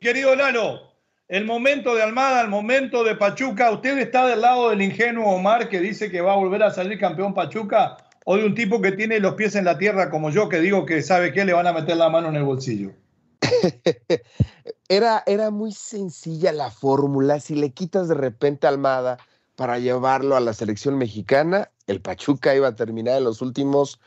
Querido 0.00 0.34
Lalo, 0.34 0.80
el 1.28 1.44
momento 1.44 1.94
de 1.94 2.02
Almada, 2.02 2.40
el 2.40 2.48
momento 2.48 3.04
de 3.04 3.16
Pachuca, 3.16 3.70
¿usted 3.70 3.98
está 3.98 4.26
del 4.26 4.40
lado 4.40 4.70
del 4.70 4.80
ingenuo 4.80 5.34
Omar 5.34 5.68
que 5.68 5.78
dice 5.78 6.10
que 6.10 6.22
va 6.22 6.32
a 6.32 6.36
volver 6.36 6.62
a 6.62 6.70
salir 6.70 6.98
campeón 6.98 7.34
Pachuca? 7.34 7.98
o 8.24 8.36
de 8.36 8.46
un 8.46 8.54
tipo 8.54 8.80
que 8.80 8.92
tiene 8.92 9.18
los 9.18 9.34
pies 9.34 9.54
en 9.56 9.64
la 9.64 9.76
tierra 9.76 10.10
como 10.10 10.30
yo, 10.30 10.48
que 10.48 10.60
digo 10.60 10.86
que 10.86 11.02
sabe 11.02 11.32
que 11.32 11.44
le 11.44 11.52
van 11.52 11.66
a 11.66 11.72
meter 11.72 11.96
la 11.96 12.08
mano 12.08 12.28
en 12.28 12.36
el 12.36 12.44
bolsillo? 12.44 12.92
era, 14.88 15.22
era 15.26 15.50
muy 15.50 15.72
sencilla 15.72 16.52
la 16.52 16.70
fórmula. 16.70 17.40
Si 17.40 17.54
le 17.54 17.70
quitas 17.72 18.08
de 18.08 18.14
repente 18.14 18.66
a 18.66 18.70
Almada 18.70 19.18
para 19.56 19.78
llevarlo 19.78 20.36
a 20.36 20.40
la 20.40 20.52
selección 20.52 20.96
mexicana, 20.96 21.70
el 21.90 22.00
Pachuca 22.00 22.54
iba 22.54 22.68
a 22.68 22.74
terminar 22.74 23.18
en 23.18 23.24
los 23.24 23.42
últimos. 23.42 24.00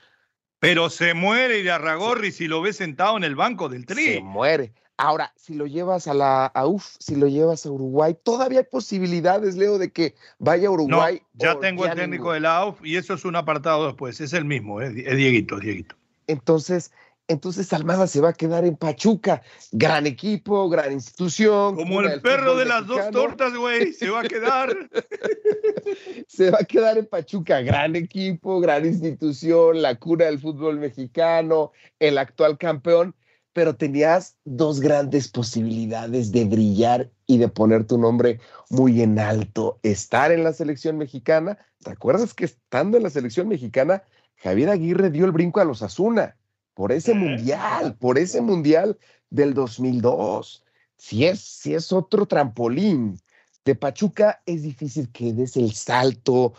Pero 0.59 0.89
se 0.89 1.13
muere 1.13 1.59
Irarragorri 1.59 2.31
si 2.31 2.47
lo 2.47 2.61
ves 2.61 2.77
sentado 2.77 3.17
en 3.17 3.23
el 3.23 3.35
banco 3.35 3.69
del 3.69 3.85
tri. 3.85 4.13
Se 4.13 4.21
muere. 4.21 4.73
Ahora, 4.97 5.33
si 5.35 5.55
lo 5.55 5.65
llevas 5.65 6.07
a 6.07 6.13
la 6.13 6.45
a 6.45 6.67
UF, 6.67 6.95
si 6.99 7.15
lo 7.15 7.27
llevas 7.27 7.65
a 7.65 7.71
Uruguay, 7.71 8.15
todavía 8.23 8.59
hay 8.59 8.65
posibilidades, 8.65 9.55
Leo, 9.55 9.77
de 9.77 9.91
que 9.91 10.15
vaya 10.37 10.67
a 10.67 10.71
Uruguay. 10.71 11.21
ya 11.33 11.59
tengo 11.59 11.85
el 11.85 11.95
técnico 11.95 12.31
de 12.31 12.39
la 12.39 12.65
UF 12.65 12.85
y 12.85 12.95
eso 12.95 13.15
es 13.15 13.25
un 13.25 13.35
apartado 13.35 13.87
después. 13.87 14.21
Es 14.21 14.33
el 14.33 14.45
mismo, 14.45 14.81
¿eh? 14.81 14.93
es 15.05 15.17
Dieguito, 15.17 15.59
Dieguito. 15.59 15.95
Entonces, 16.27 16.91
entonces 17.27 17.71
Almada 17.71 18.07
se 18.07 18.19
va 18.19 18.29
a 18.29 18.33
quedar 18.33 18.65
en 18.65 18.75
Pachuca. 18.75 19.41
Gran 19.71 20.05
equipo, 20.05 20.69
gran 20.69 20.91
institución. 20.91 21.75
Como 21.75 22.01
el 22.01 22.21
perro 22.21 22.55
de 22.55 22.65
las 22.65 22.85
dos 22.85 23.09
tortas, 23.11 23.55
güey, 23.55 23.93
se 23.93 24.09
va 24.09 24.21
a 24.21 24.23
quedar. 24.23 24.75
se 26.27 26.51
va 26.51 26.59
a 26.61 26.65
quedar 26.65 26.97
en 26.97 27.05
Pachuca. 27.05 27.61
Gran 27.61 27.95
equipo, 27.95 28.59
gran 28.59 28.85
institución, 28.85 29.81
la 29.81 29.95
cura 29.95 30.25
del 30.25 30.39
fútbol 30.39 30.79
mexicano, 30.79 31.71
el 31.99 32.17
actual 32.17 32.57
campeón. 32.57 33.15
Pero 33.53 33.75
tenías 33.75 34.37
dos 34.45 34.79
grandes 34.79 35.27
posibilidades 35.27 36.31
de 36.31 36.45
brillar 36.45 37.11
y 37.27 37.37
de 37.37 37.47
poner 37.47 37.85
tu 37.85 37.99
nombre 37.99 38.39
muy 38.69 39.01
en 39.01 39.19
alto. 39.19 39.79
Estar 39.83 40.31
en 40.31 40.43
la 40.43 40.53
selección 40.53 40.97
mexicana. 40.97 41.59
¿Te 41.83 41.91
acuerdas 41.91 42.33
que 42.33 42.45
estando 42.45 42.97
en 42.97 43.03
la 43.03 43.11
selección 43.11 43.47
mexicana, 43.47 44.03
Javier 44.37 44.69
Aguirre 44.69 45.11
dio 45.11 45.25
el 45.25 45.31
brinco 45.31 45.61
a 45.61 45.65
los 45.65 45.83
Asuna? 45.83 46.35
Por 46.73 46.91
ese 46.91 47.13
mundial, 47.13 47.95
por 47.95 48.17
ese 48.17 48.41
mundial 48.41 48.97
del 49.29 49.53
2002. 49.53 50.63
Si 50.97 51.25
es, 51.25 51.39
si 51.39 51.73
es 51.73 51.91
otro 51.91 52.25
trampolín 52.25 53.19
de 53.65 53.75
Pachuca, 53.75 54.41
es 54.45 54.63
difícil 54.63 55.11
que 55.11 55.33
des 55.33 55.57
el 55.57 55.73
salto 55.73 56.53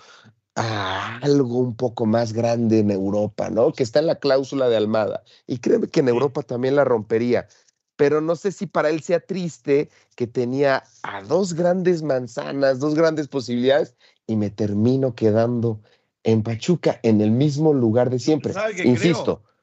a 0.57 1.18
algo 1.18 1.59
un 1.59 1.74
poco 1.74 2.07
más 2.07 2.33
grande 2.33 2.79
en 2.79 2.90
Europa, 2.90 3.50
¿no? 3.50 3.72
Que 3.72 3.83
está 3.83 3.98
en 3.98 4.07
la 4.07 4.16
cláusula 4.16 4.68
de 4.68 4.77
Almada. 4.77 5.22
Y 5.46 5.59
créeme 5.59 5.88
que 5.88 6.00
en 6.00 6.09
Europa 6.09 6.42
también 6.42 6.77
la 6.77 6.85
rompería. 6.85 7.48
Pero 7.96 8.20
no 8.20 8.37
sé 8.37 8.53
si 8.53 8.66
para 8.66 8.90
él 8.90 9.03
sea 9.03 9.20
triste 9.20 9.88
que 10.16 10.27
tenía 10.27 10.85
a 11.03 11.22
dos 11.22 11.55
grandes 11.55 12.03
manzanas, 12.03 12.79
dos 12.81 12.94
grandes 12.94 13.29
posibilidades, 13.29 13.94
y 14.27 14.37
me 14.37 14.50
termino 14.50 15.14
quedando 15.14 15.81
en 16.22 16.42
Pachuca, 16.42 16.98
en 17.03 17.20
el 17.20 17.31
mismo 17.31 17.72
lugar 17.74 18.11
de 18.11 18.18
siempre. 18.18 18.55
Insisto, 18.85 19.42
creo 19.42 19.54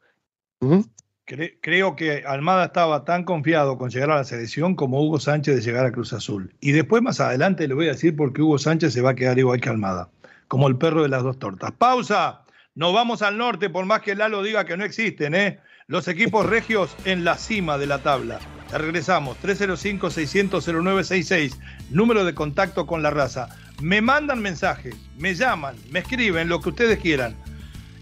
que 1.95 2.23
Almada 2.27 2.65
estaba 2.65 3.05
tan 3.05 3.23
confiado 3.23 3.77
con 3.77 3.89
llegar 3.89 4.11
a 4.11 4.17
la 4.17 4.23
selección 4.23 4.75
como 4.75 5.01
Hugo 5.01 5.19
Sánchez 5.19 5.55
de 5.55 5.61
llegar 5.61 5.85
a 5.85 5.91
Cruz 5.91 6.13
Azul. 6.13 6.53
Y 6.59 6.71
después 6.71 7.01
más 7.01 7.19
adelante 7.19 7.67
le 7.67 7.73
voy 7.73 7.87
a 7.87 7.91
decir 7.91 8.15
por 8.15 8.33
qué 8.33 8.41
Hugo 8.41 8.57
Sánchez 8.57 8.93
se 8.93 9.01
va 9.01 9.11
a 9.11 9.15
quedar 9.15 9.39
igual 9.39 9.59
que 9.59 9.69
Almada, 9.69 10.09
como 10.47 10.67
el 10.67 10.77
perro 10.77 11.03
de 11.03 11.09
las 11.09 11.23
dos 11.23 11.39
tortas. 11.39 11.71
Pausa. 11.71 12.43
Nos 12.73 12.93
vamos 12.93 13.21
al 13.21 13.37
norte, 13.37 13.69
por 13.69 13.85
más 13.85 14.01
que 14.01 14.15
Lalo 14.15 14.43
diga 14.43 14.63
que 14.63 14.77
no 14.77 14.85
existen, 14.85 15.35
¿eh? 15.35 15.59
Los 15.87 16.07
equipos 16.07 16.45
regios 16.45 16.95
en 17.03 17.25
la 17.25 17.37
cima 17.37 17.77
de 17.77 17.85
la 17.85 17.99
tabla. 17.99 18.39
Ya 18.71 18.77
regresamos, 18.77 19.35
305-600-0966, 19.43 21.57
número 21.89 22.23
de 22.23 22.33
contacto 22.33 22.87
con 22.87 23.03
la 23.03 23.09
raza. 23.09 23.49
Me 23.81 23.99
mandan 23.99 24.41
mensajes, 24.41 24.95
me 25.17 25.35
llaman, 25.35 25.75
me 25.89 25.99
escriben, 25.99 26.47
lo 26.47 26.61
que 26.61 26.69
ustedes 26.69 26.97
quieran. 26.99 27.35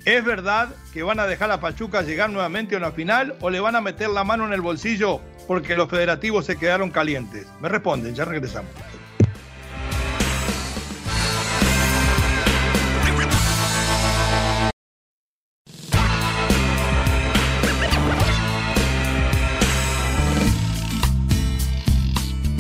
¿Es 0.10 0.26
verdad 0.26 0.70
que 0.92 1.04
van 1.04 1.20
a 1.20 1.28
dejar 1.28 1.52
a 1.52 1.60
Pachuca 1.60 2.02
llegar 2.02 2.32
nuevamente 2.32 2.74
a 2.74 2.80
una 2.80 2.92
final 2.92 3.36
o 3.42 3.52
le 3.52 3.60
van 3.60 3.76
a 3.76 3.82
meter 3.82 4.10
la 4.10 4.24
mano 4.24 4.44
en 4.48 4.54
el 4.54 4.60
bolsillo 4.60 5.22
porque 5.48 5.76
los 5.76 5.88
federativos 5.88 6.48
se 6.48 6.58
quedaron 6.58 6.90
calientes? 6.90 7.46
Me 7.62 7.70
responden, 7.70 8.16
ya 8.16 8.26
regresamos. 8.26 8.72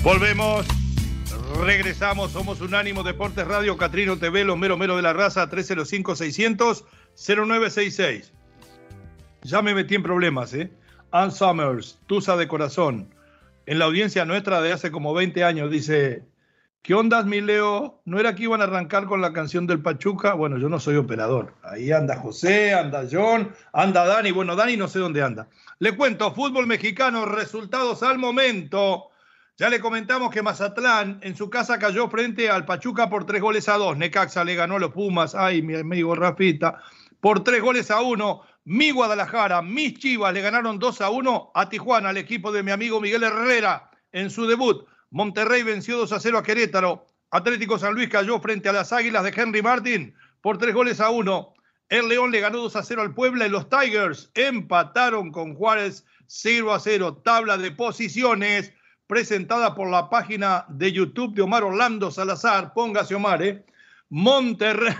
Volvemos. 0.03 0.78
Regresamos, 1.59 2.31
somos 2.31 2.61
Unánimo 2.61 3.03
Deportes 3.03 3.45
Radio, 3.45 3.75
Catrino 3.75 4.17
TV, 4.17 4.45
los 4.45 4.57
mero 4.57 4.77
mero 4.77 4.95
de 4.95 5.01
la 5.01 5.11
raza, 5.11 5.49
305-600-0966. 5.49 8.31
Ya 9.43 9.61
me 9.61 9.75
metí 9.75 9.95
en 9.95 10.03
problemas, 10.03 10.53
¿eh? 10.53 10.71
Ann 11.11 11.33
Summers, 11.33 11.99
Tusa 12.07 12.37
de 12.37 12.47
corazón, 12.47 13.13
en 13.65 13.77
la 13.77 13.83
audiencia 13.85 14.25
nuestra 14.25 14.61
de 14.61 14.71
hace 14.71 14.89
como 14.89 15.13
20 15.13 15.43
años, 15.43 15.69
dice, 15.69 16.23
¿qué 16.81 16.95
ondas, 16.95 17.25
mi 17.25 17.41
Leo? 17.41 18.01
¿No 18.05 18.19
era 18.19 18.35
que 18.35 18.43
iban 18.43 18.61
a 18.61 18.63
arrancar 18.63 19.05
con 19.05 19.21
la 19.21 19.33
canción 19.33 19.67
del 19.67 19.81
Pachuca? 19.81 20.33
Bueno, 20.33 20.57
yo 20.57 20.69
no 20.69 20.79
soy 20.79 20.95
operador. 20.95 21.55
Ahí 21.61 21.91
anda 21.91 22.15
José, 22.15 22.73
anda 22.73 23.03
John, 23.11 23.53
anda 23.73 24.05
Dani. 24.05 24.31
Bueno, 24.31 24.55
Dani 24.55 24.77
no 24.77 24.87
sé 24.87 24.99
dónde 24.99 25.21
anda. 25.21 25.49
Le 25.77 25.93
cuento, 25.95 26.33
fútbol 26.33 26.67
mexicano, 26.67 27.25
resultados 27.25 28.01
al 28.01 28.17
momento. 28.17 29.09
Ya 29.59 29.69
le 29.69 29.81
comentamos 29.81 30.31
que 30.31 30.41
Mazatlán 30.41 31.19
en 31.21 31.35
su 31.35 31.49
casa 31.49 31.77
cayó 31.79 32.09
frente 32.09 32.49
al 32.49 32.63
Pachuca 32.63 33.09
por 33.09 33.25
tres 33.25 33.41
goles 33.41 33.67
a 33.67 33.75
dos. 33.75 33.97
Necaxa 33.97 34.45
le 34.45 34.55
ganó 34.55 34.77
a 34.77 34.79
los 34.79 34.93
Pumas, 34.93 35.35
ay, 35.35 35.61
mi 35.61 35.75
amigo 35.75 36.15
Rafita, 36.15 36.81
por 37.19 37.43
tres 37.43 37.61
goles 37.61 37.91
a 37.91 37.99
uno. 37.99 38.43
Mi 38.63 38.91
Guadalajara, 38.91 39.61
mis 39.61 39.99
Chivas 39.99 40.33
le 40.33 40.39
ganaron 40.39 40.79
dos 40.79 41.01
a 41.01 41.09
uno 41.09 41.51
a 41.53 41.67
Tijuana, 41.67 42.07
al 42.07 42.15
equipo 42.15 42.53
de 42.53 42.63
mi 42.63 42.71
amigo 42.71 43.01
Miguel 43.01 43.23
Herrera 43.23 43.91
en 44.13 44.29
su 44.29 44.47
debut. 44.47 44.87
Monterrey 45.09 45.63
venció 45.63 45.97
2 45.97 46.13
a 46.13 46.21
0 46.21 46.37
a 46.37 46.43
Querétaro. 46.43 47.05
Atlético 47.29 47.77
San 47.77 47.95
Luis 47.95 48.07
cayó 48.07 48.39
frente 48.39 48.69
a 48.69 48.73
las 48.73 48.93
Águilas 48.93 49.25
de 49.25 49.33
Henry 49.35 49.61
Martin 49.61 50.15
por 50.39 50.57
tres 50.57 50.73
goles 50.73 51.01
a 51.01 51.09
uno. 51.09 51.53
El 51.89 52.07
León 52.07 52.31
le 52.31 52.39
ganó 52.39 52.59
2 52.59 52.77
a 52.77 52.83
0 52.83 53.01
al 53.01 53.13
Puebla 53.13 53.45
y 53.45 53.49
los 53.49 53.67
Tigers 53.67 54.31
empataron 54.35 55.33
con 55.33 55.53
Juárez 55.53 56.05
0 56.27 56.73
a 56.73 56.79
0. 56.79 57.23
Tabla 57.25 57.57
de 57.57 57.71
posiciones 57.71 58.71
presentada 59.09 59.73
por 59.73 59.89
la 59.89 60.07
página 60.07 60.65
de 60.69 60.91
YouTube 60.91 61.33
de 61.33 61.41
Omar 61.41 61.63
Orlando 61.63 62.11
Salazar. 62.11 62.73
Póngase 62.75 63.15
Omar, 63.15 63.41
¿eh? 63.41 63.65
Monterrey 64.09 64.93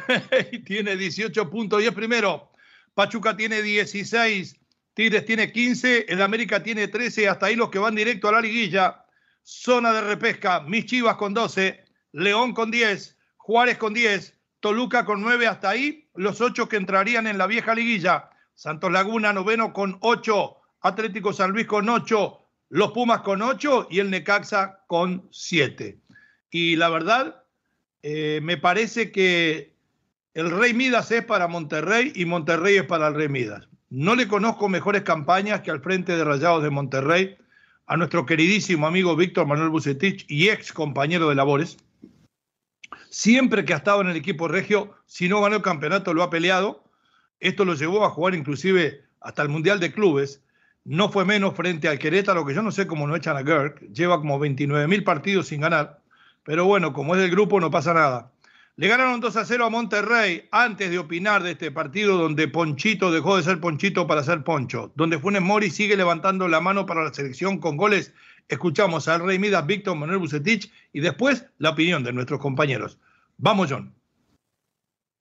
tiene 0.65 0.95
18 0.95 1.48
puntos 1.48 1.80
y 1.84 1.86
es 1.86 1.93
primero. 1.93 2.50
Pachuca 2.95 3.38
tiene 3.38 3.62
16. 3.62 4.60
Tigres 4.95 5.26
tiene 5.28 5.52
15. 5.52 6.08
El 6.10 6.24
América 6.24 6.63
tiene 6.63 6.88
13. 6.88 7.30
Hasta 7.30 7.45
ahí 7.45 7.56
los 7.56 7.69
que 7.69 7.78
van 7.78 7.93
directo 7.93 8.28
a 8.28 8.32
la 8.32 8.41
liguilla. 8.41 9.06
Zona 9.43 9.93
de 9.93 10.02
repesca. 10.02 10.62
Mis 10.62 10.88
Chivas 10.88 11.15
con 11.15 11.36
12. 11.36 11.86
León 12.13 12.56
con 12.56 12.72
10. 12.72 13.15
Juárez 13.38 13.78
con 13.78 13.93
10. 13.93 14.36
Toluca 14.60 15.06
con 15.06 15.22
9. 15.22 15.45
Hasta 15.45 15.69
ahí 15.69 16.10
los 16.15 16.41
8 16.41 16.67
que 16.67 16.78
entrarían 16.78 17.28
en 17.28 17.38
la 17.38 17.45
vieja 17.45 17.76
liguilla. 17.76 18.32
Santos 18.56 18.91
Laguna 18.91 19.34
noveno 19.34 19.72
con 19.72 20.00
8. 20.02 20.56
Atlético 20.82 21.32
San 21.32 21.52
Luis 21.52 21.67
con 21.67 21.88
8 21.88 22.38
los 22.69 22.91
Pumas 22.91 23.21
con 23.21 23.41
8 23.41 23.88
y 23.89 23.99
el 23.99 24.10
Necaxa 24.10 24.84
con 24.88 25.27
7. 25.32 25.99
Y 26.51 26.75
la 26.75 26.89
verdad, 26.89 27.43
eh, 28.03 28.39
me 28.43 28.58
parece 28.58 29.12
que 29.12 29.73
el 30.34 30.51
Rey 30.51 30.73
Midas 30.73 31.12
es 31.12 31.25
para 31.25 31.47
Monterrey 31.47 32.13
y 32.15 32.25
Monterrey 32.25 32.77
es 32.77 32.86
para 32.86 33.08
el 33.08 33.15
Rey 33.15 33.27
Midas. 33.27 33.67
No 33.89 34.15
le 34.15 34.27
conozco 34.27 34.69
mejores 34.69 35.01
campañas 35.01 35.62
que 35.62 35.71
al 35.71 35.82
frente 35.82 36.15
de 36.15 36.23
Rayados 36.23 36.62
de 36.62 36.69
Monterrey 36.69 37.38
a 37.88 37.97
nuestro 37.97 38.25
queridísimo 38.27 38.86
amigo 38.86 39.15
Víctor 39.15 39.47
Manuel 39.47 39.69
Bucetich 39.69 40.25
y 40.29 40.49
ex 40.49 40.71
compañero 40.71 41.27
de 41.27 41.36
labores. 41.36 41.77
Siempre 43.10 43.65
que 43.65 43.73
ha 43.73 43.77
estado 43.77 44.01
en 44.01 44.10
el 44.10 44.15
equipo 44.15 44.47
regio, 44.47 44.95
si 45.08 45.27
no 45.27 45.41
ganó 45.41 45.55
el 45.55 45.62
campeonato, 45.63 46.13
lo 46.13 46.21
ha 46.21 46.29
peleado. 46.29 46.84
Esto 47.39 47.65
lo 47.65 47.73
llevó 47.73 48.05
a 48.05 48.12
jugar 48.12 48.36
inclusive 48.36 49.03
hasta 49.21 49.41
el 49.41 49.49
Mundial 49.49 49.79
de 49.79 49.91
Clubes 49.91 50.43
no 50.89 51.10
fue 51.10 51.23
menos 51.23 51.54
frente 51.54 51.88
al 51.88 51.99
Querétaro, 51.99 52.43
que 52.43 52.56
yo 52.56 52.63
no 52.63 52.71
sé 52.71 52.88
cómo 52.88 53.06
no 53.06 53.15
echan 53.15 53.38
a 53.38 53.43
Gerg, 53.43 53.93
lleva 53.93 54.17
como 54.17 54.39
29 54.39 54.88
mil 54.88 55.04
partidos 55.04 55.45
sin 55.45 55.62
ganar, 55.62 56.02
pero 56.43 56.65
bueno, 56.65 56.93
como 56.93 57.13
es 57.13 57.21
del 57.21 57.30
grupo 57.30 57.60
no 57.60 57.69
pasa 57.69 57.93
nada. 57.93 58.32
Le 58.75 58.88
ganaron 58.88 59.19
2 59.19 59.36
a 59.36 59.45
0 59.45 59.65
a 59.65 59.69
Monterrey 59.69 60.47
antes 60.52 60.89
de 60.89 60.97
opinar 60.97 61.43
de 61.43 61.52
este 61.52 61.69
partido 61.69 62.17
donde 62.17 62.47
Ponchito 62.47 63.12
dejó 63.12 63.38
de 63.38 63.43
ser 63.43 63.60
Ponchito 63.60 64.08
para 64.08 64.23
ser 64.23 64.43
Poncho, 64.43 64.91
donde 64.95 65.19
Funes 65.19 65.43
Mori 65.43 65.69
sigue 65.69 65.95
levantando 65.95 66.47
la 66.47 66.60
mano 66.60 66.88
para 66.88 67.04
la 67.04 67.13
selección 67.13 67.60
con 67.60 67.78
goles. 67.78 68.12
Escuchamos 68.47 69.08
al 69.08 69.23
Rey 69.23 69.38
Midas, 69.38 69.67
Víctor 69.67 69.95
Manuel 69.95 70.17
Bucetich 70.17 70.71
y 70.91 71.02
después 71.02 71.45
la 71.60 71.69
opinión 71.69 72.04
de 72.04 72.13
nuestros 72.13 72.39
compañeros. 72.39 72.97
Vamos, 73.38 73.69
John. 73.69 73.93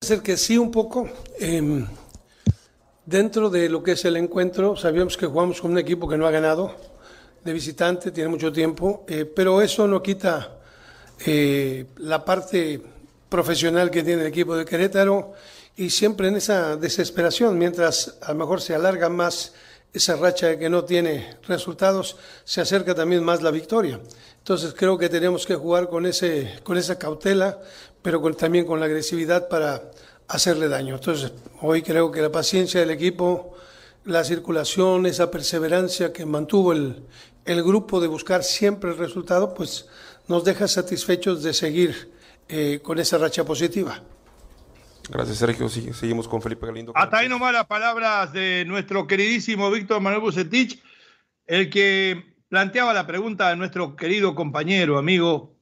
Ser 0.01 0.23
que 0.23 0.39
sí, 0.39 0.57
un 0.57 0.71
poco. 0.71 1.11
Em, 1.39 1.85
Dentro 3.09 3.49
de 3.49 3.71
lo 3.71 3.83
que 3.83 3.93
es 3.93 4.05
el 4.05 4.19
encuentro, 4.19 4.77
sabíamos 4.77 5.17
que 5.17 5.25
jugamos 5.25 5.63
con 5.63 5.71
un 5.71 5.79
equipo 5.79 6.07
que 6.07 6.19
no 6.19 6.27
ha 6.27 6.31
ganado 6.31 6.75
de 7.43 7.55
visitante, 7.55 8.11
tiene 8.11 8.29
mucho 8.29 8.53
tiempo, 8.53 9.07
eh, 9.09 9.25
pero 9.25 9.63
eso 9.63 9.89
no 9.89 10.03
quita 10.03 10.59
eh, 11.25 11.87
la 11.97 12.23
parte 12.23 12.83
profesional 13.31 13.91
que 13.91 14.03
tiene 14.03 14.21
el 14.21 14.29
equipo 14.29 14.55
de 14.55 14.67
Querétaro 14.67 15.33
y 15.75 15.89
siempre 15.89 16.29
en 16.29 16.37
esa 16.37 16.77
desesperación, 16.77 17.57
mientras 17.57 18.19
a 18.21 18.33
lo 18.33 18.41
mejor 18.41 18.61
se 18.61 18.75
alarga 18.75 19.09
más 19.09 19.55
esa 19.91 20.17
racha 20.17 20.59
que 20.59 20.69
no 20.69 20.85
tiene 20.85 21.39
resultados, 21.47 22.19
se 22.45 22.61
acerca 22.61 22.95
también 22.95 23.25
más 23.25 23.41
la 23.41 23.51
victoria. 23.51 23.99
Entonces 24.37 24.75
creo 24.77 24.99
que 24.99 25.09
tenemos 25.09 25.47
que 25.47 25.55
jugar 25.55 25.89
con, 25.89 26.05
ese, 26.05 26.61
con 26.63 26.77
esa 26.77 26.99
cautela, 26.99 27.59
pero 28.03 28.21
también 28.35 28.67
con 28.67 28.79
la 28.81 28.85
agresividad 28.85 29.49
para 29.49 29.91
hacerle 30.29 30.69
daño. 30.69 30.95
Entonces 30.95 31.33
hoy 31.61 31.83
creo 31.83 32.13
que 32.13 32.23
la 32.23 32.31
paciencia 32.31 32.81
del 32.81 32.91
equipo, 32.91 33.55
la 34.05 34.25
circulación, 34.25 35.07
esa 35.07 35.31
perseverancia 35.31 36.13
que 36.13 36.27
mantuvo 36.27 36.73
el, 36.73 37.03
el 37.45 37.63
grupo 37.63 38.01
de 38.01 38.07
buscar 38.07 38.45
siempre 38.45 38.91
el 38.91 38.99
resultado, 38.99 39.55
pues 39.55 39.89
nos 40.29 40.45
deja 40.45 40.69
satisfechos 40.69 41.43
de 41.43 41.55
seguir 41.55 42.13
eh, 42.49 42.81
con 42.83 42.99
esa 42.99 43.19
racha 43.19 43.45
positiva. 43.45 44.03
Gracias, 45.11 45.39
Sergio. 45.39 45.69
seguimos 45.69 46.29
con 46.29 46.43
Felipe 46.43 46.67
Galindo. 46.67 46.93
Hasta 46.95 47.19
ahí 47.19 47.29
nomás 47.29 47.55
las 47.55 47.67
palabras 47.67 48.33
de 48.33 48.65
nuestro 48.67 49.07
queridísimo 49.07 49.71
Víctor 49.71 50.03
Manuel 50.03 50.21
Bucetich, 50.21 50.83
el 51.47 51.71
que 51.71 52.35
planteaba 52.49 52.93
la 52.93 53.07
pregunta 53.07 53.49
de 53.49 53.57
nuestro 53.57 53.97
querido 53.97 54.35
compañero, 54.35 54.99
amigo 54.99 55.57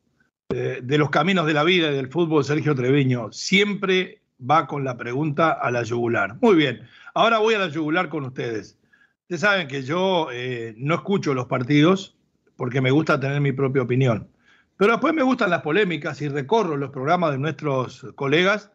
eh, 0.48 0.80
de 0.82 0.98
los 0.98 1.10
caminos 1.10 1.46
de 1.46 1.54
la 1.54 1.62
vida 1.62 1.90
y 1.90 1.94
del 1.94 2.10
fútbol, 2.10 2.44
Sergio 2.44 2.74
Treviño. 2.74 3.32
Siempre 3.32 4.22
va 4.38 4.66
con 4.66 4.84
la 4.84 4.96
pregunta 4.96 5.52
a 5.52 5.70
la 5.70 5.82
yugular. 5.82 6.36
Muy 6.40 6.56
bien, 6.56 6.86
ahora 7.14 7.38
voy 7.38 7.54
a 7.54 7.58
la 7.58 7.68
yugular 7.68 8.08
con 8.08 8.24
ustedes. 8.24 8.78
Ustedes 9.22 9.40
saben 9.40 9.68
que 9.68 9.82
yo 9.82 10.28
eh, 10.32 10.74
no 10.76 10.94
escucho 10.94 11.34
los 11.34 11.46
partidos 11.46 12.16
porque 12.56 12.80
me 12.80 12.90
gusta 12.90 13.20
tener 13.20 13.40
mi 13.40 13.52
propia 13.52 13.82
opinión. 13.82 14.28
Pero 14.76 14.92
después 14.92 15.14
me 15.14 15.22
gustan 15.22 15.50
las 15.50 15.62
polémicas 15.62 16.20
y 16.20 16.28
recorro 16.28 16.76
los 16.76 16.90
programas 16.90 17.32
de 17.32 17.38
nuestros 17.38 18.06
colegas 18.14 18.70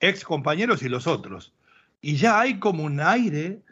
ex 0.00 0.24
compañeros 0.24 0.82
y 0.82 0.88
los 0.88 1.06
otros. 1.06 1.52
Y 2.00 2.16
ya 2.16 2.40
hay 2.40 2.58
como 2.58 2.84
un 2.84 3.00
aire, 3.00 3.62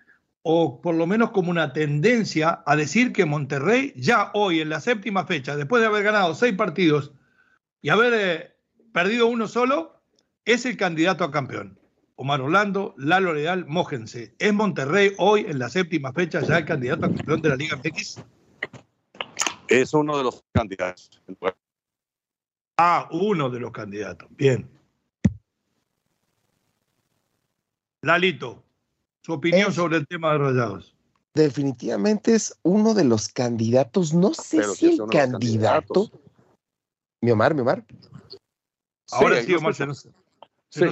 o 0.43 0.81
por 0.81 0.95
lo 0.95 1.07
menos 1.07 1.31
como 1.31 1.51
una 1.51 1.73
tendencia, 1.73 2.63
a 2.67 2.77
decir 2.77 3.13
que 3.13 3.25
Monterrey, 3.25 3.93
ya 3.97 4.31
hoy 4.35 4.61
en 4.61 4.69
la 4.69 4.81
séptima 4.81 5.25
fecha, 5.25 5.57
después 5.57 5.81
de 5.81 5.89
haber 5.89 6.05
ganado 6.05 6.35
seis 6.35 6.55
partidos 6.55 7.13
y 7.81 7.89
haber 7.89 8.13
eh, 8.15 8.57
perdido 8.93 9.27
uno 9.27 9.49
solo, 9.49 9.98
es 10.49 10.65
el 10.65 10.79
candidato 10.79 11.25
a 11.25 11.31
campeón. 11.31 11.79
Omar 12.17 12.41
Orlando, 12.41 12.95
Lalo 12.97 13.35
Leal, 13.35 13.67
mójense. 13.67 14.35
¿Es 14.39 14.53
Monterrey 14.53 15.13
hoy 15.19 15.45
en 15.47 15.59
la 15.59 15.69
séptima 15.69 16.11
fecha 16.13 16.41
ya 16.41 16.59
el 16.59 16.65
candidato 16.65 17.05
a 17.05 17.15
campeón 17.15 17.43
de 17.43 17.49
la 17.51 17.57
Liga 17.57 17.77
MX? 17.77 18.25
Es 19.69 19.93
uno 19.93 20.17
de 20.17 20.25
los 20.25 20.43
candidatos. 20.53 21.23
Ah, 22.79 23.09
uno 23.13 23.51
de 23.51 23.61
los 23.61 23.73
candidatos. 23.73 24.27
Bien. 24.31 24.69
Lalito, 28.01 28.65
su 29.21 29.35
opinión 29.35 29.71
sobre 29.71 29.99
el 29.99 30.07
tema 30.07 30.33
de 30.33 30.39
Rayados. 30.39 30.97
Definitivamente 31.35 32.35
es 32.35 32.59
uno 32.63 32.95
de 32.95 33.05
los 33.05 33.29
candidatos, 33.29 34.15
no 34.15 34.33
sé 34.33 34.65
si, 34.75 34.99
el 34.99 35.09
candidato. 35.09 36.11
Mi 37.21 37.33
Omar, 37.33 37.55
mi 37.55 37.61
Omar. 37.61 37.85
Ahora 39.11 39.43
sí, 39.43 39.55
Omar, 39.55 39.75
se 39.75 39.87
nos, 39.87 40.09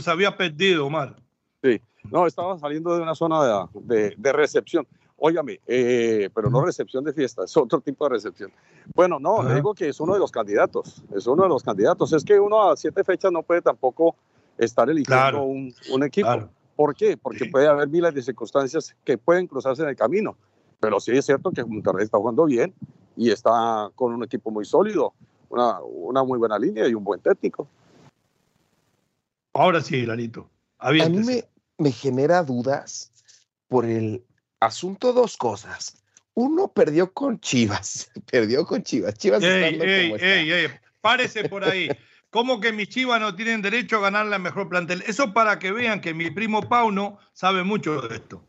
había 0.07 0.37
perdido, 0.37 0.87
Omar. 0.87 1.17
Sí, 1.63 1.81
no, 2.11 2.27
estaba 2.27 2.59
saliendo 2.59 2.95
de 2.95 3.03
una 3.03 3.15
zona 3.15 3.69
de, 3.75 4.33
recepción. 4.33 4.87
Óigame, 5.19 5.61
eh, 5.67 6.29
pero 6.35 6.51
no 6.51 6.63
recepción 6.63 7.03
de 7.03 7.13
fiesta, 7.15 7.45
es 7.45 7.57
otro 7.57 7.81
tipo 7.81 8.05
de 8.05 8.11
recepción. 8.11 8.53
Bueno, 8.95 9.19
no, 9.19 9.43
le 9.43 9.55
digo 9.55 9.75
que 9.75 9.89
es 9.89 9.99
uno 9.99 10.13
de 10.13 10.19
los 10.19 10.31
candidatos, 10.31 11.03
es 11.15 11.27
uno 11.27 11.45
de 11.45 11.49
los 11.49 11.63
candidatos. 11.63 12.13
Es 12.13 12.23
que 12.23 12.39
uno 12.39 12.71
a 12.71 12.77
siete 12.77 13.03
fechas 13.03 13.33
no 13.33 13.43
puede 13.43 13.63
tampoco 13.63 14.15
estar 14.59 14.91
eligiendo 14.91 15.43
un, 15.43 16.03
equipo. 16.03 16.51
¿Por 16.77 16.95
qué? 16.95 17.17
Porque 17.17 17.47
puede 17.47 17.67
haber 17.67 17.89
miles 17.89 18.15
de 18.15 18.23
circunstancias 18.23 18.95
que 19.05 19.17
pueden 19.17 19.47
cruzarse 19.47 19.83
en 19.83 19.89
el 19.89 19.97
camino. 19.97 20.37
Pero 20.79 21.01
sí 21.01 21.13
es 21.13 21.25
cierto 21.25 21.51
que 21.51 21.65
Monterrey 21.65 22.05
está 22.05 22.19
jugando 22.19 22.45
bien 22.45 22.75
y 23.17 23.31
está 23.31 23.91
con 23.95 24.13
un 24.13 24.23
equipo 24.23 24.51
muy 24.51 24.67
sólido, 24.67 25.15
una, 25.49 25.81
una 25.81 26.23
muy 26.23 26.39
buena 26.39 26.59
línea 26.59 26.87
y 26.87 26.93
un 26.93 27.03
buen 27.03 27.21
técnico. 27.21 27.67
Ahora 29.57 29.81
sí, 29.81 30.05
Lalito. 30.05 30.51
A 30.79 30.93
mí 30.93 31.09
me, 31.09 31.45
me 31.79 31.91
genera 31.91 32.43
dudas 32.43 33.13
por 33.69 33.87
el 33.87 34.25
asunto 34.61 35.13
dos 35.13 35.37
cosas. 35.37 36.03
Uno 36.35 36.69
perdió 36.69 37.13
con 37.13 37.41
Chivas, 37.41 38.11
perdió 38.31 38.67
con 38.67 38.83
Chivas. 38.83 39.15
Chivas 39.15 39.43
ey, 39.43 39.81
ey, 39.81 40.15
ey, 40.21 40.53
ey, 40.53 40.69
párese 41.01 41.49
por 41.49 41.65
ahí. 41.65 41.89
¿Cómo 42.31 42.61
que 42.61 42.73
mis 42.73 42.89
chivas 42.89 43.19
no 43.19 43.35
tienen 43.35 43.63
derecho 43.63 43.97
a 43.97 44.01
ganar 44.01 44.27
la 44.27 44.39
mejor 44.39 44.69
plantel? 44.69 45.03
Eso 45.07 45.33
para 45.33 45.59
que 45.59 45.73
vean 45.73 46.03
que 46.03 46.13
mi 46.13 46.31
primo 46.31 46.69
Pauno 46.69 47.19
sabe 47.33 47.63
mucho 47.63 48.03
de 48.03 48.17
esto. 48.17 48.45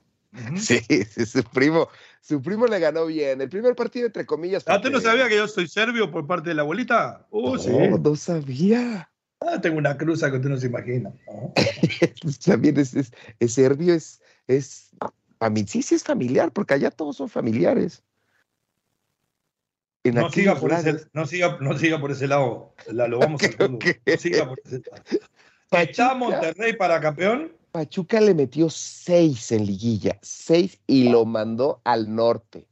Sí, 0.58 0.82
su 1.26 1.44
primo, 1.44 1.88
su 2.20 2.42
primo 2.42 2.68
le 2.68 2.80
ganó 2.80 3.06
bien. 3.06 3.40
El 3.40 3.50
primer 3.50 3.76
partido, 3.76 4.08
entre 4.08 4.26
comillas. 4.26 4.64
¿Ah, 4.68 4.76
¿Usted 4.76 4.92
no 4.92 5.00
sabía 5.00 5.30
que 5.30 5.38
yo 5.38 5.48
soy 5.48 5.70
serbio 5.70 6.12
por 6.12 6.28
parte 6.28 6.50
de 6.50 6.56
la 6.56 6.64
abuelita? 6.64 7.28
Uh, 7.30 7.56
no, 7.56 7.98
no 7.98 8.16
sabía. 8.16 9.10
Ah, 9.40 9.62
tengo 9.62 9.78
una 9.78 9.98
cruza 9.98 10.30
que 10.30 10.38
usted 10.38 10.50
no 10.50 10.58
se 10.58 10.68
imagina. 10.68 11.12
También 12.46 12.80
es, 12.80 12.96
es, 12.96 13.54
serbio, 13.54 13.94
es, 13.94 14.22
es, 14.48 14.92
sí, 15.68 15.82
sí 15.82 15.96
es 15.96 16.04
familiar, 16.04 16.52
porque 16.52 16.74
allá 16.74 16.92
todos 16.92 17.18
son 17.18 17.30
familiares 17.30 18.04
no, 20.12 20.30
siga 20.30 20.56
por 20.56 20.72
ese, 20.72 21.08
no, 21.14 21.26
siga, 21.26 21.58
no 21.60 21.78
siga 21.78 22.00
por 22.00 22.12
ese 22.12 22.28
lado, 22.28 22.74
lo 22.88 23.20
vamos 23.20 23.42
a 23.60 23.68
No 23.68 23.80
siga 24.18 24.48
por 24.48 24.60
ese 24.64 24.82
lado. 24.90 25.04
¿Está 25.72 26.16
Monterrey 26.16 26.74
para 26.74 27.00
campeón? 27.00 27.52
Pachuca 27.72 28.22
le 28.22 28.34
metió 28.34 28.70
seis 28.70 29.52
en 29.52 29.66
liguilla, 29.66 30.18
seis 30.22 30.80
y 30.88 31.10
lo 31.10 31.26
mandó 31.26 31.82
al 31.84 32.14
norte. 32.14 32.66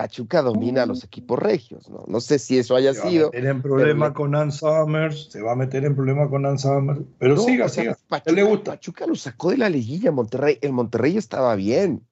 Pachuca 0.00 0.40
domina 0.40 0.84
a 0.84 0.86
los 0.86 1.04
equipos 1.04 1.38
regios, 1.38 1.90
¿no? 1.90 2.04
No 2.08 2.20
sé 2.20 2.38
si 2.38 2.58
eso 2.58 2.74
haya 2.74 2.94
sido. 2.94 3.04
Se 3.04 3.18
va 3.18 3.26
a 3.26 3.30
meter 3.32 3.46
en 3.46 3.62
problema 3.62 4.14
con 4.14 4.34
Ann 4.34 4.50
Summers, 4.50 5.28
se 5.30 5.42
va 5.42 5.52
a 5.52 5.56
meter 5.56 5.84
en 5.84 5.94
problema 5.94 6.30
con 6.30 6.46
Ann 6.46 6.58
Summers, 6.58 7.02
pero 7.18 7.36
siga, 7.36 7.68
siga. 7.68 7.98
Pachuca, 8.08 8.32
le 8.32 8.42
gusta. 8.42 8.70
Pachuca 8.70 9.06
lo 9.06 9.14
sacó 9.14 9.50
de 9.50 9.58
la 9.58 9.68
liguilla, 9.68 10.10
Monterrey. 10.10 10.58
El 10.62 10.72
Monterrey 10.72 11.18
estaba 11.18 11.54
bien 11.54 12.06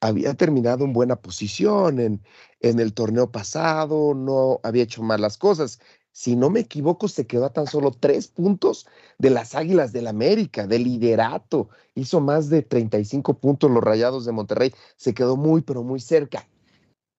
había 0.00 0.34
terminado 0.34 0.84
en 0.84 0.92
buena 0.92 1.16
posición 1.16 2.00
en, 2.00 2.22
en 2.60 2.80
el 2.80 2.92
torneo 2.92 3.30
pasado, 3.30 4.14
no 4.14 4.60
había 4.62 4.84
hecho 4.84 5.02
malas 5.02 5.36
cosas. 5.38 5.80
Si 6.12 6.36
no 6.36 6.48
me 6.48 6.60
equivoco, 6.60 7.08
se 7.08 7.26
quedó 7.26 7.44
a 7.44 7.52
tan 7.52 7.66
solo 7.66 7.90
tres 7.90 8.28
puntos 8.28 8.86
de 9.18 9.28
las 9.28 9.54
Águilas 9.54 9.92
del 9.92 10.06
América, 10.06 10.66
de 10.66 10.78
liderato. 10.78 11.68
Hizo 11.94 12.20
más 12.20 12.48
de 12.48 12.62
35 12.62 13.34
puntos 13.38 13.70
los 13.70 13.84
Rayados 13.84 14.24
de 14.24 14.32
Monterrey. 14.32 14.72
Se 14.96 15.12
quedó 15.12 15.36
muy, 15.36 15.60
pero 15.60 15.82
muy 15.82 16.00
cerca. 16.00 16.46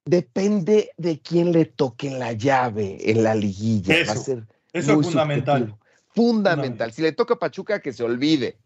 Depende 0.07 0.91
de 0.97 1.19
quién 1.19 1.51
le 1.51 1.65
toque 1.65 2.09
la 2.09 2.33
llave 2.33 2.97
en 3.11 3.23
la 3.23 3.35
liguilla. 3.35 3.95
Eso, 3.95 4.13
Va 4.13 4.19
a 4.19 4.23
ser 4.23 4.43
eso 4.73 4.99
es 4.99 5.07
fundamental. 5.07 5.75
fundamental. 6.09 6.91
Si 6.91 7.01
le 7.01 7.11
toca 7.11 7.35
a 7.35 7.39
Pachuca, 7.39 7.81
que 7.81 7.93
se 7.93 8.03
olvide. 8.03 8.57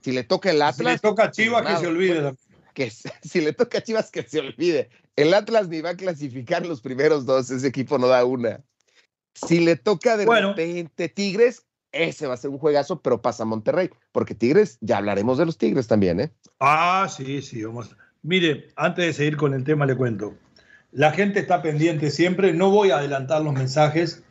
Si 0.00 0.12
le 0.12 0.24
toca 0.24 0.50
el 0.50 0.62
Atlas. 0.62 0.76
Si 0.76 0.84
le 0.84 0.98
toca 0.98 1.24
a 1.24 1.30
Chivas, 1.30 1.66
que 1.66 1.76
se 1.76 1.86
olvide 1.86 2.32
que 2.76 2.90
si 3.22 3.40
le 3.40 3.52
toca 3.52 3.78
a 3.78 3.80
Chivas 3.80 4.10
que 4.12 4.22
se 4.22 4.38
olvide. 4.38 4.90
El 5.16 5.34
Atlas 5.34 5.68
ni 5.68 5.80
va 5.80 5.90
a 5.90 5.96
clasificar 5.96 6.64
los 6.64 6.80
primeros 6.80 7.24
dos, 7.26 7.50
ese 7.50 7.66
equipo 7.66 7.98
no 7.98 8.06
da 8.06 8.24
una. 8.24 8.60
Si 9.34 9.60
le 9.60 9.76
toca 9.76 10.16
de 10.16 10.26
repente 10.26 11.08
Tigres, 11.08 11.64
ese 11.90 12.26
va 12.26 12.34
a 12.34 12.36
ser 12.36 12.50
un 12.50 12.58
juegazo, 12.58 13.00
pero 13.00 13.20
pasa 13.22 13.42
a 13.42 13.46
Monterrey, 13.46 13.90
porque 14.12 14.34
Tigres, 14.34 14.78
ya 14.82 14.98
hablaremos 14.98 15.38
de 15.38 15.46
los 15.46 15.58
Tigres 15.58 15.86
también, 15.86 16.20
¿eh? 16.20 16.30
Ah, 16.60 17.08
sí, 17.10 17.40
sí, 17.42 17.64
vamos. 17.64 17.96
Mire, 18.22 18.68
antes 18.76 19.06
de 19.06 19.12
seguir 19.12 19.36
con 19.36 19.54
el 19.54 19.64
tema, 19.64 19.86
le 19.86 19.96
cuento. 19.96 20.34
La 20.96 21.12
gente 21.12 21.40
está 21.40 21.60
pendiente 21.60 22.10
siempre, 22.10 22.54
no 22.54 22.70
voy 22.70 22.88
a 22.88 22.96
adelantar 22.96 23.42
los 23.42 23.52
mensajes, 23.52 24.22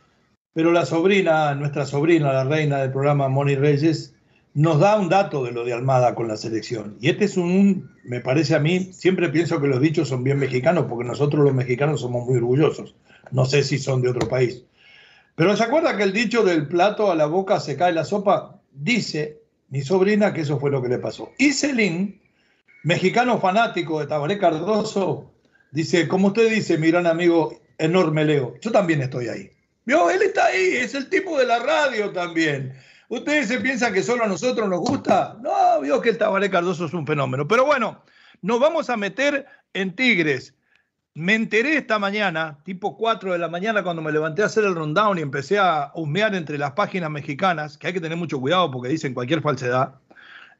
pero 0.52 0.72
la 0.72 0.84
sobrina, 0.84 1.54
nuestra 1.54 1.86
sobrina, 1.86 2.32
la 2.32 2.42
reina 2.42 2.78
del 2.78 2.90
programa 2.90 3.28
Moni 3.28 3.54
Reyes, 3.54 4.16
nos 4.52 4.80
da 4.80 4.98
un 4.98 5.08
dato 5.08 5.44
de 5.44 5.52
lo 5.52 5.64
de 5.64 5.72
Almada 5.72 6.16
con 6.16 6.26
la 6.26 6.36
selección. 6.36 6.96
Y 7.00 7.08
este 7.08 7.26
es 7.26 7.36
un, 7.36 7.92
me 8.02 8.20
parece 8.20 8.56
a 8.56 8.58
mí, 8.58 8.92
siempre 8.92 9.28
pienso 9.28 9.60
que 9.60 9.68
los 9.68 9.80
dichos 9.80 10.08
son 10.08 10.24
bien 10.24 10.40
mexicanos, 10.40 10.86
porque 10.88 11.06
nosotros 11.06 11.44
los 11.44 11.54
mexicanos 11.54 12.00
somos 12.00 12.26
muy 12.26 12.38
orgullosos. 12.38 12.96
No 13.30 13.44
sé 13.44 13.62
si 13.62 13.78
son 13.78 14.02
de 14.02 14.08
otro 14.08 14.28
país. 14.28 14.64
Pero 15.36 15.56
¿se 15.56 15.62
acuerda 15.62 15.96
que 15.96 16.02
el 16.02 16.12
dicho 16.12 16.42
del 16.42 16.66
plato 16.66 17.12
a 17.12 17.14
la 17.14 17.26
boca 17.26 17.60
se 17.60 17.76
cae 17.76 17.92
la 17.92 18.04
sopa? 18.04 18.60
Dice 18.72 19.40
mi 19.68 19.82
sobrina 19.82 20.34
que 20.34 20.40
eso 20.40 20.58
fue 20.58 20.72
lo 20.72 20.82
que 20.82 20.88
le 20.88 20.98
pasó. 20.98 21.30
Y 21.38 21.52
Celín, 21.52 22.20
mexicano 22.82 23.38
fanático 23.38 24.00
de 24.00 24.08
Tabaré 24.08 24.36
Cardoso, 24.36 25.30
dice, 25.76 26.08
como 26.08 26.28
usted 26.28 26.50
dice, 26.50 26.78
mi 26.78 26.90
gran 26.90 27.06
amigo 27.06 27.60
enorme 27.76 28.24
Leo, 28.24 28.54
yo 28.62 28.72
también 28.72 29.02
estoy 29.02 29.28
ahí. 29.28 29.50
¿Vio? 29.84 30.08
Él 30.10 30.22
está 30.22 30.46
ahí, 30.46 30.76
es 30.76 30.94
el 30.94 31.10
tipo 31.10 31.38
de 31.38 31.44
la 31.44 31.58
radio 31.58 32.10
también. 32.12 32.74
¿Ustedes 33.08 33.48
se 33.48 33.60
piensan 33.60 33.92
que 33.92 34.02
solo 34.02 34.24
a 34.24 34.26
nosotros 34.26 34.68
nos 34.70 34.80
gusta? 34.80 35.36
No, 35.42 35.80
vio 35.82 36.00
que 36.00 36.08
el 36.08 36.18
Tabaré 36.18 36.50
Cardoso 36.50 36.86
es 36.86 36.94
un 36.94 37.06
fenómeno. 37.06 37.46
Pero 37.46 37.66
bueno, 37.66 38.02
nos 38.40 38.58
vamos 38.58 38.88
a 38.88 38.96
meter 38.96 39.46
en 39.74 39.94
Tigres. 39.94 40.54
Me 41.12 41.34
enteré 41.34 41.76
esta 41.76 41.98
mañana, 41.98 42.58
tipo 42.64 42.96
4 42.96 43.34
de 43.34 43.38
la 43.38 43.48
mañana, 43.48 43.82
cuando 43.82 44.00
me 44.00 44.12
levanté 44.12 44.42
a 44.42 44.46
hacer 44.46 44.64
el 44.64 44.74
rundown 44.74 45.18
y 45.18 45.22
empecé 45.22 45.58
a 45.58 45.92
humear 45.94 46.34
entre 46.34 46.56
las 46.56 46.72
páginas 46.72 47.10
mexicanas, 47.10 47.76
que 47.76 47.88
hay 47.88 47.92
que 47.92 48.00
tener 48.00 48.16
mucho 48.16 48.40
cuidado 48.40 48.70
porque 48.70 48.88
dicen 48.88 49.14
cualquier 49.14 49.42
falsedad, 49.42 49.94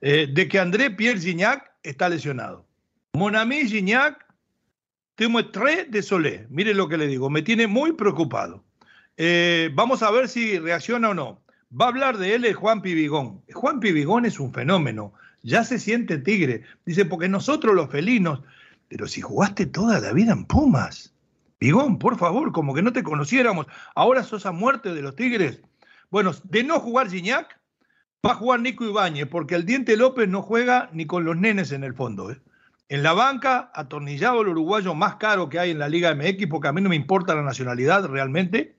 eh, 0.02 0.28
de 0.30 0.46
que 0.46 0.58
André 0.58 0.90
Pierre 0.90 1.20
Gignac 1.20 1.72
está 1.82 2.08
lesionado. 2.10 2.66
Mon 3.14 3.34
ami 3.34 3.66
Gignac, 3.66 4.25
tres 5.52 5.90
de 5.90 6.02
Solé. 6.02 6.46
Mire 6.50 6.74
lo 6.74 6.88
que 6.88 6.98
le 6.98 7.06
digo, 7.06 7.30
me 7.30 7.42
tiene 7.42 7.66
muy 7.66 7.92
preocupado. 7.92 8.64
Eh, 9.16 9.70
vamos 9.74 10.02
a 10.02 10.10
ver 10.10 10.28
si 10.28 10.58
reacciona 10.58 11.10
o 11.10 11.14
no. 11.14 11.42
Va 11.78 11.86
a 11.86 11.88
hablar 11.88 12.18
de 12.18 12.34
él 12.34 12.54
Juan 12.54 12.82
Pibigón. 12.82 13.42
Juan 13.52 13.80
Pibigón 13.80 14.24
es 14.24 14.38
un 14.38 14.52
fenómeno. 14.52 15.12
Ya 15.42 15.64
se 15.64 15.78
siente 15.78 16.18
tigre. 16.18 16.62
Dice, 16.84 17.04
porque 17.04 17.28
nosotros 17.28 17.74
los 17.74 17.90
felinos, 17.90 18.42
pero 18.88 19.06
si 19.06 19.20
jugaste 19.20 19.66
toda 19.66 20.00
la 20.00 20.12
vida 20.12 20.32
en 20.32 20.44
Pumas. 20.44 21.12
Pigón, 21.58 21.98
por 21.98 22.18
favor, 22.18 22.52
como 22.52 22.74
que 22.74 22.82
no 22.82 22.92
te 22.92 23.02
conociéramos. 23.02 23.66
Ahora 23.94 24.22
sos 24.22 24.44
a 24.44 24.52
muerte 24.52 24.92
de 24.92 25.02
los 25.02 25.16
tigres. 25.16 25.60
Bueno, 26.10 26.32
de 26.44 26.62
no 26.62 26.78
jugar 26.78 27.10
Gignac, 27.10 27.58
va 28.24 28.32
a 28.32 28.36
jugar 28.36 28.60
Nico 28.60 28.84
Ibáñez, 28.84 29.26
porque 29.26 29.54
el 29.54 29.64
Diente 29.64 29.96
López 29.96 30.28
no 30.28 30.42
juega 30.42 30.90
ni 30.92 31.06
con 31.06 31.24
los 31.24 31.36
nenes 31.36 31.72
en 31.72 31.84
el 31.84 31.94
fondo. 31.94 32.30
¿eh? 32.30 32.40
En 32.88 33.02
la 33.02 33.14
banca, 33.14 33.72
atornillado 33.74 34.42
el 34.42 34.48
uruguayo 34.48 34.94
más 34.94 35.16
caro 35.16 35.48
que 35.48 35.58
hay 35.58 35.72
en 35.72 35.80
la 35.80 35.88
Liga 35.88 36.14
MX, 36.14 36.46
porque 36.46 36.68
a 36.68 36.72
mí 36.72 36.80
no 36.80 36.88
me 36.88 36.94
importa 36.94 37.34
la 37.34 37.42
nacionalidad 37.42 38.06
realmente, 38.06 38.76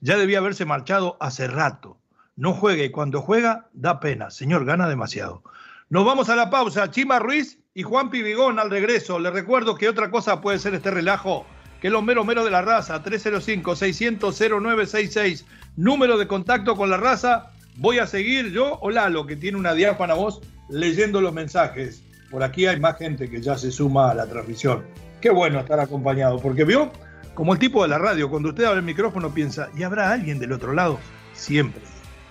ya 0.00 0.16
debía 0.16 0.38
haberse 0.38 0.64
marchado 0.64 1.16
hace 1.18 1.48
rato. 1.48 1.98
No 2.36 2.52
juega 2.52 2.84
y 2.84 2.90
cuando 2.90 3.20
juega 3.20 3.66
da 3.72 3.98
pena. 3.98 4.30
Señor, 4.30 4.64
gana 4.64 4.88
demasiado. 4.88 5.42
Nos 5.90 6.04
vamos 6.04 6.28
a 6.28 6.36
la 6.36 6.50
pausa. 6.50 6.92
Chima 6.92 7.18
Ruiz 7.18 7.58
y 7.74 7.82
Juan 7.82 8.10
Pibigón 8.10 8.60
al 8.60 8.70
regreso. 8.70 9.18
Les 9.18 9.32
recuerdo 9.32 9.74
que 9.74 9.88
otra 9.88 10.08
cosa 10.08 10.40
puede 10.40 10.60
ser 10.60 10.74
este 10.74 10.92
relajo, 10.92 11.44
que 11.80 11.90
los 11.90 12.04
mero 12.04 12.24
mero 12.24 12.44
de 12.44 12.52
la 12.52 12.62
raza, 12.62 13.02
305-600-0966, 13.02 15.44
número 15.74 16.16
de 16.16 16.28
contacto 16.28 16.76
con 16.76 16.90
la 16.90 16.96
raza. 16.96 17.50
Voy 17.74 17.98
a 17.98 18.06
seguir 18.06 18.52
yo 18.52 18.78
o 18.80 18.90
Lalo, 18.90 19.26
que 19.26 19.34
tiene 19.34 19.58
una 19.58 19.74
diáfana 19.74 20.14
voz, 20.14 20.40
leyendo 20.68 21.20
los 21.20 21.32
mensajes. 21.32 22.04
Por 22.30 22.42
aquí 22.42 22.66
hay 22.66 22.78
más 22.78 22.98
gente 22.98 23.30
que 23.30 23.40
ya 23.40 23.56
se 23.56 23.70
suma 23.70 24.10
a 24.10 24.14
la 24.14 24.26
transmisión. 24.26 24.84
Qué 25.20 25.30
bueno 25.30 25.60
estar 25.60 25.80
acompañado, 25.80 26.38
porque 26.38 26.64
vio 26.64 26.92
como 27.34 27.52
el 27.52 27.58
tipo 27.58 27.82
de 27.82 27.88
la 27.88 27.98
radio, 27.98 28.28
cuando 28.28 28.50
usted 28.50 28.64
abre 28.64 28.80
el 28.80 28.84
micrófono 28.84 29.32
piensa, 29.32 29.70
¿y 29.76 29.84
habrá 29.84 30.12
alguien 30.12 30.38
del 30.38 30.52
otro 30.52 30.72
lado? 30.72 30.98
Siempre. 31.34 31.82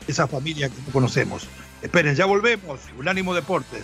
Esa 0.08 0.28
familia 0.28 0.70
que 0.70 0.76
conocemos. 0.92 1.48
Esperen, 1.82 2.16
ya 2.16 2.26
volvemos. 2.26 2.80
Unánimo 2.98 3.34
Deportes. 3.34 3.84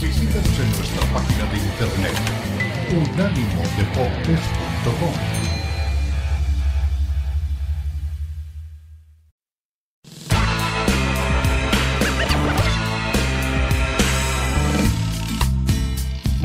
Visítanos 0.00 0.60
en 0.60 0.70
nuestra 0.70 1.02
página 1.12 1.44
de 1.50 1.58
internet 1.58 2.46
unánimodeportes.com 2.92 5.35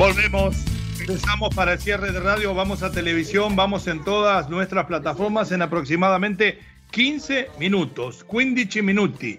Volvemos. 0.02 0.56
Empezamos 0.98 1.54
para 1.54 1.74
el 1.74 1.78
cierre 1.78 2.10
de 2.10 2.18
radio, 2.18 2.52
vamos 2.54 2.82
a 2.82 2.90
televisión, 2.90 3.54
vamos 3.54 3.86
en 3.86 4.02
todas 4.02 4.50
nuestras 4.50 4.86
plataformas 4.86 5.52
en 5.52 5.62
aproximadamente 5.62 6.58
15 6.90 7.50
minutos, 7.60 8.26
15 8.28 8.82
minuti. 8.82 9.38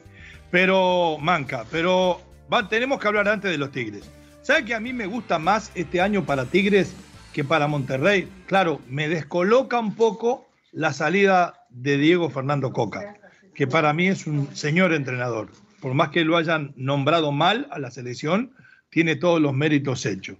Pero, 0.52 1.17
manca, 1.19 1.65
pero 1.69 2.21
tenemos 2.69 3.02
que 3.02 3.08
hablar 3.10 3.28
antes 3.28 3.52
de 3.52 3.58
los 3.58 3.73
Tigres. 3.73 4.10
¿Sabe 4.41 4.63
que 4.63 4.73
a 4.73 4.80
mí 4.80 4.93
me 4.93 5.06
gusta 5.06 5.38
más 5.38 5.69
este 5.76 5.99
año 5.99 6.23
para 6.23 6.45
Tigres 6.45 6.95
que 7.34 7.43
para 7.43 7.67
Monterrey? 7.67 8.30
Claro, 8.45 8.80
me 8.88 9.10
descoloca 9.10 9.78
un 9.78 9.95
poco 9.95 10.47
la 10.71 10.93
salida 10.93 11.65
de 11.71 11.97
Diego 11.97 12.30
Fernando 12.30 12.71
Coca, 12.71 13.17
que 13.54 13.67
para 13.67 13.91
mí 13.91 14.08
es 14.08 14.28
un 14.28 14.56
señor 14.56 14.93
entrenador. 14.93 15.49
Por 15.82 15.93
más 15.93 16.12
que 16.12 16.23
lo 16.23 16.38
hayan 16.38 16.71
nombrado 16.78 17.34
mal 17.34 17.67
a 17.69 17.80
la 17.80 17.91
selección, 17.91 18.54
tiene 18.89 19.17
todos 19.17 19.41
los 19.41 19.54
méritos 19.54 20.06
hechos. 20.06 20.38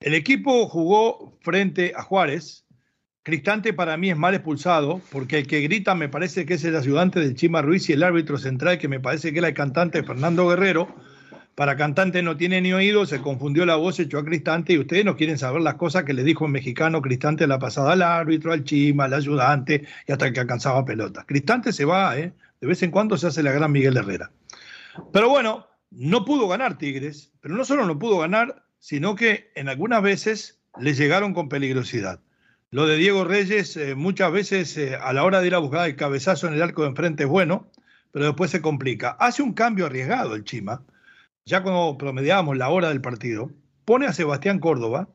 El 0.00 0.14
equipo 0.14 0.68
jugó 0.68 1.38
frente 1.40 1.92
a 1.96 2.02
Juárez. 2.02 2.66
Cristante 3.22 3.72
para 3.72 3.96
mí 3.96 4.10
es 4.10 4.16
mal 4.16 4.34
expulsado, 4.34 5.00
porque 5.10 5.38
el 5.38 5.46
que 5.46 5.60
grita 5.62 5.94
me 5.94 6.08
parece 6.08 6.44
que 6.46 6.54
es 6.54 6.64
el 6.64 6.76
ayudante 6.76 7.18
del 7.18 7.34
Chima 7.34 7.62
Ruiz 7.62 7.88
y 7.88 7.94
el 7.94 8.02
árbitro 8.02 8.36
central, 8.38 8.78
que 8.78 8.88
me 8.88 9.00
parece 9.00 9.32
que 9.32 9.38
era 9.38 9.48
el 9.48 9.54
cantante 9.54 10.02
Fernando 10.02 10.46
Guerrero. 10.46 10.94
Para 11.56 11.76
cantante 11.76 12.22
no 12.22 12.36
tiene 12.36 12.60
ni 12.60 12.74
oído, 12.74 13.06
se 13.06 13.22
confundió 13.22 13.64
la 13.64 13.76
voz, 13.76 13.98
echó 13.98 14.18
a 14.18 14.24
Cristante 14.24 14.74
y 14.74 14.78
ustedes 14.78 15.06
no 15.06 15.16
quieren 15.16 15.38
saber 15.38 15.62
las 15.62 15.76
cosas 15.76 16.04
que 16.04 16.12
le 16.12 16.22
dijo 16.22 16.44
el 16.44 16.52
mexicano 16.52 17.00
Cristante 17.00 17.46
la 17.46 17.58
pasada 17.58 17.94
al 17.94 18.02
árbitro, 18.02 18.52
al 18.52 18.64
Chima, 18.64 19.04
al 19.04 19.14
ayudante 19.14 19.86
y 20.06 20.12
hasta 20.12 20.30
que 20.30 20.40
alcanzaba 20.40 20.84
pelota. 20.84 21.24
Cristante 21.26 21.72
se 21.72 21.86
va, 21.86 22.18
¿eh? 22.18 22.34
de 22.60 22.66
vez 22.66 22.82
en 22.82 22.90
cuando 22.90 23.16
se 23.16 23.28
hace 23.28 23.42
la 23.42 23.52
gran 23.52 23.72
Miguel 23.72 23.96
Herrera. 23.96 24.30
Pero 25.14 25.30
bueno, 25.30 25.66
no 25.90 26.26
pudo 26.26 26.46
ganar 26.46 26.76
Tigres, 26.76 27.32
pero 27.40 27.54
no 27.54 27.64
solo 27.64 27.86
no 27.86 27.98
pudo 27.98 28.18
ganar, 28.18 28.65
sino 28.86 29.16
que 29.16 29.50
en 29.56 29.68
algunas 29.68 30.00
veces 30.00 30.60
le 30.78 30.94
llegaron 30.94 31.34
con 31.34 31.48
peligrosidad. 31.48 32.20
Lo 32.70 32.86
de 32.86 32.96
Diego 32.96 33.24
Reyes 33.24 33.76
eh, 33.76 33.96
muchas 33.96 34.30
veces 34.30 34.76
eh, 34.76 34.94
a 34.94 35.12
la 35.12 35.24
hora 35.24 35.40
de 35.40 35.48
ir 35.48 35.56
a 35.56 35.58
buscar 35.58 35.88
el 35.88 35.96
cabezazo 35.96 36.46
en 36.46 36.54
el 36.54 36.62
arco 36.62 36.82
de 36.82 36.90
enfrente 36.90 37.24
es 37.24 37.28
bueno, 37.28 37.68
pero 38.12 38.26
después 38.26 38.52
se 38.52 38.62
complica. 38.62 39.16
Hace 39.18 39.42
un 39.42 39.54
cambio 39.54 39.86
arriesgado 39.86 40.36
el 40.36 40.44
Chima, 40.44 40.84
ya 41.44 41.64
cuando 41.64 41.98
promediábamos 41.98 42.56
la 42.56 42.68
hora 42.68 42.90
del 42.90 43.00
partido, 43.00 43.50
pone 43.84 44.06
a 44.06 44.12
Sebastián 44.12 44.60
Córdoba, 44.60 45.08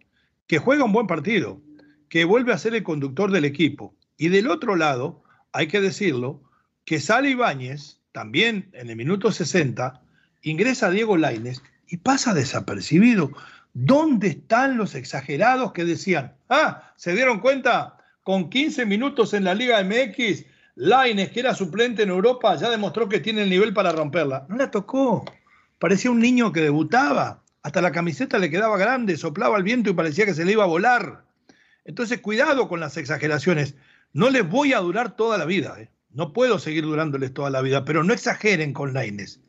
que 0.48 0.58
juega 0.58 0.84
un 0.84 0.92
buen 0.92 1.08
partido, 1.08 1.62
que 2.10 2.26
vuelve 2.26 2.52
a 2.52 2.58
ser 2.58 2.76
el 2.76 2.84
conductor 2.84 3.32
del 3.32 3.46
equipo. 3.46 3.96
Y 4.18 4.28
del 4.28 4.50
otro 4.50 4.76
lado, 4.76 5.24
hay 5.54 5.68
que 5.68 5.80
decirlo, 5.80 6.44
que 6.84 7.00
sale 7.00 7.30
Ibáñez, 7.30 8.02
también 8.12 8.70
en 8.74 8.90
el 8.90 8.98
minuto 8.98 9.32
60, 9.32 10.02
ingresa 10.42 10.90
Diego 10.90 11.16
Laines 11.16 11.64
y 11.88 11.98
pasa 11.98 12.34
desapercibido. 12.34 13.32
¿Dónde 13.74 14.28
están 14.28 14.78
los 14.78 14.96
exagerados 14.96 15.72
que 15.72 15.86
decían, 15.86 16.36
ah, 16.50 16.92
se 16.98 17.14
dieron 17.14 17.40
cuenta, 17.40 17.98
con 18.24 18.50
15 18.50 18.86
minutos 18.86 19.34
en 19.34 19.46
la 19.46 19.54
Liga 19.54 19.82
MX, 19.84 20.46
Laines, 20.76 21.32
que 21.32 21.40
era 21.40 21.56
suplente 21.56 22.04
en 22.04 22.10
Europa, 22.10 22.56
ya 22.56 22.70
demostró 22.70 23.08
que 23.08 23.20
tiene 23.20 23.44
el 23.44 23.50
nivel 23.50 23.74
para 23.74 23.92
romperla? 23.92 24.46
No 24.50 24.58
la 24.58 24.72
tocó. 24.72 25.26
Parecía 25.80 26.12
un 26.12 26.20
niño 26.20 26.52
que 26.52 26.62
debutaba. 26.62 27.42
Hasta 27.64 27.82
la 27.82 27.92
camiseta 27.92 28.40
le 28.40 28.50
quedaba 28.50 28.78
grande, 28.78 29.18
soplaba 29.18 29.58
el 29.58 29.64
viento 29.64 29.90
y 29.90 29.94
parecía 29.94 30.26
que 30.26 30.34
se 30.34 30.46
le 30.46 30.52
iba 30.52 30.64
a 30.64 30.68
volar. 30.68 31.24
Entonces, 31.86 32.20
cuidado 32.20 32.68
con 32.68 32.80
las 32.80 32.98
exageraciones. 32.98 33.76
No 34.14 34.30
les 34.30 34.48
voy 34.48 34.74
a 34.74 34.80
durar 34.80 35.16
toda 35.16 35.38
la 35.38 35.46
vida. 35.46 35.76
¿eh? 35.80 35.90
No 36.12 36.34
puedo 36.34 36.60
seguir 36.60 36.84
durándoles 36.84 37.34
toda 37.34 37.50
la 37.50 37.62
vida, 37.62 37.86
pero 37.86 38.04
no 38.04 38.14
exageren 38.14 38.74
con 38.74 38.94
Laines. 38.94 39.40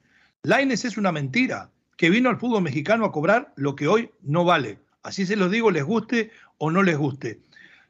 Laines 0.42 0.85
es 0.85 0.96
una 0.96 1.12
mentira 1.12 1.70
que 2.02 2.10
vino 2.10 2.30
al 2.30 2.36
fútbol 2.40 2.62
mexicano 2.62 3.04
a 3.04 3.12
cobrar 3.12 3.52
lo 3.54 3.76
que 3.76 3.86
hoy 3.86 4.10
no 4.22 4.44
vale. 4.44 4.80
Así 5.04 5.24
se 5.24 5.36
los 5.36 5.52
digo, 5.52 5.70
les 5.70 5.84
guste 5.84 6.32
o 6.58 6.72
no 6.72 6.82
les 6.82 6.98
guste. 6.98 7.40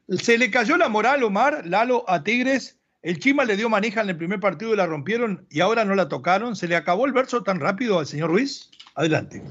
Se 0.07 0.37
le 0.37 0.51
cayó 0.51 0.77
la 0.77 0.87
moral, 0.87 1.23
Omar, 1.23 1.65
Lalo, 1.65 2.07
a 2.07 2.23
Tigres. 2.23 2.77
El 3.01 3.17
Chima 3.17 3.43
le 3.43 3.57
dio 3.57 3.69
manija 3.69 4.01
en 4.01 4.09
el 4.09 4.15
primer 4.15 4.39
partido 4.39 4.71
y 4.71 4.77
la 4.77 4.85
rompieron 4.85 5.47
y 5.49 5.61
ahora 5.61 5.83
no 5.83 5.95
la 5.95 6.09
tocaron. 6.09 6.55
¿Se 6.55 6.67
le 6.67 6.75
acabó 6.75 7.07
el 7.07 7.11
verso 7.11 7.41
tan 7.41 7.59
rápido 7.59 7.97
al 7.97 8.05
señor 8.05 8.29
Ruiz? 8.29 8.69
Adelante. 8.93 9.41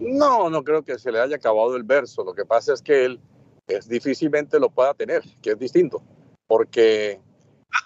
No, 0.00 0.50
no 0.50 0.62
creo 0.62 0.82
que 0.82 0.98
se 0.98 1.10
le 1.10 1.18
haya 1.18 1.36
acabado 1.36 1.76
el 1.76 1.82
verso. 1.82 2.24
Lo 2.24 2.34
que 2.34 2.44
pasa 2.44 2.74
es 2.74 2.82
que 2.82 3.06
él 3.06 3.20
es, 3.68 3.88
difícilmente 3.88 4.60
lo 4.60 4.68
pueda 4.68 4.92
tener, 4.92 5.22
que 5.40 5.52
es 5.52 5.58
distinto. 5.58 6.02
Porque. 6.46 7.22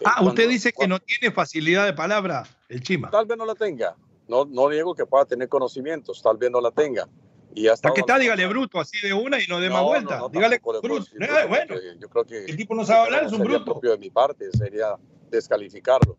Ah, 0.04 0.20
eh, 0.20 0.24
usted 0.26 0.48
dice 0.48 0.72
que 0.76 0.88
no 0.88 0.98
tiene 0.98 1.32
facilidad 1.32 1.86
de 1.86 1.92
palabra 1.92 2.42
el 2.68 2.82
Chima. 2.82 3.08
Tal 3.10 3.26
vez 3.26 3.38
no 3.38 3.46
la 3.46 3.54
tenga, 3.54 3.94
no, 4.28 4.44
no 4.44 4.68
digo 4.68 4.94
que 4.94 5.06
pueda 5.06 5.24
tener 5.24 5.48
conocimientos, 5.48 6.22
tal 6.22 6.36
vez 6.36 6.50
no 6.50 6.60
la 6.60 6.70
tenga. 6.70 7.08
Y 7.54 7.66
hasta 7.66 7.92
que 7.92 8.00
está, 8.00 8.18
dígale 8.18 8.46
bruto, 8.46 8.78
así 8.78 9.00
de 9.00 9.12
una 9.12 9.42
y 9.42 9.46
no 9.48 9.58
de 9.58 9.70
más 9.70 9.82
vuelta. 9.82 10.22
dígale 10.30 10.60
bruto. 10.62 11.06
Eh, 11.18 11.46
bueno, 11.48 11.74
yo 11.98 12.08
creo 12.08 12.24
que 12.24 12.44
el 12.44 12.56
tipo 12.56 12.74
no 12.74 12.84
sabe 12.84 13.06
hablar, 13.06 13.24
es 13.24 13.32
un 13.32 13.40
bruto. 13.40 13.64
propio 13.64 13.90
de 13.92 13.98
mi 13.98 14.10
parte 14.10 14.50
sería 14.52 14.96
descalificarlo. 15.30 16.16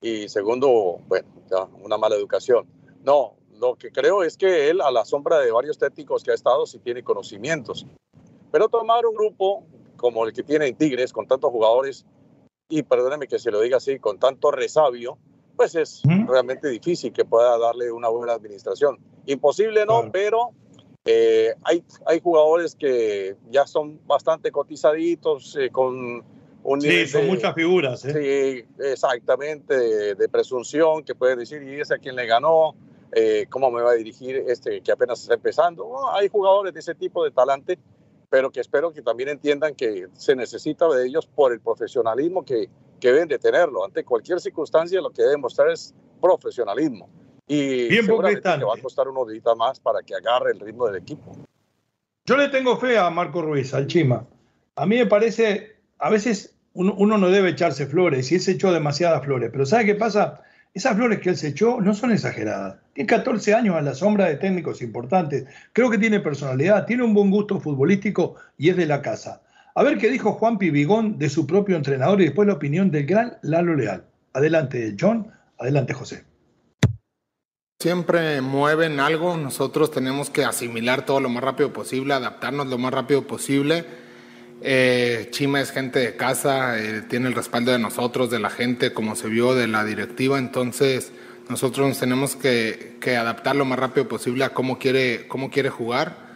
Y 0.00 0.28
segundo, 0.28 0.98
bueno, 1.06 1.28
una 1.82 1.98
mala 1.98 2.16
educación. 2.16 2.66
No, 3.04 3.36
lo 3.58 3.76
que 3.76 3.92
creo 3.92 4.22
es 4.22 4.36
que 4.36 4.70
él, 4.70 4.80
a 4.80 4.90
la 4.90 5.04
sombra 5.04 5.38
de 5.38 5.52
varios 5.52 5.78
técnicos 5.78 6.24
que 6.24 6.30
ha 6.30 6.34
estado, 6.34 6.66
sí 6.66 6.78
tiene 6.78 7.04
conocimientos. 7.04 7.86
Pero 8.50 8.68
tomar 8.68 9.06
un 9.06 9.14
grupo 9.14 9.64
como 9.96 10.24
el 10.24 10.32
que 10.32 10.42
tiene 10.42 10.66
en 10.66 10.76
Tigres, 10.76 11.12
con 11.12 11.26
tantos 11.26 11.50
jugadores, 11.50 12.06
y 12.68 12.82
perdóneme 12.82 13.28
que 13.28 13.38
se 13.38 13.50
lo 13.50 13.60
diga 13.60 13.76
así, 13.76 13.98
con 13.98 14.18
tanto 14.18 14.50
resabio, 14.50 15.18
pues 15.60 15.74
es 15.74 16.00
realmente 16.26 16.70
difícil 16.70 17.12
que 17.12 17.22
pueda 17.26 17.58
darle 17.58 17.92
una 17.92 18.08
buena 18.08 18.32
administración. 18.32 18.98
Imposible 19.26 19.84
no, 19.84 20.10
pero 20.10 20.52
eh, 21.04 21.52
hay, 21.64 21.84
hay 22.06 22.18
jugadores 22.18 22.74
que 22.74 23.36
ya 23.50 23.66
son 23.66 24.00
bastante 24.06 24.50
cotizaditos, 24.52 25.54
eh, 25.60 25.68
con 25.68 26.24
un 26.62 26.80
Sí, 26.80 27.06
son 27.06 27.26
muchas 27.26 27.54
figuras. 27.54 28.02
¿eh? 28.06 28.64
Sí, 28.64 28.82
exactamente, 28.82 30.14
de, 30.14 30.28
presunción, 30.30 31.04
que 31.04 31.14
puede 31.14 31.36
decir, 31.36 31.62
¿y 31.62 31.78
ese 31.78 31.96
a 31.96 31.98
quién 31.98 32.16
le 32.16 32.24
ganó? 32.24 32.74
¿Cómo 33.50 33.70
me 33.70 33.82
va 33.82 33.90
a 33.90 33.94
dirigir 33.96 34.36
este 34.48 34.80
que 34.80 34.92
apenas 34.92 35.20
está 35.20 35.34
empezando? 35.34 36.10
hay 36.14 36.28
jugadores 36.28 36.72
de 36.72 36.80
ese 36.80 36.94
tipo 36.94 37.22
de 37.22 37.32
talante, 37.32 37.78
pero 38.30 38.50
que 38.50 38.60
espero 38.60 38.94
que 38.94 39.02
también 39.02 39.28
entiendan 39.28 39.74
que 39.74 40.06
se 40.14 40.34
necesita 40.34 40.88
de 40.88 41.06
ellos 41.06 41.26
por 41.26 41.52
el 41.52 41.60
profesionalismo 41.60 42.46
que, 42.46 42.70
que 43.00 43.10
deben 43.10 43.28
de 43.28 43.38
tenerlo. 43.38 43.84
Ante 43.84 44.04
cualquier 44.04 44.40
circunstancia 44.40 45.00
lo 45.00 45.10
que 45.10 45.22
debe 45.22 45.36
mostrar 45.38 45.70
es 45.70 45.94
profesionalismo. 46.20 47.08
Y 47.46 47.88
Bien 47.88 48.04
seguramente 48.04 48.58
le 48.58 48.64
va 48.64 48.74
a 48.74 48.80
costar 48.80 49.08
unos 49.08 49.28
días 49.28 49.42
más 49.56 49.80
para 49.80 50.02
que 50.02 50.14
agarre 50.14 50.52
el 50.52 50.60
ritmo 50.60 50.86
del 50.86 50.96
equipo. 50.96 51.36
Yo 52.24 52.36
le 52.36 52.48
tengo 52.48 52.76
fe 52.76 52.96
a 52.96 53.10
Marco 53.10 53.42
Ruiz, 53.42 53.74
al 53.74 53.88
Chima. 53.88 54.24
A 54.76 54.86
mí 54.86 54.96
me 54.96 55.06
parece, 55.06 55.78
a 55.98 56.10
veces 56.10 56.54
uno, 56.74 56.94
uno 56.96 57.18
no 57.18 57.28
debe 57.28 57.50
echarse 57.50 57.86
flores 57.86 58.30
y 58.30 58.36
él 58.36 58.40
se 58.40 58.52
echó 58.52 58.72
demasiadas 58.72 59.24
flores, 59.24 59.50
pero 59.50 59.66
¿sabe 59.66 59.86
qué 59.86 59.94
pasa? 59.96 60.42
Esas 60.72 60.94
flores 60.94 61.18
que 61.18 61.30
él 61.30 61.36
se 61.36 61.48
echó 61.48 61.80
no 61.80 61.94
son 61.94 62.12
exageradas. 62.12 62.76
Tiene 62.92 63.08
14 63.08 63.54
años 63.54 63.74
a 63.74 63.82
la 63.82 63.94
sombra 63.94 64.26
de 64.26 64.36
técnicos 64.36 64.80
importantes. 64.82 65.46
Creo 65.72 65.90
que 65.90 65.98
tiene 65.98 66.20
personalidad, 66.20 66.86
tiene 66.86 67.02
un 67.02 67.12
buen 67.12 67.30
gusto 67.30 67.58
futbolístico 67.58 68.36
y 68.56 68.68
es 68.68 68.76
de 68.76 68.86
la 68.86 69.02
casa. 69.02 69.42
A 69.74 69.82
ver 69.82 69.98
qué 69.98 70.10
dijo 70.10 70.32
Juan 70.32 70.58
Pibigón 70.58 71.18
de 71.18 71.28
su 71.28 71.46
propio 71.46 71.76
entrenador 71.76 72.20
y 72.20 72.24
después 72.24 72.48
la 72.48 72.54
opinión 72.54 72.90
del 72.90 73.06
gran 73.06 73.38
Lalo 73.42 73.76
Leal. 73.76 74.04
Adelante, 74.32 74.96
John. 74.98 75.30
Adelante, 75.58 75.94
José. 75.94 76.24
Siempre 77.78 78.40
mueven 78.40 79.00
algo, 79.00 79.36
nosotros 79.36 79.90
tenemos 79.90 80.28
que 80.28 80.44
asimilar 80.44 81.06
todo 81.06 81.20
lo 81.20 81.28
más 81.28 81.42
rápido 81.42 81.72
posible, 81.72 82.12
adaptarnos 82.12 82.66
lo 82.66 82.78
más 82.78 82.92
rápido 82.92 83.26
posible. 83.26 83.86
Eh, 84.60 85.28
Chima 85.30 85.60
es 85.60 85.70
gente 85.70 86.00
de 86.00 86.16
casa, 86.16 86.78
eh, 86.78 87.02
tiene 87.08 87.28
el 87.28 87.34
respaldo 87.34 87.72
de 87.72 87.78
nosotros, 87.78 88.30
de 88.30 88.38
la 88.38 88.50
gente, 88.50 88.92
como 88.92 89.16
se 89.16 89.28
vio, 89.28 89.54
de 89.54 89.66
la 89.66 89.84
directiva, 89.84 90.38
entonces 90.38 91.12
nosotros 91.48 91.88
nos 91.88 91.98
tenemos 91.98 92.36
que, 92.36 92.98
adaptar 93.18 93.56
lo 93.56 93.64
más 93.64 93.78
rápido 93.78 94.06
posible 94.08 94.44
a 94.44 94.50
cómo 94.50 94.78
quiere 94.78 95.70
jugar. 95.70 96.29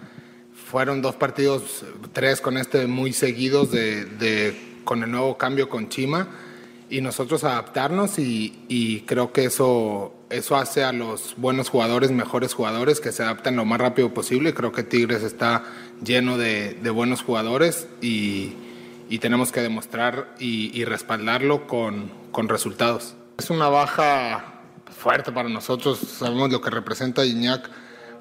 Fueron 0.74 1.02
dos 1.02 1.14
partidos, 1.14 1.84
tres 2.12 2.40
con 2.40 2.58
este 2.58 2.88
muy 2.88 3.12
seguidos 3.12 3.70
de, 3.70 4.06
de 4.06 4.80
con 4.82 5.04
el 5.04 5.10
nuevo 5.12 5.38
cambio 5.38 5.68
con 5.68 5.88
Chima 5.88 6.26
y 6.90 7.00
nosotros 7.00 7.44
adaptarnos 7.44 8.18
y, 8.18 8.64
y, 8.66 9.02
creo 9.02 9.32
que 9.32 9.44
eso, 9.44 10.12
eso 10.30 10.56
hace 10.56 10.82
a 10.82 10.92
los 10.92 11.34
buenos 11.36 11.68
jugadores 11.68 12.10
mejores 12.10 12.54
jugadores 12.54 12.98
que 12.98 13.12
se 13.12 13.22
adapten 13.22 13.54
lo 13.54 13.64
más 13.64 13.80
rápido 13.80 14.12
posible. 14.12 14.52
Creo 14.52 14.72
que 14.72 14.82
Tigres 14.82 15.22
está 15.22 15.62
lleno 16.04 16.38
de, 16.38 16.74
de 16.74 16.90
buenos 16.90 17.22
jugadores 17.22 17.86
y, 18.00 18.54
y, 19.08 19.20
tenemos 19.20 19.52
que 19.52 19.60
demostrar 19.60 20.34
y, 20.40 20.76
y 20.76 20.84
respaldarlo 20.84 21.68
con, 21.68 22.10
con, 22.32 22.48
resultados. 22.48 23.14
Es 23.38 23.48
una 23.48 23.68
baja 23.68 24.62
fuerte 24.90 25.30
para 25.30 25.48
nosotros, 25.48 26.00
sabemos 26.00 26.50
lo 26.50 26.60
que 26.60 26.70
representa 26.70 27.24
Iñak 27.24 27.70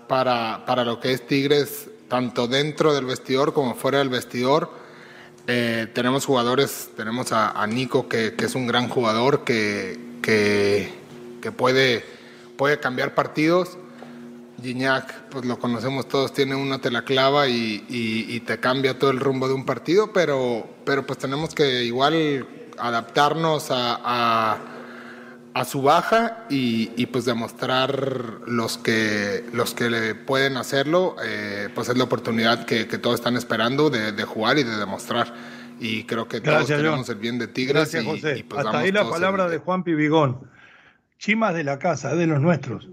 para, 0.07 0.67
para 0.67 0.85
lo 0.85 0.99
que 0.99 1.13
es 1.13 1.25
Tigres, 1.25 1.89
tanto 2.13 2.47
dentro 2.47 2.93
del 2.93 3.05
vestidor 3.05 3.55
como 3.55 3.73
fuera 3.73 3.97
del 3.97 4.09
vestidor 4.09 4.69
eh, 5.47 5.87
tenemos 5.95 6.27
jugadores, 6.27 6.91
tenemos 6.95 7.31
a, 7.31 7.65
Nico, 7.65 8.07
que, 8.07 8.35
es 8.37 8.53
un 8.53 8.67
gran 8.67 8.87
jugador, 8.87 9.43
que, 9.43 9.99
que, 10.21 11.51
puede, 11.51 12.05
puede 12.55 12.79
cambiar 12.79 13.15
partidos. 13.15 13.79
Gignac, 14.61 15.29
pues 15.29 15.43
lo 15.45 15.57
conocemos 15.57 16.07
todos, 16.07 16.33
tiene 16.33 16.53
una 16.53 16.79
te 16.79 16.91
la 16.91 17.03
clava 17.03 17.47
y, 17.47 17.83
y, 17.89 18.39
te 18.41 18.59
cambia 18.59 18.99
todo 18.99 19.09
el 19.09 19.19
rumbo 19.19 19.47
de 19.47 19.55
un 19.55 19.65
partido, 19.65 20.13
pero, 20.13 20.67
pero 20.85 21.07
pues 21.07 21.17
tenemos 21.17 21.55
que 21.55 21.83
igual 21.83 22.47
adaptarnos 22.77 23.69
a, 23.71 24.59
a 25.53 25.65
su 25.65 25.81
baja 25.81 26.45
y, 26.49 26.91
y, 26.95 27.05
pues 27.05 27.25
demostrar 27.25 28.39
los 28.47 28.77
que, 28.77 29.45
los 29.53 29.73
que 29.75 29.89
le 29.89 30.15
pueden 30.15 30.57
hacerlo, 30.57 31.15
eh, 31.23 31.69
pues 31.75 31.89
es 31.89 31.97
la 31.97 32.05
oportunidad 32.05 32.65
que, 32.65 32.87
que 32.87 32.97
todos 32.97 33.15
están 33.15 33.37
esperando 33.37 33.89
de, 33.89 34.11
de, 34.11 34.23
jugar 34.23 34.57
y 34.57 34.63
de 34.63 34.75
demostrar. 34.77 35.33
Y 35.79 36.05
creo 36.05 36.27
que 36.27 36.39
Gracias, 36.39 36.67
todos 36.67 36.81
queremos 36.81 37.09
el 37.09 37.15
bien 37.17 37.39
de 37.39 37.47
Tigres. 37.47 37.75
Gracias, 37.75 38.03
y, 38.03 38.07
José. 38.07 38.37
y 38.39 38.43
pues 38.43 38.65
Hasta 38.65 38.79
ahí 38.79 38.91
la 38.91 39.07
palabra 39.07 39.45
el... 39.45 39.51
de 39.51 39.57
Juan 39.59 39.83
Pibigón. 39.83 40.49
Chimas 41.19 41.53
de 41.53 41.63
la 41.63 41.77
casa, 41.77 42.15
de 42.15 42.25
los 42.25 42.41
nuestros. 42.41 42.89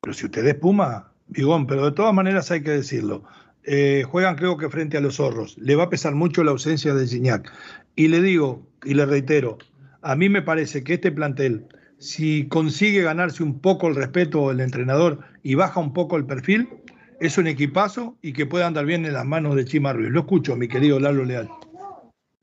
Pero 0.00 0.14
si 0.14 0.26
usted 0.26 0.46
es 0.46 0.54
Puma, 0.54 1.12
Bigón, 1.26 1.66
pero 1.66 1.84
de 1.84 1.92
todas 1.92 2.14
maneras 2.14 2.50
hay 2.50 2.62
que 2.62 2.70
decirlo. 2.70 3.24
Eh, 3.64 4.04
juegan 4.08 4.36
creo 4.36 4.56
que 4.56 4.68
frente 4.68 4.96
a 4.96 5.00
los 5.00 5.16
zorros. 5.16 5.58
Le 5.58 5.76
va 5.76 5.84
a 5.84 5.90
pesar 5.90 6.14
mucho 6.14 6.42
la 6.44 6.52
ausencia 6.52 6.94
de 6.94 7.06
Gignac. 7.06 7.52
Y 7.96 8.08
le 8.08 8.22
digo, 8.22 8.66
y 8.84 8.94
le 8.94 9.06
reitero, 9.06 9.58
a 10.02 10.16
mí 10.16 10.28
me 10.28 10.42
parece 10.42 10.82
que 10.82 10.94
este 10.94 11.12
plantel 11.12 11.68
si 12.00 12.48
consigue 12.48 13.02
ganarse 13.02 13.42
un 13.42 13.60
poco 13.60 13.86
el 13.86 13.94
respeto 13.94 14.48
del 14.48 14.60
entrenador 14.60 15.20
y 15.42 15.54
baja 15.54 15.80
un 15.80 15.92
poco 15.92 16.16
el 16.16 16.24
perfil, 16.24 16.68
es 17.20 17.36
un 17.36 17.46
equipazo 17.46 18.16
y 18.22 18.32
que 18.32 18.46
puede 18.46 18.64
andar 18.64 18.86
bien 18.86 19.04
en 19.04 19.12
las 19.12 19.26
manos 19.26 19.54
de 19.54 19.66
Chima 19.66 19.92
Ruiz. 19.92 20.10
Lo 20.10 20.20
escucho, 20.20 20.56
mi 20.56 20.66
querido 20.66 20.98
Lalo 20.98 21.24
Leal. 21.24 21.48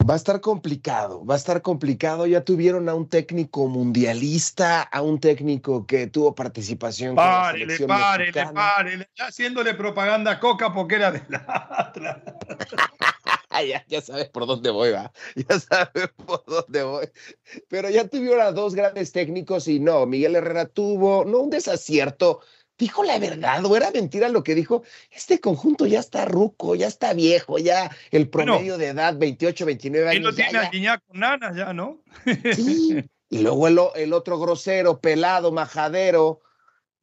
Va 0.08 0.14
a 0.14 0.18
estar 0.18 0.39
complicado, 0.39 1.26
va 1.26 1.34
a 1.34 1.38
estar 1.38 1.62
complicado. 1.62 2.28
Ya 2.28 2.41
tuvieron 2.41 2.88
a 2.88 2.93
un 2.93 3.10
técnico 3.10 3.68
mundialista, 3.68 4.84
a 4.84 5.01
un 5.01 5.20
técnico 5.20 5.86
que 5.86 6.08
tuvo 6.08 6.34
participación. 6.34 7.16
Párele, 7.16 7.78
con 7.78 7.88
la 7.88 7.97
párele, 7.97 8.26
mexicana. 8.32 8.53
párele. 8.53 9.10
Ya 9.18 9.26
haciéndole 9.26 9.74
propaganda 9.74 10.32
a 10.32 10.39
Coca 10.39 10.72
porque 10.72 10.95
era 10.95 11.12
de 11.12 11.24
la. 11.28 11.91
ya, 13.64 13.86
ya 13.88 14.01
sabes 14.01 14.30
por 14.30 14.45
dónde 14.45 14.70
voy, 14.70 14.91
va. 14.91 15.12
Ya 15.36 15.60
sabes 15.60 16.10
por 16.26 16.43
dónde 16.45 16.84
voy. 16.84 17.10
Pero 17.68 17.89
ya 17.89 18.08
tuvieron 18.08 18.41
a 18.41 18.51
dos 18.51 18.76
grandes 18.76 19.12
técnicos 19.12 19.68
y 19.68 19.80
no, 19.80 20.05
Miguel 20.05 20.36
Herrera 20.36 20.66
tuvo, 20.66 21.26
no 21.26 21.39
un 21.39 21.49
desacierto, 21.49 22.41
dijo 22.78 23.03
la 23.03 23.18
verdad 23.20 23.66
o 23.66 23.76
era 23.76 23.91
mentira 23.91 24.30
lo 24.30 24.43
que 24.43 24.55
dijo. 24.55 24.84
Este 25.12 25.39
conjunto 25.39 25.86
ya 25.86 25.99
está 25.99 26.26
ruco, 26.26 26.76
ya 26.76 26.88
está 26.88 27.14
viejo, 27.14 27.58
ya 27.58 27.89
el 28.12 28.30
promedio 28.30 28.74
bueno, 28.74 28.78
de 28.78 28.88
edad, 28.88 29.18
28, 29.18 29.66
29 29.66 30.10
años. 30.10 30.20
Y 30.20 30.24
no 30.24 30.34
tiene 30.34 30.58
a 30.60 30.70
Guiñac 30.70 31.03
con 31.05 31.20
nanas 31.20 31.55
ya, 31.55 31.74
¿no? 31.74 32.01
Sí. 32.55 33.03
Y 33.30 33.39
luego 33.39 33.68
el, 33.68 33.80
el, 33.95 34.14
otro 34.14 34.39
grosero, 34.39 35.01
pelado, 35.01 35.51
majadero 35.51 36.39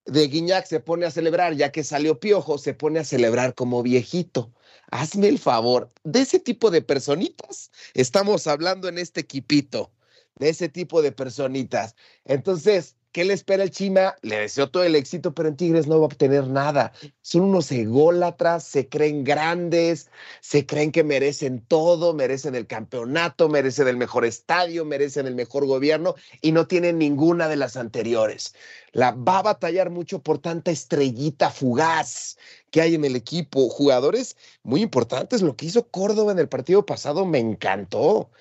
de 0.06 0.28
Guiñac 0.28 0.66
se 0.66 0.80
pone 0.80 1.06
a 1.06 1.10
celebrar, 1.10 1.54
ya 1.54 1.72
que 1.72 1.84
salió 1.84 2.18
piojo, 2.18 2.58
se 2.58 2.74
pone 2.74 3.00
a 3.00 3.04
celebrar 3.04 3.54
como 3.54 3.82
viejito 3.82 4.52
hazme 4.90 5.28
el 5.28 5.38
favor, 5.38 5.90
de 6.04 6.20
ese 6.20 6.38
tipo 6.38 6.70
de 6.70 6.82
personitas 6.82 7.70
estamos 7.94 8.46
hablando 8.46 8.88
en 8.88 8.98
este 8.98 9.20
equipito, 9.20 9.92
de 10.36 10.50
ese 10.50 10.68
tipo 10.68 11.02
de 11.02 11.12
personitas. 11.12 11.94
Entonces, 12.24 12.96
¿qué 13.14 13.24
le 13.24 13.32
espera 13.32 13.62
el 13.62 13.70
Chima? 13.70 14.16
Le 14.22 14.40
deseo 14.40 14.70
todo 14.70 14.82
el 14.82 14.96
éxito, 14.96 15.32
pero 15.34 15.48
en 15.48 15.56
Tigres 15.56 15.86
no 15.86 15.98
va 15.98 16.02
a 16.02 16.06
obtener 16.06 16.48
nada. 16.48 16.92
Son 17.22 17.42
unos 17.42 17.70
ególatras, 17.70 18.64
se 18.64 18.88
creen 18.88 19.22
grandes, 19.22 20.10
se 20.40 20.66
creen 20.66 20.90
que 20.90 21.04
merecen 21.04 21.60
todo, 21.60 22.12
merecen 22.12 22.56
el 22.56 22.66
campeonato, 22.66 23.48
merecen 23.48 23.86
el 23.86 23.96
mejor 23.96 24.24
estadio, 24.24 24.84
merecen 24.84 25.28
el 25.28 25.36
mejor 25.36 25.64
gobierno 25.64 26.16
y 26.42 26.50
no 26.50 26.66
tienen 26.66 26.98
ninguna 26.98 27.46
de 27.46 27.54
las 27.54 27.76
anteriores. 27.76 28.52
La 28.90 29.12
va 29.12 29.38
a 29.38 29.42
batallar 29.42 29.90
mucho 29.90 30.20
por 30.20 30.40
tanta 30.40 30.72
estrellita 30.72 31.50
fugaz 31.50 32.36
que 32.72 32.80
hay 32.80 32.96
en 32.96 33.04
el 33.04 33.14
equipo, 33.14 33.68
jugadores 33.68 34.36
muy 34.64 34.82
importantes. 34.82 35.40
Lo 35.40 35.54
que 35.54 35.66
hizo 35.66 35.86
Córdoba 35.86 36.32
en 36.32 36.40
el 36.40 36.48
partido 36.48 36.84
pasado 36.84 37.24
me 37.26 37.38
encantó. 37.38 38.32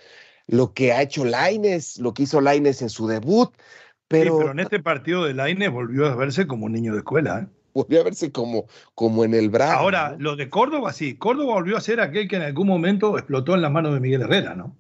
Lo 0.48 0.74
que 0.74 0.92
ha 0.92 1.04
hecho 1.04 1.26
Laines, 1.26 2.00
lo 2.00 2.14
que 2.16 2.24
hizo 2.24 2.42
Laines 2.42 2.82
en 2.82 2.90
su 2.90 3.08
debut. 3.08 3.54
Pero, 4.08 4.34
sí, 4.34 4.38
pero 4.40 4.52
en 4.52 4.60
este 4.60 4.80
partido 4.80 5.26
de 5.26 5.34
Laines 5.34 5.72
volvió 5.72 6.06
a 6.08 6.16
verse 6.16 6.48
como 6.48 6.66
un 6.66 6.74
niño 6.74 6.94
de 6.94 7.00
escuela. 7.00 7.40
¿eh? 7.40 7.48
Volvió 7.74 8.02
a 8.02 8.04
verse 8.04 8.32
como, 8.32 8.66
como 8.96 9.26
en 9.26 9.34
el 9.34 9.50
brazo. 9.50 9.74
Ahora, 9.74 10.12
¿no? 10.12 10.18
lo 10.20 10.36
de 10.36 10.50
Córdoba, 10.50 10.94
sí. 10.94 11.16
Córdoba 11.16 11.54
volvió 11.54 11.78
a 11.78 11.82
ser 11.82 12.00
aquel 12.00 12.28
que 12.28 12.36
en 12.36 12.44
algún 12.44 12.68
momento 12.68 13.18
explotó 13.18 13.56
en 13.56 13.62
las 13.62 13.72
manos 13.72 13.94
de 13.94 14.00
Miguel 14.00 14.22
Herrera, 14.22 14.56
¿no? 14.56 14.76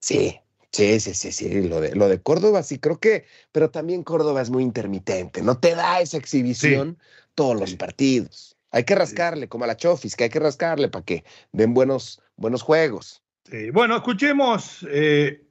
Sí, 0.00 0.40
Sí, 0.74 0.98
sí, 0.98 1.14
sí, 1.14 1.30
sí, 1.30 1.68
lo 1.68 1.80
de, 1.80 1.94
lo 1.94 2.08
de 2.08 2.20
Córdoba 2.20 2.64
sí 2.64 2.80
creo 2.80 2.98
que, 2.98 3.26
pero 3.52 3.70
también 3.70 4.02
Córdoba 4.02 4.42
es 4.42 4.50
muy 4.50 4.64
intermitente, 4.64 5.40
no 5.40 5.56
te 5.56 5.76
da 5.76 6.00
esa 6.00 6.16
exhibición 6.16 6.98
sí. 6.98 7.06
todos 7.36 7.60
los 7.60 7.70
sí. 7.70 7.76
partidos. 7.76 8.56
Hay 8.72 8.82
que 8.82 8.96
rascarle, 8.96 9.46
como 9.46 9.62
a 9.62 9.66
la 9.68 9.76
Chofis, 9.76 10.16
que 10.16 10.24
hay 10.24 10.30
que 10.30 10.40
rascarle 10.40 10.88
para 10.88 11.04
que 11.04 11.22
den 11.52 11.74
buenos, 11.74 12.20
buenos 12.34 12.62
juegos. 12.62 13.22
Sí. 13.48 13.70
Bueno, 13.70 13.94
escuchemos 13.94 14.84
eh, 14.90 15.43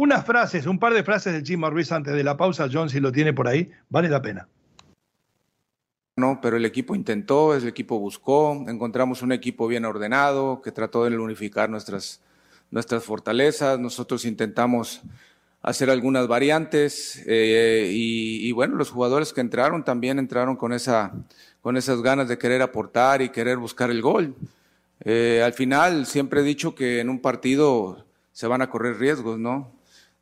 unas 0.00 0.24
frases, 0.24 0.66
un 0.66 0.78
par 0.78 0.94
de 0.94 1.04
frases 1.04 1.34
del 1.34 1.42
Chima 1.42 1.68
Ruiz 1.68 1.92
antes 1.92 2.14
de 2.14 2.24
la 2.24 2.36
pausa. 2.36 2.68
John, 2.72 2.88
si 2.88 3.00
lo 3.00 3.12
tiene 3.12 3.34
por 3.34 3.46
ahí, 3.46 3.70
vale 3.90 4.08
la 4.08 4.22
pena. 4.22 4.48
No, 6.16 6.40
pero 6.40 6.56
el 6.56 6.64
equipo 6.64 6.94
intentó, 6.94 7.54
el 7.54 7.68
equipo 7.68 7.98
buscó, 7.98 8.64
encontramos 8.66 9.20
un 9.20 9.32
equipo 9.32 9.68
bien 9.68 9.84
ordenado 9.84 10.62
que 10.62 10.72
trató 10.72 11.04
de 11.04 11.16
unificar 11.18 11.68
nuestras 11.68 12.22
nuestras 12.70 13.04
fortalezas, 13.04 13.78
nosotros 13.80 14.24
intentamos 14.24 15.02
hacer 15.60 15.90
algunas 15.90 16.28
variantes 16.28 17.22
eh, 17.26 17.90
y, 17.92 18.48
y, 18.48 18.52
bueno, 18.52 18.76
los 18.76 18.90
jugadores 18.90 19.32
que 19.32 19.40
entraron 19.40 19.84
también 19.84 20.18
entraron 20.18 20.56
con, 20.56 20.72
esa, 20.72 21.12
con 21.60 21.76
esas 21.76 22.00
ganas 22.00 22.28
de 22.28 22.38
querer 22.38 22.62
aportar 22.62 23.22
y 23.22 23.30
querer 23.30 23.58
buscar 23.58 23.90
el 23.90 24.00
gol. 24.00 24.34
Eh, 25.04 25.42
al 25.44 25.52
final 25.52 26.06
siempre 26.06 26.40
he 26.40 26.44
dicho 26.44 26.74
que 26.74 27.00
en 27.00 27.10
un 27.10 27.20
partido 27.20 28.06
se 28.32 28.46
van 28.46 28.62
a 28.62 28.70
correr 28.70 28.98
riesgos, 28.98 29.38
¿no? 29.38 29.79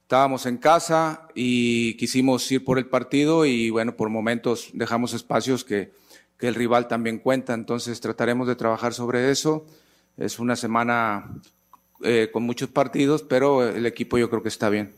Estábamos 0.08 0.46
en 0.46 0.56
casa 0.56 1.28
y 1.34 1.92
quisimos 1.98 2.50
ir 2.50 2.64
por 2.64 2.78
el 2.78 2.86
partido 2.86 3.44
y 3.44 3.68
bueno, 3.68 3.94
por 3.94 4.08
momentos 4.08 4.70
dejamos 4.72 5.12
espacios 5.12 5.64
que, 5.64 5.92
que 6.38 6.48
el 6.48 6.54
rival 6.54 6.88
también 6.88 7.18
cuenta, 7.18 7.52
entonces 7.52 8.00
trataremos 8.00 8.48
de 8.48 8.56
trabajar 8.56 8.94
sobre 8.94 9.30
eso. 9.30 9.66
Es 10.16 10.38
una 10.38 10.56
semana 10.56 11.28
eh, 12.02 12.30
con 12.32 12.42
muchos 12.44 12.70
partidos, 12.70 13.22
pero 13.22 13.68
el 13.68 13.84
equipo 13.84 14.16
yo 14.16 14.30
creo 14.30 14.42
que 14.42 14.48
está 14.48 14.70
bien. 14.70 14.94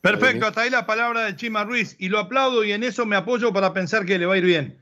Perfecto, 0.00 0.46
hasta 0.46 0.62
ahí 0.62 0.70
la 0.70 0.84
palabra 0.84 1.20
de 1.20 1.36
Chima 1.36 1.62
Ruiz 1.62 1.94
y 2.00 2.08
lo 2.08 2.18
aplaudo 2.18 2.64
y 2.64 2.72
en 2.72 2.82
eso 2.82 3.06
me 3.06 3.14
apoyo 3.14 3.52
para 3.52 3.72
pensar 3.72 4.04
que 4.04 4.18
le 4.18 4.26
va 4.26 4.34
a 4.34 4.38
ir 4.38 4.46
bien. 4.46 4.80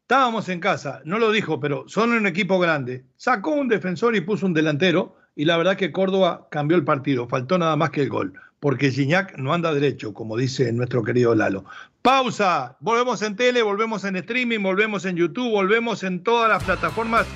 Estábamos 0.00 0.48
en 0.48 0.58
casa, 0.58 1.00
no 1.04 1.20
lo 1.20 1.30
dijo, 1.30 1.60
pero 1.60 1.88
son 1.88 2.10
un 2.10 2.26
equipo 2.26 2.58
grande. 2.58 3.04
Sacó 3.16 3.52
un 3.52 3.68
defensor 3.68 4.16
y 4.16 4.20
puso 4.20 4.46
un 4.46 4.52
delantero 4.52 5.21
y 5.34 5.44
la 5.44 5.56
verdad 5.56 5.76
que 5.76 5.92
Córdoba 5.92 6.48
cambió 6.50 6.76
el 6.76 6.84
partido, 6.84 7.28
faltó 7.28 7.58
nada 7.58 7.76
más 7.76 7.90
que 7.90 8.02
el 8.02 8.08
gol, 8.08 8.34
porque 8.60 8.90
Gignac 8.90 9.36
no 9.38 9.52
anda 9.52 9.72
derecho, 9.74 10.12
como 10.12 10.36
dice 10.36 10.72
nuestro 10.72 11.02
querido 11.02 11.34
Lalo. 11.34 11.64
Pausa, 12.02 12.76
volvemos 12.80 13.22
en 13.22 13.36
tele, 13.36 13.62
volvemos 13.62 14.04
en 14.04 14.16
streaming, 14.16 14.60
volvemos 14.60 15.04
en 15.04 15.16
YouTube, 15.16 15.50
volvemos 15.50 16.02
en 16.02 16.22
todas 16.22 16.48
las 16.48 16.64
plataformas 16.64 17.26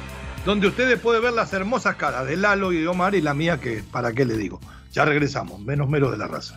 donde 0.45 0.69
ustedes 0.69 0.99
pueden 1.01 1.23
ver 1.23 1.33
las 1.33 1.53
hermosas 1.53 1.97
caras 1.97 2.27
de 2.27 2.37
Lalo 2.37 2.73
y 2.73 2.81
de 2.81 2.89
Omar 2.89 3.15
y 3.15 3.21
la 3.21 3.35
mía 3.35 3.59
que, 3.59 3.83
¿para 3.91 4.13
qué 4.13 4.25
le 4.25 4.37
digo? 4.37 4.61
Ya 4.93 5.05
regresamos, 5.05 5.61
menos 5.61 5.89
mero 5.89 6.11
de 6.11 6.19
la 6.19 6.29
raza. 6.29 6.57